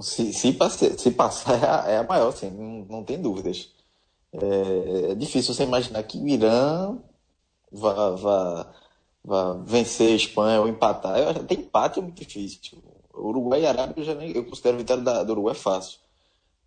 Se, 0.00 0.32
se, 0.32 0.52
passe, 0.52 0.98
se 0.98 1.10
passar, 1.10 1.54
é 1.62 1.66
a, 1.66 1.90
é 1.92 1.98
a 1.98 2.04
maior, 2.04 2.28
assim, 2.28 2.50
não, 2.50 2.86
não 2.88 3.04
tem 3.04 3.20
dúvidas. 3.20 3.72
É, 4.32 5.12
é, 5.12 5.14
difícil 5.14 5.54
você 5.54 5.64
imaginar 5.64 6.02
que 6.02 6.18
o 6.18 6.28
Irã 6.28 6.98
vá, 7.72 8.10
vá, 8.10 8.74
vá 9.24 9.52
vencer 9.64 10.12
a 10.12 10.16
Espanha 10.16 10.60
ou 10.60 10.68
empatar. 10.68 11.18
Eu, 11.18 11.30
até 11.30 11.54
empate 11.54 11.98
é 11.98 12.02
muito 12.02 12.18
difícil. 12.22 12.60
Tipo, 12.60 12.82
Uruguai 13.14 13.62
e 13.62 13.66
Arábia, 13.66 13.94
eu, 13.96 14.04
já 14.04 14.14
nem, 14.14 14.30
eu 14.32 14.44
considero 14.44 14.76
a 14.76 14.78
vitória 14.78 15.02
da, 15.02 15.22
do 15.24 15.32
Uruguai 15.32 15.54
fácil. 15.54 15.98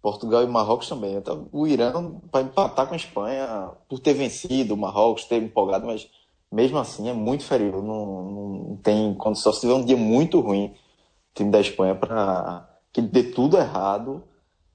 Portugal 0.02 0.44
e 0.44 0.48
Marrocos 0.48 0.88
também. 0.90 1.16
Então, 1.16 1.48
o 1.52 1.68
Irã, 1.68 1.92
para 2.32 2.42
empatar 2.42 2.88
com 2.88 2.94
a 2.94 2.98
Espanha, 2.98 3.72
por 3.88 4.00
ter 4.00 4.14
vencido 4.14 4.74
o 4.74 4.78
Marrocos, 4.78 5.26
ter 5.26 5.42
empolgado, 5.42 5.86
mas 5.86 6.10
mesmo 6.52 6.78
assim 6.78 7.10
é 7.10 7.14
muito 7.14 7.42
inferior. 7.44 7.84
Não, 7.84 8.24
não 8.24 8.78
tem 8.78 9.14
condição. 9.16 9.54
Se 9.54 9.62
tiver 9.62 9.74
um 9.74 9.86
dia 9.86 9.98
muito 9.98 10.40
ruim, 10.40 10.68
o 10.68 11.34
time 11.36 11.52
da 11.52 11.60
Espanha, 11.60 11.96
para 11.96 12.69
que 13.08 13.14
dê 13.14 13.24
tudo 13.24 13.58
errado 13.58 14.24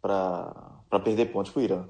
para 0.00 1.00
perder 1.02 1.26
pontos 1.26 1.52
para 1.52 1.60
o 1.60 1.64
Irã. 1.64 1.88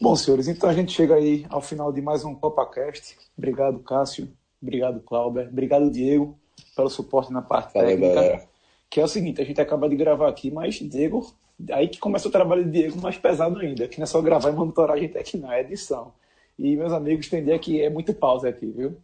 Bom, 0.00 0.16
senhores, 0.16 0.48
então 0.48 0.68
a 0.68 0.72
gente 0.74 0.92
chega 0.92 1.14
aí 1.14 1.46
ao 1.48 1.60
final 1.60 1.92
de 1.92 2.02
mais 2.02 2.24
um 2.24 2.34
CopaCast. 2.34 3.16
Obrigado, 3.38 3.78
Cássio. 3.78 4.28
Obrigado, 4.60 5.00
Clauber. 5.00 5.48
Obrigado, 5.48 5.90
Diego, 5.90 6.38
pelo 6.76 6.90
suporte 6.90 7.32
na 7.32 7.40
parte 7.40 7.72
técnica. 7.72 8.14
Galera. 8.14 8.48
Que 8.90 9.00
é 9.00 9.04
o 9.04 9.08
seguinte, 9.08 9.40
a 9.40 9.44
gente 9.44 9.60
acaba 9.60 9.88
de 9.88 9.96
gravar 9.96 10.28
aqui, 10.28 10.50
mas 10.50 10.74
Diego, 10.74 11.32
aí 11.70 11.88
que 11.88 11.98
começa 11.98 12.28
o 12.28 12.30
trabalho 12.30 12.64
de 12.64 12.70
Diego 12.70 13.00
mais 13.00 13.16
pesado 13.16 13.58
ainda, 13.58 13.88
que 13.88 13.98
não 13.98 14.04
é 14.04 14.06
só 14.06 14.20
gravar 14.20 14.50
e 14.50 14.52
monitorar 14.52 14.96
a 14.96 15.00
gente 15.00 15.16
aqui, 15.16 15.36
não, 15.36 15.50
é 15.50 15.60
edição. 15.60 16.12
E 16.58 16.76
meus 16.76 16.92
amigos, 16.92 17.28
dia 17.28 17.58
que 17.58 17.80
é 17.80 17.90
muito 17.90 18.12
pausa 18.14 18.48
aqui, 18.48 18.66
viu? 18.66 18.96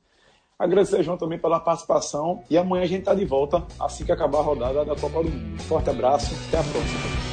Agradecer 0.60 1.02
João 1.02 1.16
também 1.16 1.38
pela 1.38 1.58
participação 1.58 2.42
e 2.50 2.58
amanhã 2.58 2.84
a 2.84 2.86
gente 2.86 2.98
está 3.00 3.14
de 3.14 3.24
volta 3.24 3.64
assim 3.80 4.04
que 4.04 4.12
acabar 4.12 4.40
a 4.40 4.42
rodada 4.42 4.84
da 4.84 4.94
Copa 4.94 5.22
do 5.22 5.30
Mundo. 5.30 5.62
Forte 5.62 5.88
abraço, 5.88 6.34
até 6.48 6.58
a 6.58 6.62
próxima. 6.62 7.29